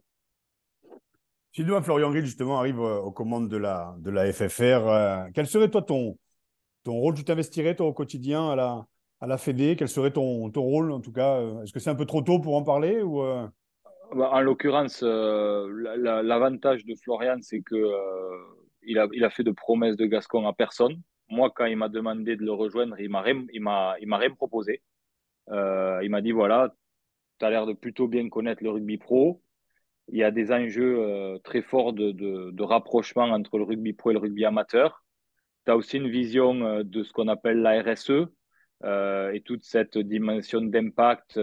Si 1.55 1.64
nous, 1.64 1.78
Florian 1.82 2.11
Grill, 2.11 2.24
justement, 2.24 2.59
arrive 2.59 2.78
aux 2.78 3.12
commandes 3.12 3.51
de 3.51 3.59
la, 3.59 3.95
de 3.99 4.11
la 4.11 4.32
FFR, 4.32 5.30
quel 5.34 5.47
serait 5.47 5.68
toi 5.68 5.82
ton, 5.82 6.16
ton 6.83 6.93
rôle 6.95 7.14
Tu 7.14 7.24
t'investirais 7.24 7.74
toi 7.74 7.87
au 7.87 7.93
quotidien 7.93 8.51
à 8.51 8.57
la, 8.57 8.87
à 9.20 9.26
la 9.26 9.39
Fédé? 9.39 9.76
Quel 9.76 9.89
serait 9.89 10.12
ton, 10.12 10.51
ton 10.51 10.62
rôle 10.62 10.93
en 10.93 11.01
tout 11.01 11.12
cas? 11.12 11.41
Est-ce 11.62 11.72
que 11.72 11.80
c'est 11.80 11.91
un 11.91 11.95
peu 11.95 12.07
trop 12.07 12.22
tôt 12.22 12.39
pour 12.41 12.57
en 12.57 12.62
parler 12.62 13.03
ou 13.03 13.22
bah, 14.14 14.30
En 14.33 14.41
l'occurrence, 14.41 15.03
l'avantage 15.03 16.85
de 16.85 16.95
Florian, 17.03 17.39
c'est 17.41 17.62
que 17.62 17.76
il 18.85 18.99
a, 18.99 19.07
il 19.12 19.24
a 19.24 19.30
fait 19.30 19.45
de 19.45 19.53
promesses 19.53 19.97
de 19.97 20.07
Gascon 20.07 20.47
à 20.47 20.53
personne. 20.53 21.01
Moi, 21.28 21.53
quand 21.55 21.66
il 21.66 21.76
m'a 21.76 21.89
demandé 21.89 22.37
de 22.37 22.43
le 22.43 22.53
rejoindre, 22.53 22.99
il 22.99 23.11
m'a 23.11 23.22
m'a 23.61 23.97
il 24.01 24.09
m'a 24.09 24.18
rien 24.18 24.30
proposé. 24.30 24.83
il 25.49 26.09
m'a 26.11 26.20
dit 26.20 26.33
voilà, 26.33 26.74
tu 27.39 27.45
as 27.47 27.51
l'air 27.51 27.66
de 27.66 27.72
plutôt 27.72 28.09
bien 28.09 28.28
connaître 28.28 28.62
le 28.62 28.70
rugby 28.70 28.99
pro 28.99 29.41
il 30.09 30.18
y 30.18 30.24
a 30.24 30.30
des 30.30 30.53
enjeux 30.53 30.99
euh, 30.99 31.39
très 31.39 31.62
forts 31.62 31.93
de, 31.93 32.11
de, 32.12 32.62
rapprochement 32.62 33.24
entre 33.24 33.59
le 33.59 33.64
rugby 33.64 33.93
pro 33.93 34.11
et 34.11 34.14
le 34.14 34.18
rugby 34.18 34.45
amateur. 34.45 35.05
Tu 35.64 35.70
as 35.70 35.76
aussi 35.76 35.96
une 35.98 36.08
vision 36.08 36.64
euh, 36.64 36.82
de 36.84 37.02
ce 37.02 37.12
qu'on 37.12 37.28
appelle 37.28 37.58
la 37.58 37.82
RSE 37.82 38.26
euh, 38.84 39.32
et 39.32 39.40
toute 39.40 39.64
cette 39.64 39.98
dimension 39.98 40.60
d'impact 40.60 41.38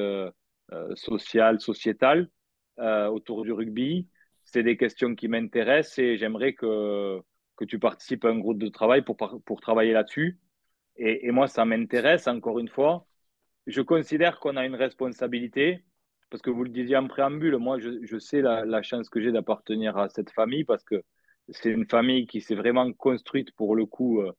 social, 0.95 1.59
sociétal 1.59 2.30
autour 2.78 3.43
du 3.43 3.51
rugby. 3.51 4.07
C'est 4.45 4.63
des 4.63 4.78
questions 4.78 5.15
qui 5.15 5.28
m'intéressent 5.28 5.99
et 5.99 6.17
j'aimerais 6.17 6.53
que, 6.53 7.20
que 7.55 7.65
tu 7.65 7.80
participes 7.80 8.24
à 8.26 8.30
un 8.30 8.38
groupe 8.38 8.59
de 8.59 8.70
travail 8.70 9.01
pour, 9.01 9.17
pour 9.17 9.61
travailler 9.61 9.93
là-dessus. 9.93 10.39
Et, 10.95 11.28
et 11.28 11.32
moi, 11.32 11.47
ça 11.47 11.65
m'intéresse, 11.65 12.28
encore 12.28 12.59
une 12.59 12.67
fois. 12.67 13.07
Je 13.67 13.82
considère 13.82 14.39
qu'on 14.39 14.57
a 14.57 14.65
une 14.65 14.76
responsabilité 14.76 15.84
parce 16.30 16.41
que 16.41 16.49
vous 16.49 16.63
le 16.63 16.70
disiez 16.70 16.97
en 16.97 17.07
préambule, 17.07 17.57
moi, 17.57 17.78
je, 17.80 18.20
sais 18.20 18.41
la, 18.41 18.82
chance 18.82 19.09
que 19.09 19.20
j'ai 19.20 19.32
d'appartenir 19.32 19.97
à 19.97 20.09
cette 20.09 20.32
famille 20.32 20.63
parce 20.63 20.84
que 20.84 21.03
c'est 21.52 21.70
une 21.70 21.86
famille 21.86 22.28
qui 22.28 22.41
s'est 22.41 22.56
vraiment 22.56 22.91
construite 22.93 23.52
pour 23.52 23.76
le 23.76 23.86
coup 23.86 24.22
euh, 24.22 24.32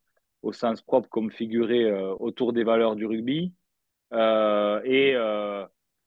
au 0.42 0.52
sens 0.52 0.82
propre 0.82 1.08
comme 1.08 1.30
figurée 1.30 1.84
euh, 1.84 2.14
autour 2.18 2.52
des 2.52 2.64
valeurs 2.64 2.96
du 2.96 3.06
rugby. 3.06 3.52
Euh, 4.12 4.80
et 4.84 5.12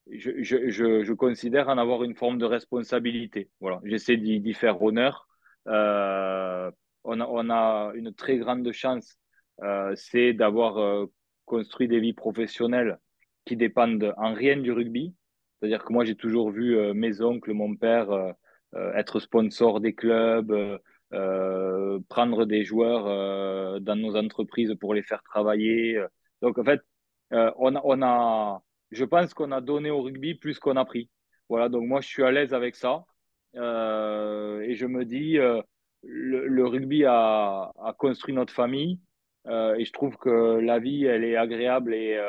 je, 0.09 1.13
considère 1.13 1.69
en 1.69 1.77
avoir 1.77 2.03
une 2.03 2.15
forme 2.15 2.37
de 2.37 2.45
responsabilité. 2.45 3.49
Voilà, 3.59 3.79
j'essaie 3.83 4.17
d'y 4.17 4.53
faire 4.53 4.81
honneur. 4.81 5.27
On 5.65 5.71
a, 5.71 6.71
on, 7.05 7.49
a, 7.49 7.91
une 7.95 8.13
très 8.13 8.37
grande 8.37 8.69
chance, 8.71 9.17
c'est 9.95 10.33
d'avoir 10.33 11.07
construit 11.45 11.87
des 11.87 11.99
vies 12.01 12.13
professionnelles 12.13 12.99
qui 13.45 13.55
dépendent 13.55 14.13
en 14.17 14.33
rien 14.33 14.57
du 14.57 14.71
rugby. 14.73 15.13
C'est-à-dire 15.59 15.85
que 15.85 15.93
moi, 15.93 16.03
j'ai 16.03 16.15
toujours 16.15 16.49
vu 16.51 16.93
mes 16.93 17.21
oncles, 17.21 17.53
mon 17.53 17.73
père 17.75 18.33
être 18.73 19.19
sponsor 19.21 19.79
des 19.79 19.93
clubs, 19.93 20.79
prendre 22.09 22.45
des 22.45 22.63
joueurs 22.63 23.79
dans 23.81 23.95
nos 23.95 24.15
entreprises 24.15 24.75
pour 24.79 24.93
les 24.93 25.03
faire 25.03 25.23
travailler. 25.23 26.01
Donc, 26.41 26.57
en 26.57 26.63
fait, 26.63 26.81
on, 27.31 27.75
a, 27.75 27.81
on 27.83 28.01
a, 28.01 28.63
je 28.91 29.05
pense 29.05 29.33
qu'on 29.33 29.51
a 29.51 29.61
donné 29.61 29.91
au 29.91 30.01
rugby 30.01 30.35
plus 30.35 30.59
qu'on 30.59 30.77
a 30.77 30.85
pris. 30.85 31.09
Voilà, 31.49 31.69
donc 31.69 31.83
moi, 31.83 32.01
je 32.01 32.07
suis 32.07 32.23
à 32.23 32.31
l'aise 32.31 32.53
avec 32.53 32.75
ça. 32.75 33.05
et 33.55 33.59
je 34.75 34.85
me 34.85 35.05
dis, 35.05 35.37
le, 36.03 36.65
rugby 36.65 37.05
a, 37.05 37.71
a, 37.77 37.93
construit 37.97 38.33
notre 38.33 38.53
famille. 38.53 38.99
et 39.47 39.85
je 39.85 39.91
trouve 39.93 40.17
que 40.17 40.59
la 40.59 40.79
vie, 40.79 41.05
elle 41.05 41.23
est 41.23 41.35
agréable 41.35 41.93
et 41.93 42.19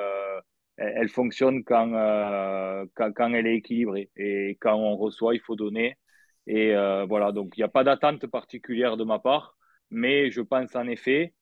elle 0.76 1.08
fonctionne 1.08 1.62
euh, 1.70 2.86
quand, 2.94 3.12
quand, 3.12 3.34
elle 3.34 3.46
est 3.46 3.56
équilibrée. 3.56 4.10
Et 4.16 4.56
quand 4.60 4.74
on 4.74 4.96
reçoit, 4.96 5.34
il 5.34 5.40
faut 5.40 5.56
donner. 5.56 5.96
Et 6.46 6.74
euh, 6.74 7.04
voilà, 7.06 7.32
donc 7.32 7.56
il 7.56 7.60
n'y 7.60 7.64
a 7.64 7.68
pas 7.68 7.84
d'attente 7.84 8.26
particulière 8.26 8.96
de 8.96 9.04
ma 9.04 9.18
part, 9.18 9.56
mais 9.90 10.30
je 10.30 10.40
pense 10.40 10.74
en 10.76 10.86
effet 10.86 11.34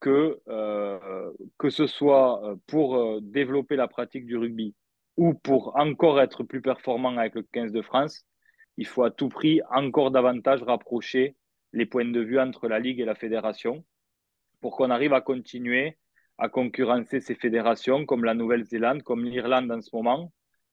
que, 0.00 0.40
euh, 0.48 1.30
que 1.58 1.70
ce 1.70 1.86
soit 1.86 2.56
pour 2.66 3.20
développer 3.20 3.76
la 3.76 3.88
pratique 3.88 4.26
du 4.26 4.36
rugby 4.36 4.74
ou 5.16 5.34
pour 5.34 5.76
encore 5.76 6.20
être 6.20 6.42
plus 6.42 6.62
performant 6.62 7.16
avec 7.16 7.34
le 7.34 7.42
15 7.42 7.72
de 7.72 7.82
France, 7.82 8.24
il 8.76 8.86
faut 8.86 9.04
à 9.04 9.10
tout 9.10 9.28
prix 9.28 9.60
encore 9.70 10.10
davantage 10.10 10.62
rapprocher 10.62 11.36
les 11.72 11.86
points 11.86 12.10
de 12.10 12.20
vue 12.20 12.40
entre 12.40 12.68
la 12.68 12.78
Ligue 12.78 13.00
et 13.00 13.04
la 13.04 13.14
fédération 13.14 13.84
pour 14.60 14.76
qu'on 14.76 14.90
arrive 14.90 15.12
à 15.12 15.20
continuer 15.20 15.98
à 16.40 16.48
concurrencer 16.48 17.20
ces 17.20 17.34
fédérations 17.34 18.06
comme 18.06 18.24
la 18.24 18.34
Nouvelle-Zélande, 18.34 19.02
comme 19.02 19.24
l'Irlande 19.24 19.70
en 19.70 19.82
ce 19.82 19.90
moment, 19.94 20.32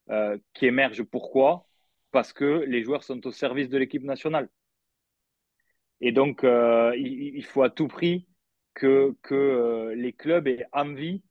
euh, 0.09 0.38
qui 0.53 0.65
émergent. 0.65 1.03
Pourquoi? 1.03 1.67
Parce 2.12 2.34
que 2.34 2.64
les 2.68 2.84
joueurs 2.84 3.03
sont 3.03 3.26
au 3.28 3.32
service 3.32 3.70
de 3.70 3.78
l'équipe 3.78 4.03
nationale. 4.03 4.49
Et 5.99 6.12
donc, 6.12 6.43
euh, 6.43 6.95
il, 6.95 7.43
faut 7.43 7.64
à 7.64 7.70
tout 7.70 7.88
prix 7.88 8.28
que, 8.74 9.16
que 9.24 9.36
euh, 9.36 9.95
les 9.95 10.14
clubs 10.14 10.47
aient 10.47 10.68
envie 10.72 11.24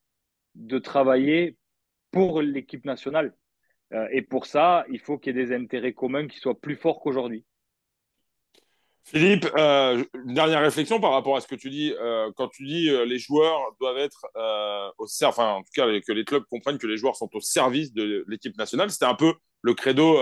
de 0.55 0.79
travailler 0.79 1.57
pour 2.11 2.43
l'équipe 2.43 2.85
nationale. 2.85 3.35
et 4.11 4.23
pour 4.23 4.47
ça, 4.47 4.85
il 4.91 4.99
faut 4.99 5.19
qu'il 5.19 5.37
y 5.37 5.41
ait 5.41 5.47
des 5.47 5.55
intérêts 5.55 5.93
communs 5.93 6.27
qui 6.27 6.39
soient 6.39 6.61
plus 6.61 6.77
forts 6.77 7.01
qu'aujourd'hui. 7.01 7.45
Philippe, 9.07 9.47
euh, 9.57 10.05
une 10.27 10.35
dernière 10.35 10.63
réflexion 10.63 10.99
par 10.99 11.13
rapport 11.13 11.37
à 11.37 11.41
ce 11.41 11.47
que 11.47 11.55
tu 11.55 11.71
dis. 11.71 11.95
Euh, 12.01 12.33
quand 12.35 12.49
tu 12.49 12.67
dis 12.67 12.91
euh, 12.91 13.05
les 13.05 13.21
joueurs 13.21 13.61
doivent 13.81 13.99
être 13.99 14.27
au 14.99 15.07
service, 15.07 15.39
enfin 15.39 15.53
en 15.53 15.63
tout 15.63 15.71
cas 15.73 15.87
que 16.01 16.13
les 16.13 16.25
clubs 16.25 16.43
comprennent 16.51 16.79
que 16.79 16.89
les 16.89 16.97
joueurs 16.97 17.15
sont 17.15 17.31
au 17.33 17.41
service 17.41 17.93
de 17.93 18.25
l'équipe 18.27 18.59
nationale, 18.59 18.91
c'était 18.91 19.05
un 19.05 19.15
peu 19.15 19.33
le 19.63 19.75
credo 19.75 20.19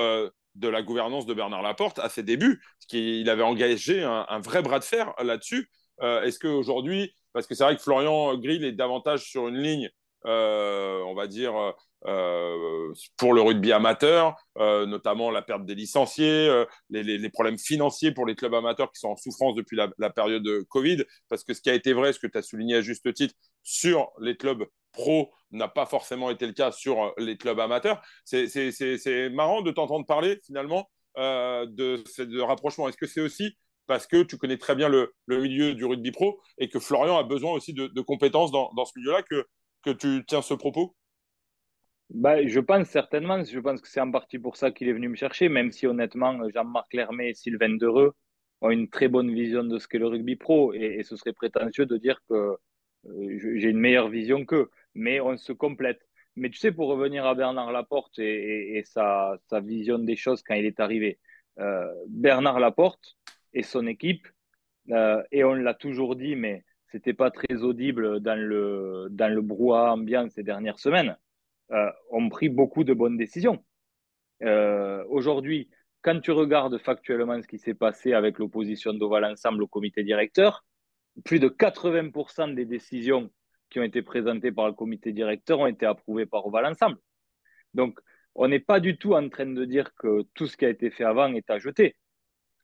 de 0.54 0.68
la 0.68 0.82
gouvernance 0.82 1.26
de 1.26 1.34
Bernard 1.34 1.62
Laporte 1.62 1.98
à 1.98 2.08
ses 2.08 2.22
débuts, 2.22 2.62
qu'il 2.88 3.28
avait 3.28 3.42
engagé 3.42 4.02
un, 4.02 4.40
vrai 4.40 4.62
bras 4.62 4.78
de 4.78 4.84
fer 4.84 5.12
là-dessus. 5.22 5.70
Est-ce 6.00 6.38
qu'aujourd'hui, 6.38 7.14
parce 7.32 7.46
que 7.46 7.54
c'est 7.54 7.64
vrai 7.64 7.76
que 7.76 7.82
Florian 7.82 8.36
Grill 8.38 8.64
est 8.64 8.72
davantage 8.72 9.24
sur 9.24 9.48
une 9.48 9.58
ligne, 9.58 9.90
on 10.24 11.14
va 11.14 11.26
dire, 11.26 11.74
euh, 12.06 12.92
pour 13.16 13.32
le 13.32 13.40
rugby 13.40 13.72
amateur, 13.72 14.36
euh, 14.58 14.84
notamment 14.84 15.30
la 15.30 15.40
perte 15.40 15.64
des 15.64 15.74
licenciés, 15.74 16.48
euh, 16.48 16.66
les, 16.90 17.30
problèmes 17.30 17.58
financiers 17.58 18.12
pour 18.12 18.26
les 18.26 18.34
clubs 18.34 18.52
amateurs 18.52 18.92
qui 18.92 19.00
sont 19.00 19.08
en 19.08 19.16
souffrance 19.16 19.54
depuis 19.54 19.76
la, 19.76 20.10
période 20.10 20.42
de 20.42 20.64
Covid. 20.68 21.04
Parce 21.28 21.44
que 21.44 21.54
ce 21.54 21.62
qui 21.62 21.70
a 21.70 21.74
été 21.74 21.92
vrai, 21.92 22.12
ce 22.12 22.18
que 22.18 22.26
tu 22.26 22.36
as 22.36 22.42
souligné 22.42 22.76
à 22.76 22.80
juste 22.82 23.12
titre 23.14 23.34
sur 23.62 24.10
les 24.20 24.36
clubs 24.36 24.64
pro 24.92 25.32
n'a 25.50 25.68
pas 25.68 25.86
forcément 25.86 26.30
été 26.30 26.46
le 26.46 26.52
cas 26.52 26.72
sur 26.72 27.14
les 27.16 27.36
clubs 27.36 27.58
amateurs. 27.58 28.02
C'est 28.24 29.30
marrant 29.30 29.62
de 29.62 29.70
t'entendre 29.70 30.06
parler 30.06 30.40
finalement 30.44 30.90
de 31.16 32.02
ce 32.06 32.40
rapprochement. 32.42 32.88
Est-ce 32.88 32.96
que 32.98 33.06
c'est 33.06 33.20
aussi 33.20 33.56
parce 33.86 34.06
que 34.06 34.22
tu 34.22 34.36
connais 34.38 34.58
très 34.58 34.74
bien 34.74 34.88
le, 34.88 35.14
milieu 35.28 35.74
du 35.74 35.84
rugby 35.84 36.10
pro 36.10 36.40
et 36.58 36.68
que 36.68 36.78
Florian 36.78 37.18
a 37.18 37.22
besoin 37.22 37.52
aussi 37.52 37.72
de, 37.72 38.00
compétences 38.02 38.50
dans, 38.50 38.84
ce 38.84 38.92
milieu-là 38.98 39.22
que 39.22 39.90
tu 39.90 40.24
tiens 40.26 40.42
ce 40.42 40.54
propos? 40.54 40.94
Bah, 42.10 42.46
je 42.46 42.60
pense 42.60 42.88
certainement. 42.88 43.42
Je 43.44 43.58
pense 43.58 43.80
que 43.80 43.88
c'est 43.88 44.00
en 44.00 44.10
partie 44.10 44.38
pour 44.38 44.56
ça 44.56 44.70
qu'il 44.70 44.88
est 44.88 44.92
venu 44.92 45.08
me 45.08 45.16
chercher, 45.16 45.48
même 45.48 45.72
si 45.72 45.86
honnêtement, 45.86 46.38
Jean-Marc 46.50 46.92
Lermé 46.94 47.30
et 47.30 47.34
Sylvain 47.34 47.76
Dereux 47.76 48.14
ont 48.60 48.70
une 48.70 48.88
très 48.88 49.08
bonne 49.08 49.34
vision 49.34 49.64
de 49.64 49.78
ce 49.78 49.88
qu'est 49.88 49.98
le 49.98 50.06
rugby 50.06 50.36
pro. 50.36 50.72
Et, 50.74 51.02
ce 51.02 51.16
serait 51.16 51.32
prétentieux 51.32 51.86
de 51.86 51.96
dire 51.96 52.20
que 52.28 52.56
euh, 53.06 53.38
j'ai 53.38 53.70
une 53.70 53.78
meilleure 53.80 54.08
vision 54.08 54.44
qu'eux. 54.44 54.70
Mais 54.94 55.20
on 55.20 55.36
se 55.36 55.52
complète. 55.52 56.00
Mais 56.36 56.50
tu 56.50 56.58
sais, 56.58 56.72
pour 56.72 56.88
revenir 56.88 57.26
à 57.26 57.34
Bernard 57.34 57.72
Laporte 57.72 58.18
et, 58.18 58.82
sa, 58.86 59.36
sa, 59.48 59.60
vision 59.60 59.98
des 59.98 60.16
choses 60.16 60.42
quand 60.42 60.54
il 60.54 60.66
est 60.66 60.80
arrivé, 60.80 61.18
euh, 61.60 61.86
Bernard 62.08 62.60
Laporte 62.60 63.16
et 63.54 63.62
son 63.62 63.86
équipe, 63.86 64.26
euh, 64.90 65.22
et 65.32 65.44
on 65.44 65.54
l'a 65.54 65.74
toujours 65.74 66.16
dit, 66.16 66.36
mais 66.36 66.64
c'était 66.90 67.14
pas 67.14 67.30
très 67.30 67.62
audible 67.62 68.20
dans 68.20 68.38
le, 68.38 69.08
dans 69.10 69.32
le 69.32 69.42
brouhaha 69.42 69.92
ambiant 69.92 70.28
ces 70.28 70.42
dernières 70.42 70.78
semaines 70.78 71.16
euh, 71.70 71.90
ont 72.10 72.28
pris 72.28 72.48
beaucoup 72.48 72.84
de 72.84 72.92
bonnes 72.92 73.16
décisions. 73.16 73.64
Euh, 74.42 75.02
aujourd'hui, 75.08 75.70
quand 76.02 76.20
tu 76.20 76.30
regardes 76.30 76.76
factuellement 76.78 77.40
ce 77.40 77.48
qui 77.48 77.58
s'est 77.58 77.74
passé 77.74 78.12
avec 78.12 78.38
l'opposition 78.38 78.92
d'Oval 78.92 79.24
Ensemble 79.24 79.62
au 79.62 79.66
comité 79.66 80.02
directeur, 80.04 80.64
plus 81.24 81.38
de 81.38 81.48
80% 81.48 82.54
des 82.54 82.66
décisions 82.66 83.30
qui 83.70 83.80
ont 83.80 83.82
été 83.82 84.02
présentées 84.02 84.52
par 84.52 84.66
le 84.66 84.74
comité 84.74 85.12
directeur 85.12 85.60
ont 85.60 85.66
été 85.66 85.86
approuvées 85.86 86.26
par 86.26 86.46
Oval 86.46 86.66
Ensemble. 86.66 86.98
Donc, 87.72 87.98
on 88.34 88.48
n'est 88.48 88.60
pas 88.60 88.80
du 88.80 88.98
tout 88.98 89.14
en 89.14 89.28
train 89.30 89.46
de 89.46 89.64
dire 89.64 89.94
que 89.94 90.22
tout 90.34 90.46
ce 90.46 90.58
qui 90.58 90.66
a 90.66 90.68
été 90.68 90.90
fait 90.90 91.04
avant 91.04 91.32
est 91.32 91.48
à 91.48 91.58
jeter. 91.58 91.96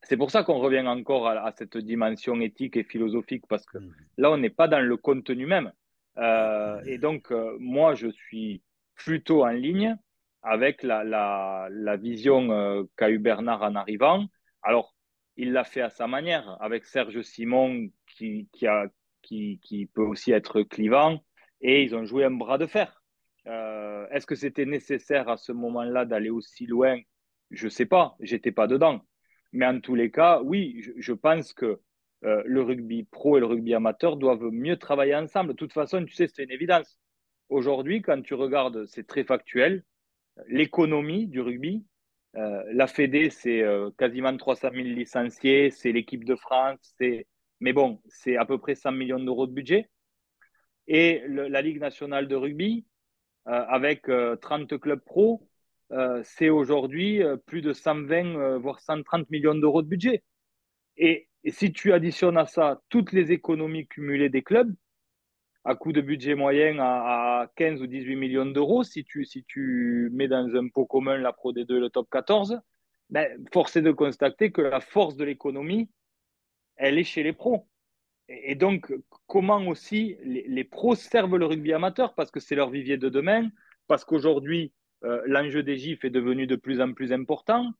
C'est 0.03 0.17
pour 0.17 0.29
ça 0.29 0.43
qu'on 0.43 0.59
revient 0.59 0.85
encore 0.85 1.27
à, 1.27 1.51
cette 1.57 1.77
dimension 1.77 2.39
éthique 2.41 2.77
et 2.77 2.83
philosophique, 2.83 3.45
parce 3.47 3.65
que 3.65 3.77
mmh. 3.77 3.95
là, 4.17 4.31
on 4.31 4.37
n'est 4.37 4.49
pas 4.49 4.67
dans 4.67 4.81
le 4.81 4.97
contenu 4.97 5.45
même. 5.45 5.71
Euh, 6.17 6.81
et 6.85 6.97
donc, 6.97 7.31
moi, 7.59 7.95
je 7.95 8.09
suis 8.09 8.61
plutôt 9.03 9.43
en 9.43 9.49
ligne 9.49 9.97
avec 10.43 10.83
la, 10.83 11.69
vision 11.97 12.51
euh, 12.51 12.83
qu'a 12.97 13.09
eu 13.09 13.19
Bernard 13.19 13.63
en 13.63 13.75
arrivant. 13.75 14.27
Alors, 14.61 14.95
il 15.37 15.53
l'a 15.53 15.63
fait 15.63 15.81
à 15.81 15.89
sa 15.89 16.07
manière, 16.07 16.57
avec 16.61 16.85
Serge 16.85 17.21
Simon 17.21 17.89
qui, 18.07 18.47
qui, 18.51 18.67
a, 18.67 18.87
qui, 19.21 19.59
qui 19.63 19.87
peut 19.87 20.03
aussi 20.03 20.31
être 20.31 20.61
clivant, 20.61 21.23
et 21.61 21.83
ils 21.83 21.95
ont 21.95 22.05
joué 22.05 22.25
un 22.25 22.31
bras 22.31 22.57
de 22.57 22.67
fer. 22.67 23.03
Euh, 23.47 24.07
est-ce 24.11 24.27
que 24.27 24.35
c'était 24.35 24.65
nécessaire 24.65 25.29
à 25.29 25.37
ce 25.37 25.51
moment-là 25.51 26.05
d'aller 26.05 26.29
aussi 26.29 26.67
loin? 26.67 26.99
Je 27.49 27.65
ne 27.65 27.69
sais 27.69 27.87
pas, 27.87 28.15
j'étais 28.19 28.51
pas 28.51 28.67
dedans. 28.67 29.01
Mais 29.51 29.65
en 29.65 29.79
tous 29.79 29.95
les 29.95 30.11
cas, 30.11 30.41
oui, 30.43 30.81
je, 30.81 30.91
je 30.97 31.13
pense 31.13 31.53
que 31.53 31.81
euh, 32.23 32.43
le 32.45 32.61
rugby 32.61 33.03
pro 33.03 33.37
et 33.37 33.39
le 33.39 33.47
rugby 33.47 33.73
amateur 33.73 34.15
doivent 34.15 34.51
mieux 34.51 34.77
travailler 34.77 35.15
ensemble. 35.15 35.51
De 35.51 35.55
toute 35.55 35.73
façon, 35.73 36.05
tu 36.05 36.13
sais, 36.13 36.27
c'est 36.27 36.43
une 36.43 36.51
évidence 36.51 36.99
aujourd'hui, 37.51 38.01
quand 38.01 38.21
tu 38.23 38.33
regardes, 38.33 38.85
c'est 38.87 39.05
très 39.05 39.23
factuel, 39.23 39.83
l'économie 40.47 41.27
du 41.27 41.41
rugby, 41.41 41.85
euh, 42.37 42.63
la 42.71 42.87
Fédé, 42.87 43.29
c'est 43.29 43.61
euh, 43.61 43.91
quasiment 43.97 44.35
300 44.35 44.69
000 44.73 44.83
licenciés, 44.87 45.69
c'est 45.69 45.91
l'équipe 45.91 46.23
de 46.23 46.35
France, 46.35 46.95
mais 47.59 47.73
bon, 47.73 48.01
c'est 48.07 48.37
à 48.37 48.45
peu 48.45 48.57
près 48.57 48.75
100 48.75 48.93
millions 48.93 49.19
d'euros 49.19 49.47
de 49.47 49.51
budget. 49.51 49.89
Et 50.87 51.23
la 51.27 51.61
Ligue 51.61 51.79
nationale 51.79 52.27
de 52.27 52.35
rugby, 52.35 52.85
euh, 53.47 53.65
avec 53.67 54.07
30 54.41 54.79
clubs 54.79 55.03
pro, 55.03 55.47
c'est 56.23 56.49
aujourd'hui 56.49 57.21
plus 57.45 57.61
de 57.61 57.73
120, 57.73 58.57
voire 58.59 58.79
130 58.79 59.29
millions 59.29 59.55
d'euros 59.55 59.81
de 59.81 59.87
budget. 59.87 60.23
Et, 60.95 61.27
et 61.43 61.51
si 61.51 61.73
tu 61.73 61.91
additionnes 61.91 62.37
à 62.37 62.45
ça 62.45 62.81
toutes 62.87 63.11
les 63.11 63.33
économies 63.33 63.87
cumulées 63.87 64.29
des 64.29 64.41
clubs, 64.41 64.73
à 65.63 65.75
coût 65.75 65.91
de 65.91 66.01
budget 66.01 66.35
moyen 66.35 66.77
à, 66.79 67.51
15 67.55 67.81
ou 67.81 67.87
18 67.87 68.15
millions 68.15 68.45
d'euros, 68.45 68.83
si 68.83 69.03
tu, 69.03 69.25
si 69.25 69.43
tu 69.43 70.09
mets 70.13 70.27
dans 70.27 70.55
un 70.55 70.67
pot 70.69 70.85
commun 70.85 71.17
la 71.17 71.33
Pro 71.33 71.53
D2 71.53 71.77
et 71.77 71.79
le 71.79 71.89
top 71.89 72.09
14, 72.11 72.59
ben, 73.09 73.45
force 73.53 73.75
est 73.75 73.81
de 73.81 73.91
constater 73.91 74.51
que 74.51 74.61
la 74.61 74.79
force 74.79 75.15
de 75.17 75.23
l'économie, 75.23 75.89
elle 76.77 76.97
est 76.97 77.03
chez 77.03 77.23
les 77.23 77.33
pros. 77.33 77.67
Et, 78.27 78.55
donc, 78.55 78.93
comment 79.27 79.67
aussi 79.67 80.17
les, 80.23 80.63
pros 80.63 80.95
servent 80.95 81.37
le 81.37 81.45
rugby 81.45 81.73
amateur? 81.73 82.15
Parce 82.15 82.31
que 82.31 82.39
c'est 82.39 82.55
leur 82.55 82.69
vivier 82.69 82.97
de 82.97 83.09
demain, 83.09 83.49
parce 83.87 84.05
qu'aujourd'hui, 84.05 84.71
euh, 85.03 85.21
l'enjeu 85.25 85.63
des 85.63 85.77
GIFs 85.77 86.05
est 86.05 86.09
devenu 86.09 86.47
de 86.47 86.55
plus 86.55 86.79
en 86.79 86.93
plus 86.93 87.11
important. 87.11 87.71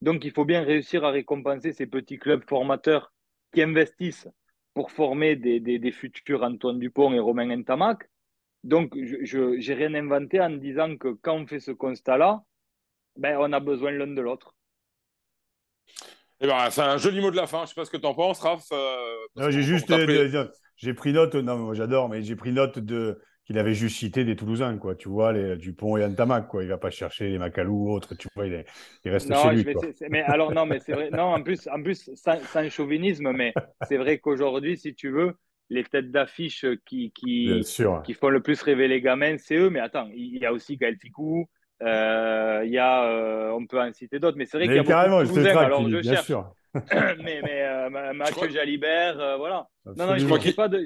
Donc, 0.00 0.24
il 0.24 0.30
faut 0.30 0.44
bien 0.44 0.62
réussir 0.62 1.04
à 1.04 1.10
récompenser 1.10 1.72
ces 1.72 1.86
petits 1.86 2.18
clubs 2.18 2.44
formateurs 2.48 3.12
qui 3.52 3.62
investissent 3.62 4.28
pour 4.76 4.90
former 4.90 5.36
des, 5.36 5.58
des, 5.58 5.90
futurs 5.90 6.42
Antoine 6.42 6.78
Dupont 6.78 7.10
et 7.14 7.18
Romain 7.18 7.48
Entamac. 7.48 8.10
Donc, 8.62 8.94
je 8.94 9.56
n'ai 9.56 9.74
rien 9.74 9.94
inventé 9.94 10.38
en 10.38 10.50
disant 10.50 10.98
que 10.98 11.14
quand 11.22 11.34
on 11.34 11.46
fait 11.46 11.60
ce 11.60 11.70
constat-là, 11.70 12.42
ben, 13.16 13.38
on 13.40 13.54
a 13.54 13.60
besoin 13.60 13.90
l'un 13.92 14.08
de 14.08 14.20
l'autre. 14.20 14.54
Eh 16.40 16.46
ben, 16.46 16.68
c'est 16.68 16.82
un 16.82 16.98
joli 16.98 17.22
mot 17.22 17.30
de 17.30 17.36
la 17.36 17.46
fin. 17.46 17.60
Je 17.60 17.62
ne 17.62 17.66
sais 17.68 17.74
pas 17.74 17.84
ce 17.86 17.90
que 17.90 17.96
tu 17.96 18.04
en 18.04 18.12
penses, 18.12 18.38
Raph. 18.40 18.66
Euh, 18.70 19.50
j'ai 19.50 19.62
juste, 19.62 19.90
j'ai 20.76 20.92
pris 20.92 21.14
note. 21.14 21.36
Non, 21.36 21.72
j'adore, 21.72 22.10
mais 22.10 22.20
j'ai 22.20 22.36
pris 22.36 22.52
note 22.52 22.78
de 22.78 23.18
qu'il 23.46 23.58
avait 23.58 23.74
juste 23.74 23.96
cité 23.96 24.24
des 24.24 24.34
Toulousains, 24.34 24.76
quoi. 24.76 24.96
Tu 24.96 25.08
vois, 25.08 25.32
les 25.32 25.56
Dupont 25.56 25.96
et 25.96 26.04
Antamac, 26.04 26.48
quoi. 26.48 26.64
Il 26.64 26.68
va 26.68 26.78
pas 26.78 26.90
chercher 26.90 27.28
les 27.30 27.38
Macalou 27.38 27.86
ou 27.86 27.92
autres, 27.92 28.16
tu 28.16 28.28
vois, 28.34 28.46
il, 28.46 28.64
reste 29.04 29.32
chez 29.32 29.50
lui. 29.52 29.66
Mais, 30.10 30.22
alors, 30.22 30.52
non, 30.52 30.66
mais 30.66 30.80
c'est 30.80 30.92
vrai, 30.92 31.10
non, 31.10 31.34
en 31.34 31.42
plus, 31.42 31.68
en 31.68 31.80
plus 31.80 32.10
sans, 32.14 32.70
chauvinisme, 32.70 33.30
mais 33.32 33.54
c'est 33.88 33.98
vrai 33.98 34.18
qu'aujourd'hui, 34.18 34.76
si 34.76 34.94
tu 34.94 35.10
veux, 35.10 35.34
les 35.70 35.84
têtes 35.84 36.10
d'affiche 36.10 36.66
qui, 36.84 37.12
qui, 37.12 37.62
qui 38.04 38.14
font 38.14 38.28
le 38.28 38.40
plus 38.40 38.60
rêver 38.62 38.88
les 38.88 39.00
gamins, 39.00 39.36
c'est 39.38 39.56
eux. 39.56 39.70
Mais 39.70 39.80
attends, 39.80 40.08
il 40.12 40.38
y 40.38 40.44
a 40.46 40.52
aussi 40.52 40.76
Gaël 40.76 40.96
Ficou, 41.00 41.48
euh, 41.82 42.62
il 42.64 42.72
y 42.72 42.78
a, 42.78 43.04
euh, 43.04 43.50
on 43.50 43.64
peut 43.66 43.80
en 43.80 43.92
citer 43.92 44.18
d'autres, 44.18 44.38
mais 44.38 44.46
c'est 44.46 44.56
vrai 44.56 44.66
qu'il 44.66 44.76
y 44.76 44.80
a 44.80 44.84
carrément, 44.84 45.22
beaucoup 45.22 45.36
de 45.36 45.42
Toulousains, 45.42 45.60
alors 45.60 45.88
je 45.88 46.02
cherche. 46.02 46.26
Sûr. 46.26 46.52
mais, 46.74 47.40
mais 47.42 47.62
euh, 47.62 48.12
Mathieu 48.12 48.48
Jalibert, 48.48 49.38
voilà. 49.38 49.68
Non, 49.84 50.06
non, 50.06 50.18
je 50.18 50.26
ne 50.26 50.52
pas 50.52 50.68
de. 50.68 50.84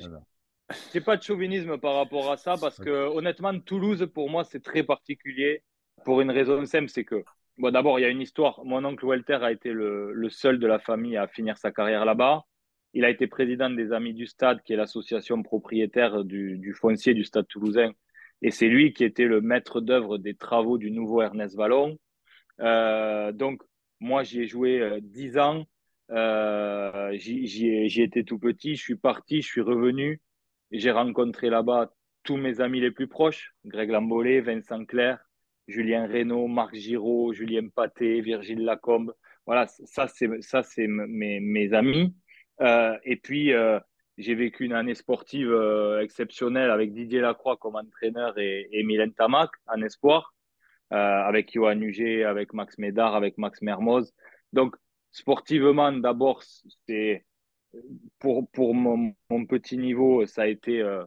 J'ai 0.92 1.00
pas 1.00 1.16
de 1.16 1.22
chauvinisme 1.22 1.78
par 1.78 1.94
rapport 1.94 2.30
à 2.30 2.36
ça 2.36 2.54
parce 2.60 2.78
que 2.78 2.90
honnêtement, 2.90 3.58
Toulouse, 3.58 4.08
pour 4.12 4.30
moi, 4.30 4.44
c'est 4.44 4.62
très 4.62 4.82
particulier 4.82 5.62
pour 6.04 6.20
une 6.20 6.30
raison 6.30 6.64
simple, 6.64 6.88
c'est 6.88 7.04
que 7.04 7.24
d'abord, 7.58 7.98
il 7.98 8.02
y 8.02 8.04
a 8.04 8.08
une 8.08 8.20
histoire. 8.20 8.64
Mon 8.64 8.84
oncle 8.84 9.04
Walter 9.04 9.38
a 9.42 9.52
été 9.52 9.72
le, 9.72 10.28
seul 10.30 10.58
de 10.58 10.66
la 10.66 10.78
famille 10.78 11.16
à 11.16 11.26
finir 11.26 11.58
sa 11.58 11.70
carrière 11.70 12.04
là-bas. 12.04 12.44
Il 12.94 13.04
a 13.04 13.10
été 13.10 13.26
président 13.26 13.70
des 13.70 13.92
Amis 13.92 14.14
du 14.14 14.26
Stade, 14.26 14.62
qui 14.62 14.72
est 14.72 14.76
l'association 14.76 15.42
propriétaire 15.42 16.24
du, 16.24 16.74
foncier 16.74 17.14
du 17.14 17.24
Stade 17.24 17.46
toulousain. 17.48 17.92
Et 18.42 18.50
c'est 18.50 18.68
lui 18.68 18.92
qui 18.94 19.04
était 19.04 19.26
le 19.26 19.40
maître 19.40 19.80
d'œuvre 19.80 20.18
des 20.18 20.34
travaux 20.34 20.78
du 20.78 20.90
nouveau 20.90 21.20
Ernest 21.20 21.56
Vallon. 21.56 21.98
Euh, 22.60 23.32
donc, 23.32 23.62
moi, 24.00 24.22
j'y 24.22 24.40
ai 24.40 24.46
joué 24.46 24.80
euh, 24.80 24.98
dix 25.02 25.36
ans. 25.36 25.66
Euh, 26.10 27.12
j'y 27.16 28.02
étais 28.02 28.24
tout 28.24 28.38
petit. 28.38 28.76
Je 28.76 28.82
suis 28.82 28.96
parti, 28.96 29.42
je 29.42 29.46
suis 29.46 29.60
revenu. 29.60 30.20
J'ai 30.70 30.90
rencontré 30.90 31.50
là-bas 31.50 31.92
tous 32.22 32.36
mes 32.36 32.60
amis 32.60 32.80
les 32.80 32.90
plus 32.90 33.08
proches, 33.08 33.54
Greg 33.64 33.90
Lambolé, 33.90 34.40
Vincent 34.40 34.84
Clair, 34.84 35.18
Julien 35.68 36.06
Reynaud, 36.06 36.48
Marc 36.48 36.74
Giraud, 36.74 37.32
Julien 37.32 37.68
Paté, 37.68 38.20
Virgile 38.20 38.64
Lacombe. 38.64 39.14
Voilà, 39.46 39.66
ça, 39.66 40.06
c'est, 40.06 40.28
mes, 40.86 41.40
mes 41.40 41.72
amis. 41.72 42.14
Euh, 42.60 42.96
et 43.04 43.16
puis, 43.16 43.52
euh, 43.52 43.80
j'ai 44.18 44.34
vécu 44.34 44.64
une 44.64 44.74
année 44.74 44.94
sportive 44.94 45.50
euh, 45.50 46.00
exceptionnelle 46.02 46.70
avec 46.70 46.92
Didier 46.92 47.20
Lacroix 47.20 47.56
comme 47.56 47.76
entraîneur 47.76 48.38
et, 48.38 48.68
et 48.70 48.82
Mylène 48.84 49.14
Tamac 49.14 49.50
en 49.66 49.80
espoir, 49.82 50.34
avec 50.90 51.52
Johan 51.52 51.80
Huget, 51.80 52.24
avec 52.24 52.52
Max 52.52 52.76
Médard, 52.78 53.14
avec 53.14 53.38
Max 53.38 53.62
Mermoz. 53.62 54.12
Donc, 54.52 54.74
sportivement, 55.12 55.92
d'abord, 55.92 56.42
c'est 56.86 57.24
pour, 58.18 58.48
pour 58.50 58.74
mon, 58.74 59.14
petit 59.48 59.78
niveau, 59.78 60.26
ça 60.26 60.42
a 60.42 60.46
été 60.46 60.80
euh, 60.80 61.04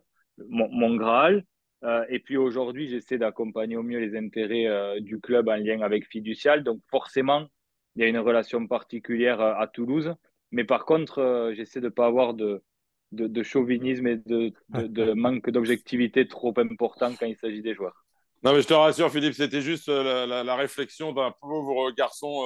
mon, 0.49 0.95
Graal. 0.95 1.45
Euh, 1.83 2.05
et 2.09 2.19
puis 2.19 2.37
aujourd'hui, 2.37 2.87
j'essaie 2.87 3.17
d'accompagner 3.17 3.75
au 3.75 3.83
mieux 3.83 3.99
les 3.99 4.17
intérêts 4.17 4.67
euh, 4.67 4.99
du 4.99 5.19
club 5.19 5.49
en 5.49 5.55
lien 5.55 5.81
avec 5.81 6.07
Fiducial. 6.07 6.63
Donc 6.63 6.79
forcément, 6.89 7.47
il 7.95 8.01
y 8.01 8.05
a 8.05 8.07
une 8.07 8.19
relation 8.19 8.65
particulière 8.67 9.41
à 9.41 9.67
Toulouse. 9.67 10.13
Mais 10.51 10.63
par 10.63 10.85
contre, 10.85 11.51
j'essaie 11.55 11.81
de 11.81 11.85
ne 11.85 11.91
pas 11.91 12.05
avoir 12.05 12.33
de, 12.33 12.63
de, 13.11 13.43
chauvinisme 13.43 14.07
et 14.07 14.17
de, 14.17 14.51
de 14.69 15.13
manque 15.13 15.49
d'objectivité 15.49 16.27
trop 16.27 16.53
important 16.57 17.11
quand 17.19 17.25
il 17.25 17.35
s'agit 17.35 17.61
des 17.61 17.73
joueurs. 17.73 18.05
Non, 18.43 18.53
mais 18.53 18.61
je 18.61 18.67
te 18.67 18.73
rassure, 18.73 19.11
Philippe, 19.11 19.33
c'était 19.33 19.61
juste 19.61 19.87
la, 19.87 20.43
la, 20.43 20.55
réflexion 20.55 21.11
d'un 21.11 21.31
pauvre 21.39 21.91
garçon 21.91 22.43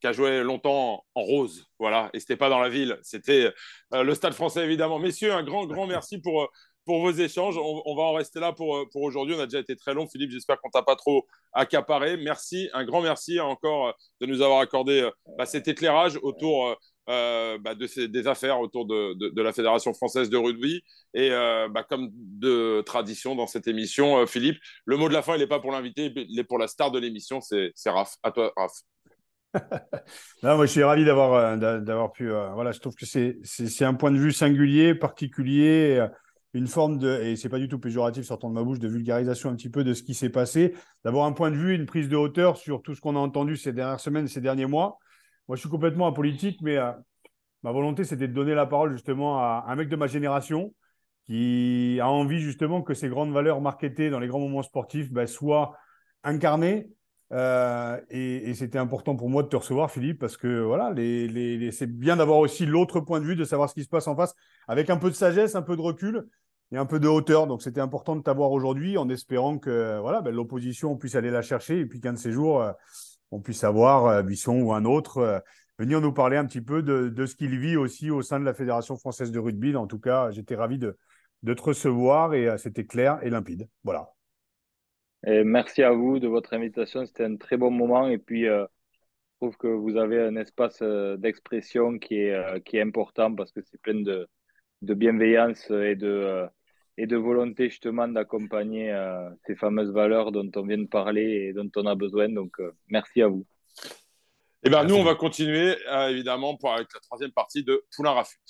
qui 0.00 0.06
a 0.06 0.12
joué 0.12 0.42
longtemps 0.42 1.04
en 1.14 1.22
rose. 1.22 1.66
Voilà, 1.78 2.10
et 2.12 2.20
c'était 2.20 2.36
pas 2.36 2.48
dans 2.48 2.60
la 2.60 2.68
ville, 2.68 2.98
c'était 3.02 3.52
euh, 3.94 4.02
le 4.02 4.14
Stade 4.14 4.34
français 4.34 4.64
évidemment. 4.64 4.98
Messieurs, 4.98 5.32
un 5.32 5.42
grand, 5.42 5.66
grand 5.66 5.86
merci 5.86 6.18
pour, 6.18 6.42
euh, 6.42 6.46
pour 6.84 7.00
vos 7.00 7.12
échanges. 7.12 7.56
On, 7.58 7.94
va 7.96 8.02
en 8.02 8.14
rester 8.14 8.40
là 8.40 8.52
pour, 8.52 8.76
euh, 8.76 8.84
pour 8.90 9.02
aujourd'hui. 9.02 9.34
On 9.36 9.40
a 9.40 9.46
déjà 9.46 9.60
été 9.60 9.76
très 9.76 9.94
long, 9.94 10.08
Philippe. 10.08 10.30
J'espère 10.30 10.60
qu'on 10.60 10.70
t'a 10.70 10.82
pas 10.82 10.96
trop 10.96 11.26
accaparé. 11.52 12.16
Merci, 12.16 12.68
un 12.72 12.84
grand 12.84 13.02
merci 13.02 13.40
encore 13.40 13.94
de 14.20 14.26
nous 14.26 14.42
avoir 14.42 14.60
accordé 14.60 15.08
bah, 15.36 15.46
cet 15.46 15.68
éclairage 15.68 16.18
autour 16.22 16.76
bah, 17.06 17.74
de 17.74 17.86
ces, 17.86 18.08
des 18.08 18.26
affaires 18.26 18.60
autour 18.60 18.86
de, 18.86 19.14
de, 19.14 19.42
la 19.42 19.52
Fédération 19.52 19.94
française 19.94 20.30
de 20.30 20.36
rugby. 20.36 20.82
Et 21.14 21.30
bah, 21.30 21.84
comme 21.88 22.10
de 22.12 22.82
tradition 22.84 23.34
dans 23.34 23.46
cette 23.46 23.66
émission, 23.66 24.26
Philippe, 24.26 24.58
le 24.84 24.96
mot 24.96 25.08
de 25.08 25.14
la 25.14 25.22
fin, 25.22 25.34
il 25.36 25.40
n'est 25.40 25.46
pas 25.46 25.60
pour 25.60 25.72
l'invité, 25.72 26.12
il 26.14 26.38
est 26.38 26.44
pour 26.44 26.58
la 26.58 26.68
star 26.68 26.90
de 26.90 26.98
l'émission. 26.98 27.40
C'est 27.40 27.72
Raph. 27.86 28.16
À 28.22 28.30
toi, 28.30 28.52
Raph. 28.56 28.72
non, 30.42 30.56
moi, 30.56 30.66
je 30.66 30.72
suis 30.72 30.82
ravi 30.82 31.04
d'avoir 31.04 31.34
euh, 31.34 31.80
d'avoir 31.80 32.12
pu. 32.12 32.30
Euh, 32.30 32.50
voilà, 32.50 32.72
je 32.72 32.80
trouve 32.80 32.94
que 32.94 33.06
c'est 33.06 33.38
c'est 33.44 33.84
un 33.84 33.94
point 33.94 34.10
de 34.10 34.18
vue 34.18 34.32
singulier, 34.32 34.94
particulier, 34.94 35.96
euh, 35.98 36.08
une 36.54 36.66
forme 36.66 36.98
de 36.98 37.20
et 37.22 37.36
c'est 37.36 37.48
pas 37.48 37.58
du 37.58 37.68
tout 37.68 37.78
péjoratif 37.78 38.24
sortant 38.24 38.50
de 38.50 38.54
ma 38.54 38.62
bouche 38.62 38.78
de 38.78 38.88
vulgarisation 38.88 39.50
un 39.50 39.56
petit 39.56 39.70
peu 39.70 39.84
de 39.84 39.94
ce 39.94 40.02
qui 40.02 40.14
s'est 40.14 40.30
passé, 40.30 40.74
d'avoir 41.04 41.26
un 41.26 41.32
point 41.32 41.50
de 41.50 41.56
vue, 41.56 41.74
une 41.74 41.86
prise 41.86 42.08
de 42.08 42.16
hauteur 42.16 42.56
sur 42.56 42.82
tout 42.82 42.94
ce 42.94 43.00
qu'on 43.00 43.16
a 43.16 43.18
entendu 43.18 43.56
ces 43.56 43.72
dernières 43.72 44.00
semaines, 44.00 44.28
ces 44.28 44.40
derniers 44.40 44.66
mois. 44.66 44.98
Moi, 45.48 45.56
je 45.56 45.60
suis 45.60 45.70
complètement 45.70 46.06
apolitique, 46.06 46.60
mais 46.62 46.76
ma 47.62 47.72
volonté, 47.72 48.04
c'était 48.04 48.28
de 48.28 48.34
donner 48.34 48.54
la 48.54 48.66
parole 48.66 48.92
justement 48.92 49.38
à 49.38 49.64
un 49.66 49.76
mec 49.76 49.88
de 49.88 49.96
ma 49.96 50.06
génération 50.06 50.74
qui 51.24 51.98
a 52.00 52.08
envie 52.08 52.40
justement 52.40 52.82
que 52.82 52.92
ces 52.92 53.08
grandes 53.08 53.32
valeurs 53.32 53.60
marketées 53.62 54.10
dans 54.10 54.18
les 54.18 54.28
grands 54.28 54.40
moments 54.40 54.62
sportifs 54.62 55.10
ben, 55.10 55.26
soient 55.26 55.74
incarnées 56.22 56.90
euh, 57.32 58.00
et, 58.10 58.54
c'était 58.54 58.78
important 58.78 59.14
pour 59.16 59.28
moi 59.28 59.42
de 59.42 59.48
te 59.48 59.56
recevoir, 59.56 59.90
Philippe, 59.90 60.18
parce 60.18 60.36
que 60.36 60.60
voilà, 60.62 60.94
c'est 61.72 61.86
bien 61.86 62.16
d'avoir 62.16 62.38
aussi 62.38 62.64
l'autre 62.66 63.00
point 63.00 63.20
de 63.20 63.26
vue, 63.26 63.36
de 63.36 63.44
savoir 63.44 63.68
ce 63.68 63.74
qui 63.74 63.84
se 63.84 63.88
passe 63.88 64.08
en 64.08 64.16
face, 64.16 64.34
avec 64.66 64.90
un 64.90 64.96
peu 64.96 65.10
de 65.10 65.14
sagesse, 65.14 65.54
un 65.54 65.62
peu 65.62 65.76
de 65.76 65.82
recul 65.82 66.26
et 66.72 66.78
un 66.78 66.86
peu 66.86 67.00
de 67.00 67.08
hauteur. 67.08 67.46
Donc 67.46 67.62
c'était 67.62 67.80
important 67.80 68.16
de 68.16 68.22
t'avoir 68.22 68.50
aujourd'hui, 68.52 68.96
en 68.96 69.08
espérant 69.10 69.58
que 69.58 69.98
voilà, 70.00 70.22
ben, 70.22 70.34
l'opposition 70.34 70.96
puisse 70.96 71.14
aller 71.14 71.30
la 71.30 71.42
chercher 71.42 71.80
et 71.80 71.86
puis 71.86 72.00
qu'un 72.00 72.14
de 72.14 72.18
ces 72.18 72.32
jours, 72.32 72.62
euh, 72.62 72.72
on 73.30 73.40
puisse 73.40 73.62
avoir 73.64 74.06
euh, 74.06 74.22
Bisson 74.22 74.60
ou 74.60 74.72
un 74.72 74.84
autre 74.84 75.42
venir 75.78 76.00
nous 76.00 76.12
parler 76.12 76.36
un 76.36 76.46
petit 76.46 76.62
peu 76.62 76.82
de, 76.82 77.26
ce 77.26 77.36
qu'il 77.36 77.56
vit 77.58 77.76
aussi 77.76 78.10
au 78.10 78.22
sein 78.22 78.40
de 78.40 78.44
la 78.44 78.54
Fédération 78.54 78.96
française 78.96 79.30
de 79.30 79.38
rugby. 79.38 79.76
En 79.76 79.86
tout 79.86 80.00
cas, 80.00 80.30
j'étais 80.32 80.56
ravi 80.56 80.78
de 80.78 80.96
te 81.44 81.62
recevoir 81.62 82.34
et 82.34 82.58
c'était 82.58 82.84
clair 82.84 83.20
et 83.22 83.30
limpide. 83.30 83.68
Voilà 83.84 84.17
merci 85.24 85.82
à 85.82 85.92
vous 85.92 86.18
de 86.18 86.28
votre 86.28 86.54
invitation. 86.54 87.04
C'était 87.06 87.24
un 87.24 87.36
très 87.36 87.56
bon 87.56 87.70
moment. 87.70 88.08
Et 88.08 88.18
puis, 88.18 88.46
euh, 88.46 88.64
je 88.64 89.46
trouve 89.46 89.56
que 89.56 89.68
vous 89.68 89.96
avez 89.96 90.20
un 90.20 90.36
espace 90.36 90.78
euh, 90.82 91.16
d'expression 91.16 91.98
qui 91.98 92.16
est, 92.16 92.32
euh, 92.32 92.60
qui 92.60 92.76
est 92.76 92.82
important 92.82 93.34
parce 93.34 93.52
que 93.52 93.60
c'est 93.62 93.80
plein 93.80 94.00
de, 94.00 94.28
de 94.82 94.94
bienveillance 94.94 95.70
et 95.70 95.96
de, 95.96 96.46
et 96.96 97.06
de 97.06 97.16
volonté 97.16 97.70
justement 97.70 98.08
d'accompagner 98.08 98.92
ces 99.46 99.54
fameuses 99.54 99.92
valeurs 99.92 100.32
dont 100.32 100.50
on 100.56 100.62
vient 100.62 100.78
de 100.78 100.88
parler 100.88 101.48
et 101.48 101.52
dont 101.52 101.70
on 101.76 101.86
a 101.86 101.94
besoin. 101.94 102.28
Donc, 102.28 102.56
merci 102.88 103.22
à 103.22 103.28
vous. 103.28 103.46
Eh 104.64 104.70
ben, 104.70 104.84
nous, 104.84 104.96
on 104.96 105.04
va 105.04 105.14
continuer 105.14 105.76
évidemment 106.08 106.56
pour, 106.56 106.72
avec 106.72 106.88
la 106.92 107.00
troisième 107.00 107.32
partie 107.32 107.62
de 107.62 107.84
Poulain 107.94 108.12
Rafut. 108.12 108.40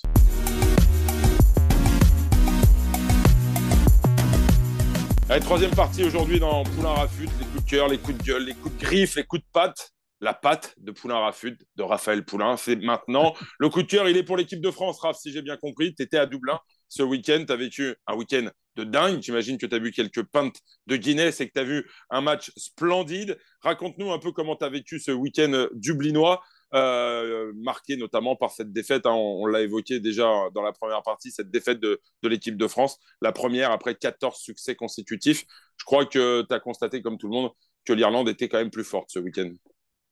Allez, 5.31 5.41
troisième 5.41 5.75
partie 5.75 6.03
aujourd'hui 6.03 6.39
dans 6.39 6.63
Poulain 6.63 6.89
Rafut, 6.89 7.29
les 7.39 7.45
coups 7.45 7.63
de 7.63 7.69
cœur, 7.69 7.87
les 7.87 7.99
coups 7.99 8.17
de 8.17 8.23
gueule, 8.23 8.45
les 8.45 8.55
coups 8.55 8.75
de 8.75 8.83
griffe, 8.83 9.15
les 9.15 9.23
coups 9.23 9.43
de 9.43 9.47
patte. 9.53 9.91
La 10.21 10.33
patte 10.33 10.73
de 10.79 10.91
Poulain 10.91 11.19
Rafut, 11.19 11.55
de 11.75 11.83
Raphaël 11.83 12.25
Poulain, 12.25 12.57
c'est 12.57 12.75
maintenant. 12.77 13.35
Le 13.59 13.69
coup 13.69 13.83
de 13.83 13.87
cœur, 13.87 14.09
il 14.09 14.17
est 14.17 14.23
pour 14.23 14.37
l'équipe 14.37 14.59
de 14.59 14.71
France, 14.71 14.99
Raph, 14.99 15.17
si 15.17 15.31
j'ai 15.31 15.43
bien 15.43 15.55
compris. 15.55 15.93
Tu 15.93 16.01
étais 16.01 16.17
à 16.17 16.25
Dublin 16.25 16.59
ce 16.87 17.03
week-end, 17.03 17.43
tu 17.45 17.53
as 17.53 17.55
vécu 17.57 17.95
un 18.07 18.15
week-end 18.15 18.49
de 18.75 18.83
dingue. 18.83 19.21
J'imagine 19.21 19.59
que 19.59 19.67
tu 19.67 19.75
as 19.75 19.79
vu 19.79 19.91
quelques 19.91 20.23
pintes 20.23 20.57
de 20.87 20.95
Guinness 20.95 21.39
et 21.41 21.47
que 21.47 21.53
tu 21.53 21.59
as 21.61 21.63
vu 21.63 21.87
un 22.09 22.21
match 22.21 22.51
splendide. 22.57 23.37
Raconte-nous 23.61 24.11
un 24.11 24.17
peu 24.17 24.31
comment 24.31 24.55
tu 24.55 24.65
as 24.65 24.69
vécu 24.69 24.99
ce 24.99 25.11
week-end 25.11 25.67
dublinois. 25.73 26.41
Euh, 26.75 27.51
marqué 27.55 27.97
notamment 27.97 28.35
par 28.35 28.51
cette 28.51 28.71
défaite. 28.71 29.05
Hein, 29.05 29.13
on, 29.13 29.47
l'a 29.47 29.61
évoqué 29.61 29.99
déjà 29.99 30.25
dans 30.53 30.61
la 30.61 30.71
première 30.71 31.01
partie, 31.01 31.31
cette 31.31 31.49
défaite 31.49 31.79
de, 31.79 31.99
l'équipe 32.23 32.57
de 32.57 32.67
France, 32.67 32.99
la 33.21 33.31
première 33.31 33.71
après 33.71 33.95
14 33.95 34.37
succès 34.37 34.75
consécutifs. 34.75 35.45
Je 35.77 35.85
crois 35.85 36.05
que 36.05 36.43
tu 36.43 36.53
as 36.53 36.59
constaté, 36.59 37.01
comme 37.01 37.17
tout 37.17 37.27
le 37.27 37.33
monde, 37.33 37.51
que 37.85 37.93
l'Irlande 37.93 38.29
était 38.29 38.47
quand 38.49 38.59
même 38.59 38.69
plus 38.69 38.83
forte 38.83 39.09
ce 39.09 39.19
week-end. 39.19 39.49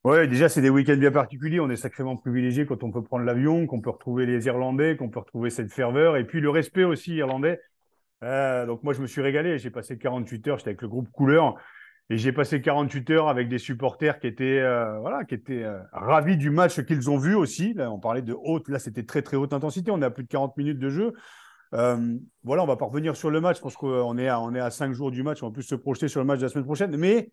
Oui, 0.04 0.28
déjà, 0.28 0.50
c'est 0.50 0.62
des 0.62 0.70
week-ends 0.70 0.98
bien 0.98 1.12
particuliers. 1.12 1.60
On 1.60 1.70
est 1.70 1.76
sacrément 1.76 2.16
privilégié 2.16 2.66
quand 2.66 2.84
on 2.84 2.92
peut 2.92 3.04
prendre 3.04 3.26
l'avion, 3.26 3.68
qu'on 3.68 3.82
peut 3.82 3.90
retrouver 3.90 4.26
les 4.26 4.48
Irlandais, 4.48 4.96
qu'on 4.96 5.10
peut 5.10 5.20
retrouver 5.20 5.50
cette 5.50 5.72
ferveur 5.72 6.18
et 6.18 6.26
puis 6.26 6.40
le 6.40 6.50
respect 6.50 6.86
aussi 6.86 7.16
irlandais. 7.16 7.60
Euh, 8.24 8.66
donc, 8.66 8.82
moi, 8.84 8.94
je 8.94 9.02
me 9.02 9.08
suis 9.08 9.22
régalé. 9.22 9.60
J'ai 9.60 9.70
passé 9.70 9.98
48 9.98 10.48
heures, 10.48 10.58
j'étais 10.58 10.70
avec 10.70 10.82
le 10.82 10.88
groupe 10.88 11.10
Couleur. 11.12 11.56
Et 12.10 12.18
j'ai 12.18 12.32
passé 12.32 12.62
48 12.62 13.10
heures 13.10 13.28
avec 13.28 13.50
des 13.50 13.58
supporters 13.58 14.20
qui 14.20 14.28
étaient, 14.28 14.60
euh, 14.60 14.98
voilà, 15.00 15.26
qui 15.26 15.36
étaient 15.36 15.64
euh, 15.64 15.80
ravis 15.92 16.38
du 16.38 16.50
match 16.50 16.82
qu'ils 16.86 17.10
ont 17.10 17.18
vu 17.18 17.36
aussi. 17.36 17.74
Là, 17.74 17.92
on 17.92 18.00
parlait 18.00 18.22
de 18.22 18.34
haute, 18.34 18.70
là, 18.70 18.80
c'était 18.80 19.04
très, 19.04 19.22
très 19.22 19.36
haute 19.36 19.52
intensité. 19.52 19.92
On 19.92 20.02
à 20.02 20.10
plus 20.10 20.24
de 20.24 20.30
40 20.30 20.56
minutes 20.56 20.80
de 20.80 20.90
jeu. 20.90 21.14
Euh, 21.74 22.18
voilà, 22.44 22.64
on 22.64 22.66
va 22.66 22.78
pas 22.78 22.86
revenir 22.86 23.18
sur 23.18 23.30
le 23.30 23.42
match 23.42 23.60
parce 23.60 23.76
qu'on 23.76 24.18
est 24.18 24.30
à, 24.30 24.42
est 24.56 24.60
à 24.60 24.72
5 24.72 24.94
jours 24.94 25.12
du 25.12 25.22
match. 25.22 25.44
On 25.44 25.48
va 25.48 25.54
plus 25.54 25.64
se 25.64 25.76
projeter 25.76 26.08
sur 26.08 26.22
le 26.22 26.26
match 26.26 26.40
de 26.40 26.44
la 26.44 26.50
semaine 26.50 26.64
prochaine. 26.64 26.96
Mais, 26.96 27.30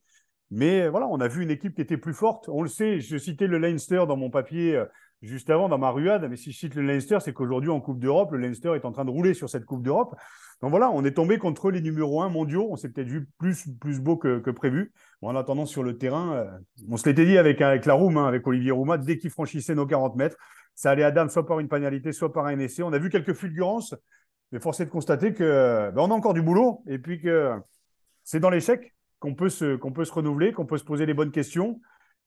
mais 0.51 0.89
voilà, 0.89 1.07
on 1.07 1.21
a 1.21 1.29
vu 1.29 1.45
une 1.45 1.51
équipe 1.51 1.77
qui 1.77 1.83
était 1.83 1.97
plus 1.97 2.15
forte. 2.15 2.49
On 2.49 2.63
le 2.63 2.69
sait, 2.69 2.99
je 2.99 3.17
citais 3.17 3.47
le 3.47 3.59
Leinster 3.59 4.07
dans 4.09 4.17
mon 4.17 4.31
papier 4.31 4.83
juste 5.23 5.51
avant, 5.51 5.69
dans 5.69 5.79
ma 5.79 5.91
ruade. 5.91 6.27
Mais 6.29 6.37
si 6.37 6.53
je 6.53 6.59
cite 6.59 6.75
le 6.75 6.83
Leinster, 6.83 7.19
c'est 7.21 7.33
qu'aujourd'hui, 7.33 7.71
en 7.71 7.81
Coupe 7.81 7.99
d'Europe, 7.99 8.33
le 8.33 8.39
Leinster 8.39 8.75
est 8.75 8.85
en 8.85 8.93
train 8.93 9.05
de 9.05 9.11
rouler 9.11 9.35
sur 9.35 9.49
cette 9.49 9.65
Coupe 9.65 9.83
d'Europe. 9.83 10.15
Donc 10.61 10.71
voilà, 10.71 10.91
on 10.91 11.05
est 11.05 11.13
tombé 11.13 11.39
contre 11.39 11.71
les 11.71 11.81
numéros 11.81 12.23
1 12.23 12.29
mondiaux. 12.29 12.69
On 12.71 12.77
s'est 12.77 12.89
peut-être 12.89 13.09
vu 13.09 13.29
plus, 13.39 13.69
plus 13.81 14.01
beau 14.01 14.17
que, 14.17 14.51
prévu. 14.51 14.93
en 15.23 15.37
attendant, 15.37 15.67
sur 15.67 15.83
le 15.83 15.99
terrain, 15.99 16.35
euh, 16.35 16.51
on 16.89 16.97
se 16.97 17.09
l'était 17.09 17.27
dit 17.27 17.39
avec, 17.39 17.61
avec 17.61 17.87
la 17.87 17.95
Room, 17.95 18.17
hein, 18.17 18.27
avec 18.27 18.47
Olivier 18.47 18.71
Roumat, 18.71 18.99
dès 18.99 19.19
qu'il 19.19 19.31
franchissait 19.31 19.75
nos 19.75 19.87
40 19.87 20.17
mètres, 20.17 20.37
ça 20.75 20.91
allait 20.91 21.05
à 21.05 21.11
dame 21.11 21.29
soit 21.29 21.47
par 21.47 21.61
une 21.61 21.69
pénalité, 21.69 22.13
soit 22.13 22.33
par 22.33 22.47
un 22.47 22.59
essai. 22.59 22.83
On 22.83 22.93
a 22.93 22.99
vu 22.99 23.09
quelques 23.09 23.35
fulgurances, 23.35 23.95
mais 24.53 24.61
force 24.61 24.81
est 24.81 24.87
de 24.87 24.91
constater 24.91 25.35
que 25.35 25.91
ben, 25.95 26.03
on 26.03 26.11
a 26.11 26.15
encore 26.15 26.35
du 26.35 26.43
boulot 26.43 26.83
et 26.87 26.99
puis 26.99 27.21
que 27.21 27.53
c'est 28.25 28.41
dans 28.41 28.51
l'échec 28.51 28.95
qu'on 29.21 29.35
peut, 29.35 29.49
se, 29.49 29.77
qu'on 29.77 29.93
peut 29.93 30.05
se 30.05 30.13
renouveler, 30.13 30.53
qu'on 30.53 30.67
peut 30.67 30.79
se 30.79 30.85
poser 30.85 31.07
les 31.07 31.15
bonnes 31.15 31.31
questions, 31.31 31.81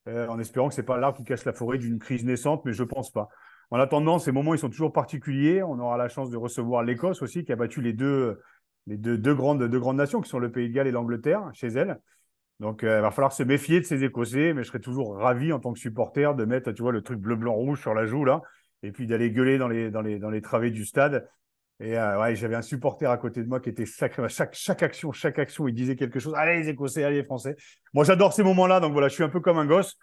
euh, 0.07 0.27
en 0.27 0.39
espérant 0.39 0.69
que 0.69 0.75
ce 0.75 0.81
n'est 0.81 0.85
pas 0.85 0.97
l'arbre 0.97 1.17
qui 1.17 1.23
cache 1.23 1.45
la 1.45 1.53
forêt 1.53 1.77
d'une 1.77 1.99
crise 1.99 2.23
naissante, 2.23 2.63
mais 2.65 2.73
je 2.73 2.83
ne 2.83 2.87
pense 2.87 3.11
pas. 3.11 3.27
En 3.71 3.79
attendant, 3.79 4.19
ces 4.19 4.31
moments, 4.31 4.53
ils 4.53 4.59
sont 4.59 4.69
toujours 4.69 4.93
particuliers. 4.93 5.61
On 5.61 5.79
aura 5.79 5.97
la 5.97 6.07
chance 6.07 6.29
de 6.29 6.37
recevoir 6.37 6.83
l'Écosse 6.83 7.21
aussi, 7.21 7.43
qui 7.43 7.51
a 7.51 7.57
battu 7.57 7.81
les 7.81 7.93
deux, 7.93 8.39
grandes, 8.87 9.61
nations, 9.95 10.21
qui 10.21 10.29
sont 10.29 10.39
le 10.39 10.51
Pays 10.51 10.69
de 10.69 10.73
Galles 10.73 10.87
et 10.87 10.91
l'Angleterre, 10.91 11.49
chez 11.53 11.67
elle. 11.67 11.99
Donc, 12.59 12.83
euh, 12.83 12.99
il 12.99 13.01
va 13.01 13.11
falloir 13.11 13.33
se 13.33 13.43
méfier 13.43 13.81
de 13.81 13.85
ces 13.85 14.03
Écossais, 14.03 14.53
mais 14.53 14.63
je 14.63 14.69
serais 14.69 14.79
toujours 14.79 15.17
ravi 15.17 15.51
en 15.51 15.59
tant 15.59 15.73
que 15.73 15.79
supporter 15.79 16.33
de 16.35 16.45
mettre, 16.45 16.71
tu 16.71 16.81
vois, 16.81 16.93
le 16.93 17.01
truc 17.01 17.19
bleu-blanc-rouge 17.19 17.81
sur 17.81 17.93
la 17.93 18.05
joue, 18.05 18.23
là, 18.23 18.41
et 18.83 18.91
puis 18.91 19.05
d'aller 19.05 19.31
gueuler 19.31 19.57
dans 19.57 19.67
les 19.67 20.41
travées 20.41 20.71
du 20.71 20.85
stade. 20.85 21.27
Et 21.79 21.97
euh, 21.97 22.19
ouais, 22.19 22.35
j'avais 22.35 22.55
un 22.55 22.61
supporter 22.61 23.09
à 23.09 23.17
côté 23.17 23.43
de 23.43 23.47
moi 23.47 23.59
qui 23.59 23.69
était 23.69 23.85
sacré. 23.85 24.27
Chaque, 24.29 24.53
chaque 24.55 24.81
action, 24.81 25.11
chaque 25.11 25.37
action, 25.37 25.67
il 25.67 25.73
disait 25.73 25.95
quelque 25.95 26.19
chose. 26.19 26.33
Allez, 26.35 26.61
les 26.61 26.69
Écossais, 26.69 27.03
allez, 27.03 27.17
les 27.17 27.23
Français. 27.23 27.55
Moi, 27.93 28.03
j'adore 28.03 28.33
ces 28.33 28.43
moments-là. 28.43 28.79
Donc 28.79 28.93
voilà, 28.93 29.09
je 29.09 29.13
suis 29.13 29.23
un 29.23 29.29
peu 29.29 29.39
comme 29.39 29.59
un 29.59 29.65
gosse. 29.65 29.97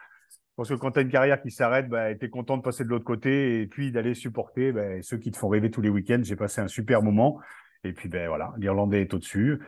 Parce 0.57 0.69
que 0.69 0.75
quand 0.75 0.93
tu 0.93 1.01
as 1.01 1.03
une 1.03 1.11
carrière 1.11 1.43
qui 1.43 1.51
s'arrête, 1.51 1.89
bah, 1.89 2.15
tu 2.15 2.27
es 2.27 2.31
content 2.31 2.57
de 2.57 2.63
passer 2.63 2.85
de 2.85 2.89
l'autre 2.89 3.05
côté 3.05 3.61
et 3.61 3.67
puis 3.67 3.91
d'aller 3.91 4.15
supporter 4.15 4.71
bah, 4.71 5.03
ceux 5.03 5.19
qui 5.19 5.33
te 5.33 5.37
font 5.37 5.49
rêver 5.49 5.71
tous 5.71 5.81
les 5.81 5.89
week-ends. 5.89 6.21
J'ai 6.23 6.37
passé 6.37 6.61
un 6.61 6.69
super 6.69 7.03
moment. 7.03 7.41
Et 7.83 7.93
puis 7.93 8.09
ben 8.09 8.29
voilà, 8.29 8.55
l'Irlandais 8.57 9.03
est 9.03 9.13
au-dessus. 9.13 9.61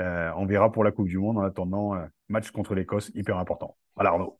Euh, 0.00 0.30
on 0.36 0.46
verra 0.46 0.70
pour 0.70 0.84
la 0.84 0.92
Coupe 0.92 1.08
du 1.08 1.18
Monde. 1.18 1.38
En 1.38 1.42
attendant, 1.42 1.94
euh, 1.94 2.04
match 2.28 2.50
contre 2.50 2.74
l'Écosse, 2.74 3.10
hyper 3.14 3.38
important. 3.38 3.76
Voilà 3.94 4.10
Arnaud. 4.10 4.38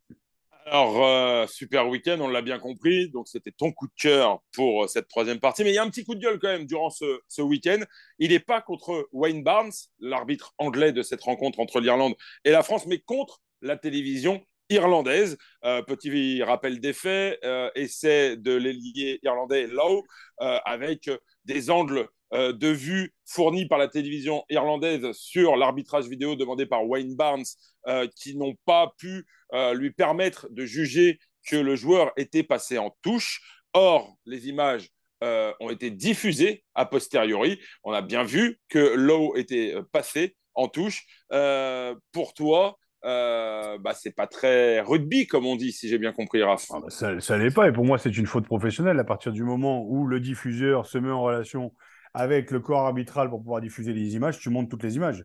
Alors, 0.67 1.05
euh, 1.05 1.47
super 1.47 1.89
week-end, 1.89 2.19
on 2.21 2.29
l'a 2.29 2.41
bien 2.41 2.59
compris. 2.59 3.11
Donc, 3.11 3.29
c'était 3.29 3.53
ton 3.53 3.71
coup 3.71 3.87
de 3.87 3.93
cœur 3.97 4.43
pour 4.53 4.89
cette 4.89 5.09
troisième 5.09 5.39
partie. 5.39 5.63
Mais 5.63 5.71
il 5.71 5.75
y 5.75 5.79
a 5.79 5.83
un 5.83 5.91
petit 5.91 6.05
coup 6.05 6.15
de 6.15 6.21
gueule 6.21 6.39
quand 6.39 6.49
même 6.49 6.67
durant 6.67 6.91
ce, 6.91 7.43
week-end. 7.43 7.81
Il 8.19 8.31
n'est 8.31 8.41
pas 8.41 8.63
contre 8.63 9.07
Wayne 9.13 9.43
Barnes, 9.43 9.73
l'arbitre 10.01 10.55
anglais 10.59 10.93
de 10.93 11.03
cette 11.03 11.23
rencontre 11.23 11.61
entre 11.61 11.81
l'Irlande 11.81 12.15
et 12.45 12.51
la 12.51 12.63
France, 12.63 12.87
mais 12.87 12.99
contre 12.99 13.41
la 13.61 13.77
télévision 13.77 14.43
irlandaise. 14.71 15.37
Euh, 15.65 15.83
petit 15.83 16.43
rappel 16.43 16.81
des 16.81 16.93
faits, 16.93 17.39
euh, 17.45 17.71
essai 17.75 18.37
de 18.37 18.53
l'ailier 18.53 19.19
irlandais 19.23 19.67
Lowe 19.67 20.03
euh, 20.41 20.59
avec 20.65 21.11
des 21.45 21.71
angles 21.71 22.09
de 22.33 22.67
vue 22.67 23.15
fournis 23.27 23.69
par 23.69 23.79
la 23.79 23.87
télévision 23.87 24.45
irlandaise 24.51 25.13
sur 25.13 25.55
l'arbitrage 25.55 26.09
vidéo 26.09 26.35
demandé 26.35 26.67
par 26.67 26.85
Wayne 26.85 27.15
Barnes 27.15 27.45
qui 28.17 28.37
n'ont 28.37 28.55
pas 28.65 28.93
pu 28.99 29.27
lui 29.75 29.91
permettre 29.93 30.49
de 30.51 30.65
juger 30.65 31.19
que 31.47 31.57
le 31.57 31.77
joueur 31.77 32.13
était 32.17 32.43
passé 32.43 32.79
en 32.79 32.97
touche. 33.03 33.43
Or, 33.73 34.17
les 34.25 34.49
images 34.49 34.89
ont 35.23 35.71
été 35.71 35.91
diffusées 35.91 36.65
a 36.75 36.87
posteriori. 36.87 37.61
On 37.83 37.93
a 37.93 38.03
bien 38.03 38.25
vu 38.25 38.59
que 38.69 38.95
Lowe 38.95 39.37
était 39.37 39.75
passé 39.93 40.37
en 40.55 40.69
touche. 40.69 41.05
pour 41.29 42.35
toi, 42.35 42.79
euh, 43.05 43.77
bah, 43.79 43.93
c'est 43.95 44.15
pas 44.15 44.27
très 44.27 44.81
rugby, 44.81 45.27
comme 45.27 45.45
on 45.45 45.57
dit, 45.57 45.73
si 45.73 45.89
j'ai 45.89 45.99
bien 45.99 46.13
compris, 46.13 46.43
Raph. 46.43 46.65
Ah 46.71 46.79
bah, 46.81 46.89
ça, 47.21 47.39
n'est 47.39 47.51
pas. 47.51 47.69
Et 47.69 47.73
pour 47.73 47.85
moi, 47.85 47.99
c'est 47.99 48.17
une 48.17 48.27
faute 48.27 48.47
professionnelle 48.47 48.99
à 48.99 49.05
partir 49.05 49.33
du 49.33 49.43
moment 49.43 49.85
où 49.87 50.07
le 50.07 50.21
diffuseur 50.21 50.87
se 50.87 50.97
met 50.97 51.11
en 51.11 51.23
relation 51.23 51.75
avec 52.15 52.51
le 52.51 52.61
corps 52.61 52.87
arbitral 52.87 53.29
pour 53.29 53.41
pouvoir 53.41 53.61
diffuser 53.61 53.93
les 53.93 54.15
images, 54.15 54.39
tu 54.39 54.49
montes 54.49 54.71
toutes 54.71 54.85
les 54.85 54.97
images. 54.97 55.23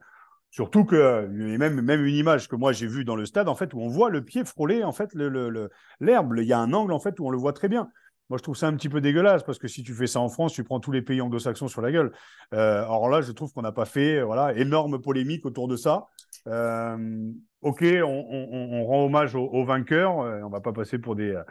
Surtout 0.51 0.83
que, 0.83 1.27
même, 1.27 1.81
même 1.81 2.05
une 2.05 2.15
image 2.15 2.47
que 2.47 2.55
moi 2.55 2.71
j'ai 2.71 2.87
vue 2.87 3.05
dans 3.05 3.15
le 3.15 3.25
stade, 3.25 3.47
en 3.47 3.55
fait, 3.55 3.73
où 3.73 3.81
on 3.81 3.87
voit 3.87 4.09
le 4.09 4.23
pied 4.23 4.43
frôler 4.45 4.83
en 4.83 4.91
fait 4.91 5.13
l'herbe. 5.13 6.31
Le, 6.31 6.41
Il 6.41 6.47
y 6.47 6.53
a 6.53 6.59
un 6.59 6.73
angle 6.73 6.91
en 6.91 6.99
fait 6.99 7.19
où 7.19 7.27
on 7.27 7.29
le 7.29 7.37
voit 7.37 7.53
très 7.53 7.69
bien. 7.69 7.89
Moi, 8.29 8.37
je 8.37 8.43
trouve 8.43 8.55
ça 8.55 8.67
un 8.67 8.75
petit 8.75 8.89
peu 8.89 9.01
dégueulasse 9.01 9.43
parce 9.43 9.57
que 9.57 9.67
si 9.67 9.81
tu 9.81 9.93
fais 9.93 10.05
ça 10.05 10.19
en 10.19 10.29
France, 10.29 10.53
tu 10.53 10.63
prends 10.63 10.79
tous 10.79 10.91
les 10.91 11.01
pays 11.01 11.19
anglo-saxons 11.19 11.67
sur 11.67 11.81
la 11.81 11.91
gueule. 11.91 12.11
Euh, 12.53 12.83
alors 12.83 13.09
là, 13.09 13.21
je 13.21 13.31
trouve 13.31 13.51
qu'on 13.51 13.63
n'a 13.63 13.71
pas 13.71 13.85
fait 13.85 14.21
voilà 14.21 14.55
énorme 14.55 15.01
polémique 15.01 15.45
autour 15.47 15.67
de 15.67 15.75
ça. 15.75 16.05
Euh, 16.47 17.31
ok, 17.61 17.83
on, 18.03 18.85
rend 18.85 19.05
hommage 19.05 19.33
aux, 19.35 19.65
vainqueurs. 19.65 20.19
Euh, 20.21 20.41
on 20.43 20.49
va 20.49 20.61
pas 20.61 20.73
passer 20.73 20.99
pour 20.99 21.15
des, 21.15 21.31
euh, 21.31 21.43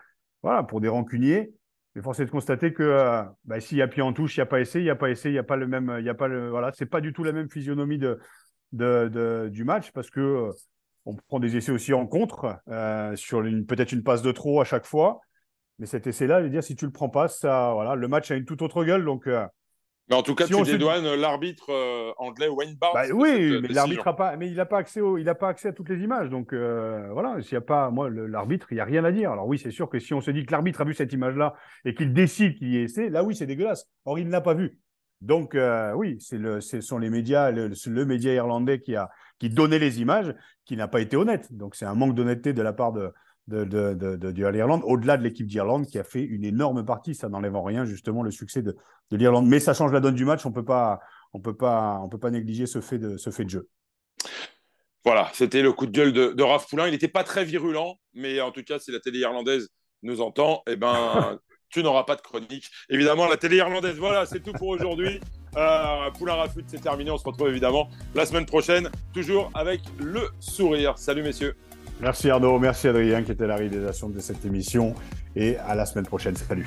voilà, 0.43 0.63
pour 0.63 0.81
des 0.81 0.89
rancuniers. 0.89 1.53
Mais 1.95 2.03
force 2.03 2.21
est 2.21 2.27
de 2.27 2.31
constater 2.31 2.73
que 2.73 2.85
euh, 2.85 3.25
bah, 3.45 3.59
s'il 3.61 3.79
y 3.79 3.83
a 3.83 3.89
pied 3.89 4.03
en 4.03 4.13
touche, 4.13 4.37
il 4.37 4.41
n'y 4.41 4.43
a 4.43 4.47
pas 4.47 4.61
essai, 4.61 4.81
il 4.81 4.85
n'y 4.85 4.91
a 4.91 4.97
pas 4.97 5.11
essai, 5.11 5.31
il 5.31 5.33
n'y 5.33 5.39
a 5.39 5.43
pas 5.43 5.57
le 5.57 5.67
même, 5.67 5.97
il 5.99 6.05
y 6.05 6.09
a 6.09 6.15
pas 6.15 6.29
le, 6.29 6.49
voilà, 6.49 6.71
c'est 6.73 6.87
pas 6.87 7.01
du 7.01 7.13
tout 7.13 7.25
la 7.25 7.33
même 7.33 7.51
physionomie 7.51 7.99
de, 7.99 8.21
de, 8.73 9.49
du 9.51 9.64
match 9.64 9.93
parce 9.93 10.11
que 10.11 10.51
on 11.07 11.14
prend 11.14 11.41
des 11.41 11.57
essais 11.57 11.73
aussi 11.73 11.95
en 11.95 12.07
contre 12.07 12.59
sur 13.16 13.43
peut-être 13.66 13.93
une 13.93 14.03
passe 14.03 14.23
de 14.23 14.33
trop 14.33 14.61
à 14.61 14.64
chaque 14.64 14.87
fois. 14.87 15.21
Mais 15.79 15.87
cet 15.87 16.07
essai-là, 16.07 16.41
je 16.41 16.45
veux 16.45 16.51
dire, 16.51 16.64
si 16.64 16.75
tu 16.75 16.87
le 16.87 16.91
prends 16.91 17.09
pas, 17.09 17.29
ça, 17.29 17.71
voilà, 17.73 17.95
le 17.95 18.09
match 18.09 18.31
a 18.31 18.35
une 18.35 18.45
toute 18.45 18.62
autre 18.62 18.85
gueule. 18.85 19.05
Donc, 19.05 19.29
mais 20.09 20.16
en 20.16 20.23
tout 20.23 20.35
cas, 20.35 20.47
tu 20.47 20.62
dédouanes 20.62 21.14
l'arbitre 21.16 21.71
euh, 21.71 22.12
anglais 22.16 22.49
Wayne 22.49 22.77
Barnes. 22.81 22.95
Bah 22.95 23.14
oui, 23.14 23.61
mais 23.61 23.69
l'arbitre 23.69 24.09
a 24.09 24.16
pas, 24.16 24.37
mais 24.37 24.49
il 24.49 24.55
n'a 24.55 24.64
pas 24.64 24.79
accès 24.79 25.01
il 25.19 25.29
a 25.29 25.35
pas 25.35 25.49
accès 25.49 25.69
à 25.69 25.73
toutes 25.73 25.91
les 25.91 26.03
images. 26.03 26.31
Donc 26.31 26.55
euh, 26.55 27.09
voilà, 27.12 27.41
s'il 27.43 27.53
y 27.53 27.57
a 27.57 27.62
pas, 27.62 27.91
moi, 27.91 28.09
l'arbitre, 28.11 28.69
il 28.71 28.77
n'y 28.77 28.81
a 28.81 28.85
rien 28.85 29.05
à 29.05 29.12
dire. 29.12 29.33
Alors 29.33 29.47
oui, 29.47 29.59
c'est 29.59 29.71
sûr 29.71 29.91
que 29.91 29.99
si 29.99 30.14
on 30.14 30.23
se 30.23 30.31
dit 30.31 30.47
que 30.47 30.53
l'arbitre 30.53 30.81
a 30.81 30.85
vu 30.85 30.95
cette 30.95 31.12
image-là 31.12 31.55
et 31.85 31.95
qu'il 31.95 32.14
décide 32.14 32.57
qu'il 32.57 32.69
y 32.69 32.79
est, 32.79 33.11
là 33.11 33.23
oui, 33.23 33.37
c'est 33.37 33.47
dégueulasse. 33.47 33.87
Or, 34.07 34.19
il 34.19 34.27
ne 34.27 34.33
l'a 34.33 34.41
pas 34.41 34.55
vu. 34.55 34.79
Donc 35.21 35.55
euh, 35.55 35.93
oui, 35.95 36.16
c'est 36.21 36.39
le, 36.39 36.61
ce 36.61 36.81
sont 36.81 36.99
les 36.99 37.11
médias, 37.11 37.51
le, 37.51 37.69
le, 37.87 38.05
média 38.05 38.33
irlandais 38.33 38.81
qui 38.81 38.95
a, 38.95 39.11
qui 39.39 39.51
donnait 39.51 39.79
les 39.79 40.01
images, 40.01 40.35
qui 40.64 40.77
n'a 40.77 40.87
pas 40.87 41.01
été 41.01 41.16
honnête. 41.16 41.53
Donc 41.53 41.75
c'est 41.75 41.87
un 41.87 41.95
manque 41.95 42.14
d'honnêteté 42.14 42.53
de 42.53 42.62
la 42.62 42.73
part 42.73 42.93
de, 42.93 43.12
de, 43.49 43.64
de, 43.64 43.95
de, 44.16 44.47
l'Irlande, 44.47 44.83
au-delà 44.85 45.16
de 45.16 45.23
l'équipe 45.23 45.47
d'Irlande 45.47 45.87
qui 45.87 45.99
a 45.99 46.05
fait 46.05 46.23
une 46.23 46.45
énorme 46.45 46.85
partie. 46.85 47.14
Ça 47.14 47.29
n'enlève 47.29 47.57
en 47.57 47.62
rien 47.62 47.85
justement 47.85 48.23
le 48.23 48.31
succès 48.31 48.62
de, 48.62 48.77
l'Irlande. 49.11 49.47
Mais 49.47 49.59
ça 49.59 49.75
change 49.75 49.93
la 49.93 50.01
donne 50.01 50.14
du 50.14 50.25
match. 50.25 50.47
On 50.47 50.53
peut 50.53 50.64
pas, 50.64 51.01
on 51.33 51.41
peut 51.41 51.57
pas, 51.57 51.99
on 52.03 52.09
peut 52.09 52.19
pas 52.19 52.31
négliger 52.31 52.66
ce 52.66 52.81
fait 52.81 52.99
de, 52.99 53.16
ce 53.16 53.31
fait 53.31 53.45
de 53.45 53.51
jeu. 53.51 53.69
Voilà, 55.05 55.31
c'était 55.33 55.62
le 55.62 55.73
coup 55.73 55.87
de 55.87 55.93
gueule 55.93 56.12
de, 56.12 56.33
de 56.33 56.43
Raph 56.43 56.69
Poulain. 56.69 56.87
Il 56.87 56.91
n'était 56.91 57.09
pas 57.09 57.25
très 57.25 57.45
virulent, 57.45 57.99
mais 58.14 58.41
en 58.41 58.51
tout 58.51 58.62
cas, 58.62 58.79
si 58.79 58.93
la 58.93 59.01
télé 59.01 59.21
irlandaise 59.21 59.69
nous 60.03 60.21
entend, 60.21 60.62
eh 60.66 60.77
ben, 60.77 61.39
tu 61.71 61.83
n'auras 61.83 62.05
pas 62.05 62.16
de 62.16 62.21
chronique. 62.21 62.71
Évidemment, 62.89 63.27
la 63.27 63.37
télé 63.37 63.57
irlandaise. 63.57 63.97
Voilà, 63.97 64.27
c'est 64.27 64.41
tout 64.41 64.53
pour 64.53 64.69
aujourd'hui. 64.69 65.21
Euh, 65.57 66.11
Poulain 66.16 66.35
Rafut, 66.35 66.64
c'est 66.66 66.81
terminé. 66.81 67.11
On 67.11 67.19
se 67.19 67.25
retrouve 67.25 67.49
évidemment 67.49 67.89
la 68.14 68.27
semaine 68.27 68.47
prochaine, 68.47 68.91
toujours 69.12 69.51
avec 69.55 69.81
le 69.99 70.29
sourire. 70.41 70.99
Salut, 70.99 71.23
messieurs. 71.23 71.57
Merci 72.01 72.31
Arnaud, 72.31 72.61
merci 72.61 72.87
Adrien 72.87 73.25
qui 73.25 73.33
était 73.33 73.47
la 73.47 73.57
réalisation 73.57 74.09
de 74.09 74.21
cette 74.21 74.45
émission 74.45 74.95
et 75.35 75.57
à 75.57 75.75
la 75.75 75.85
semaine 75.85 76.07
prochaine. 76.07 76.37
Salut. 76.37 76.66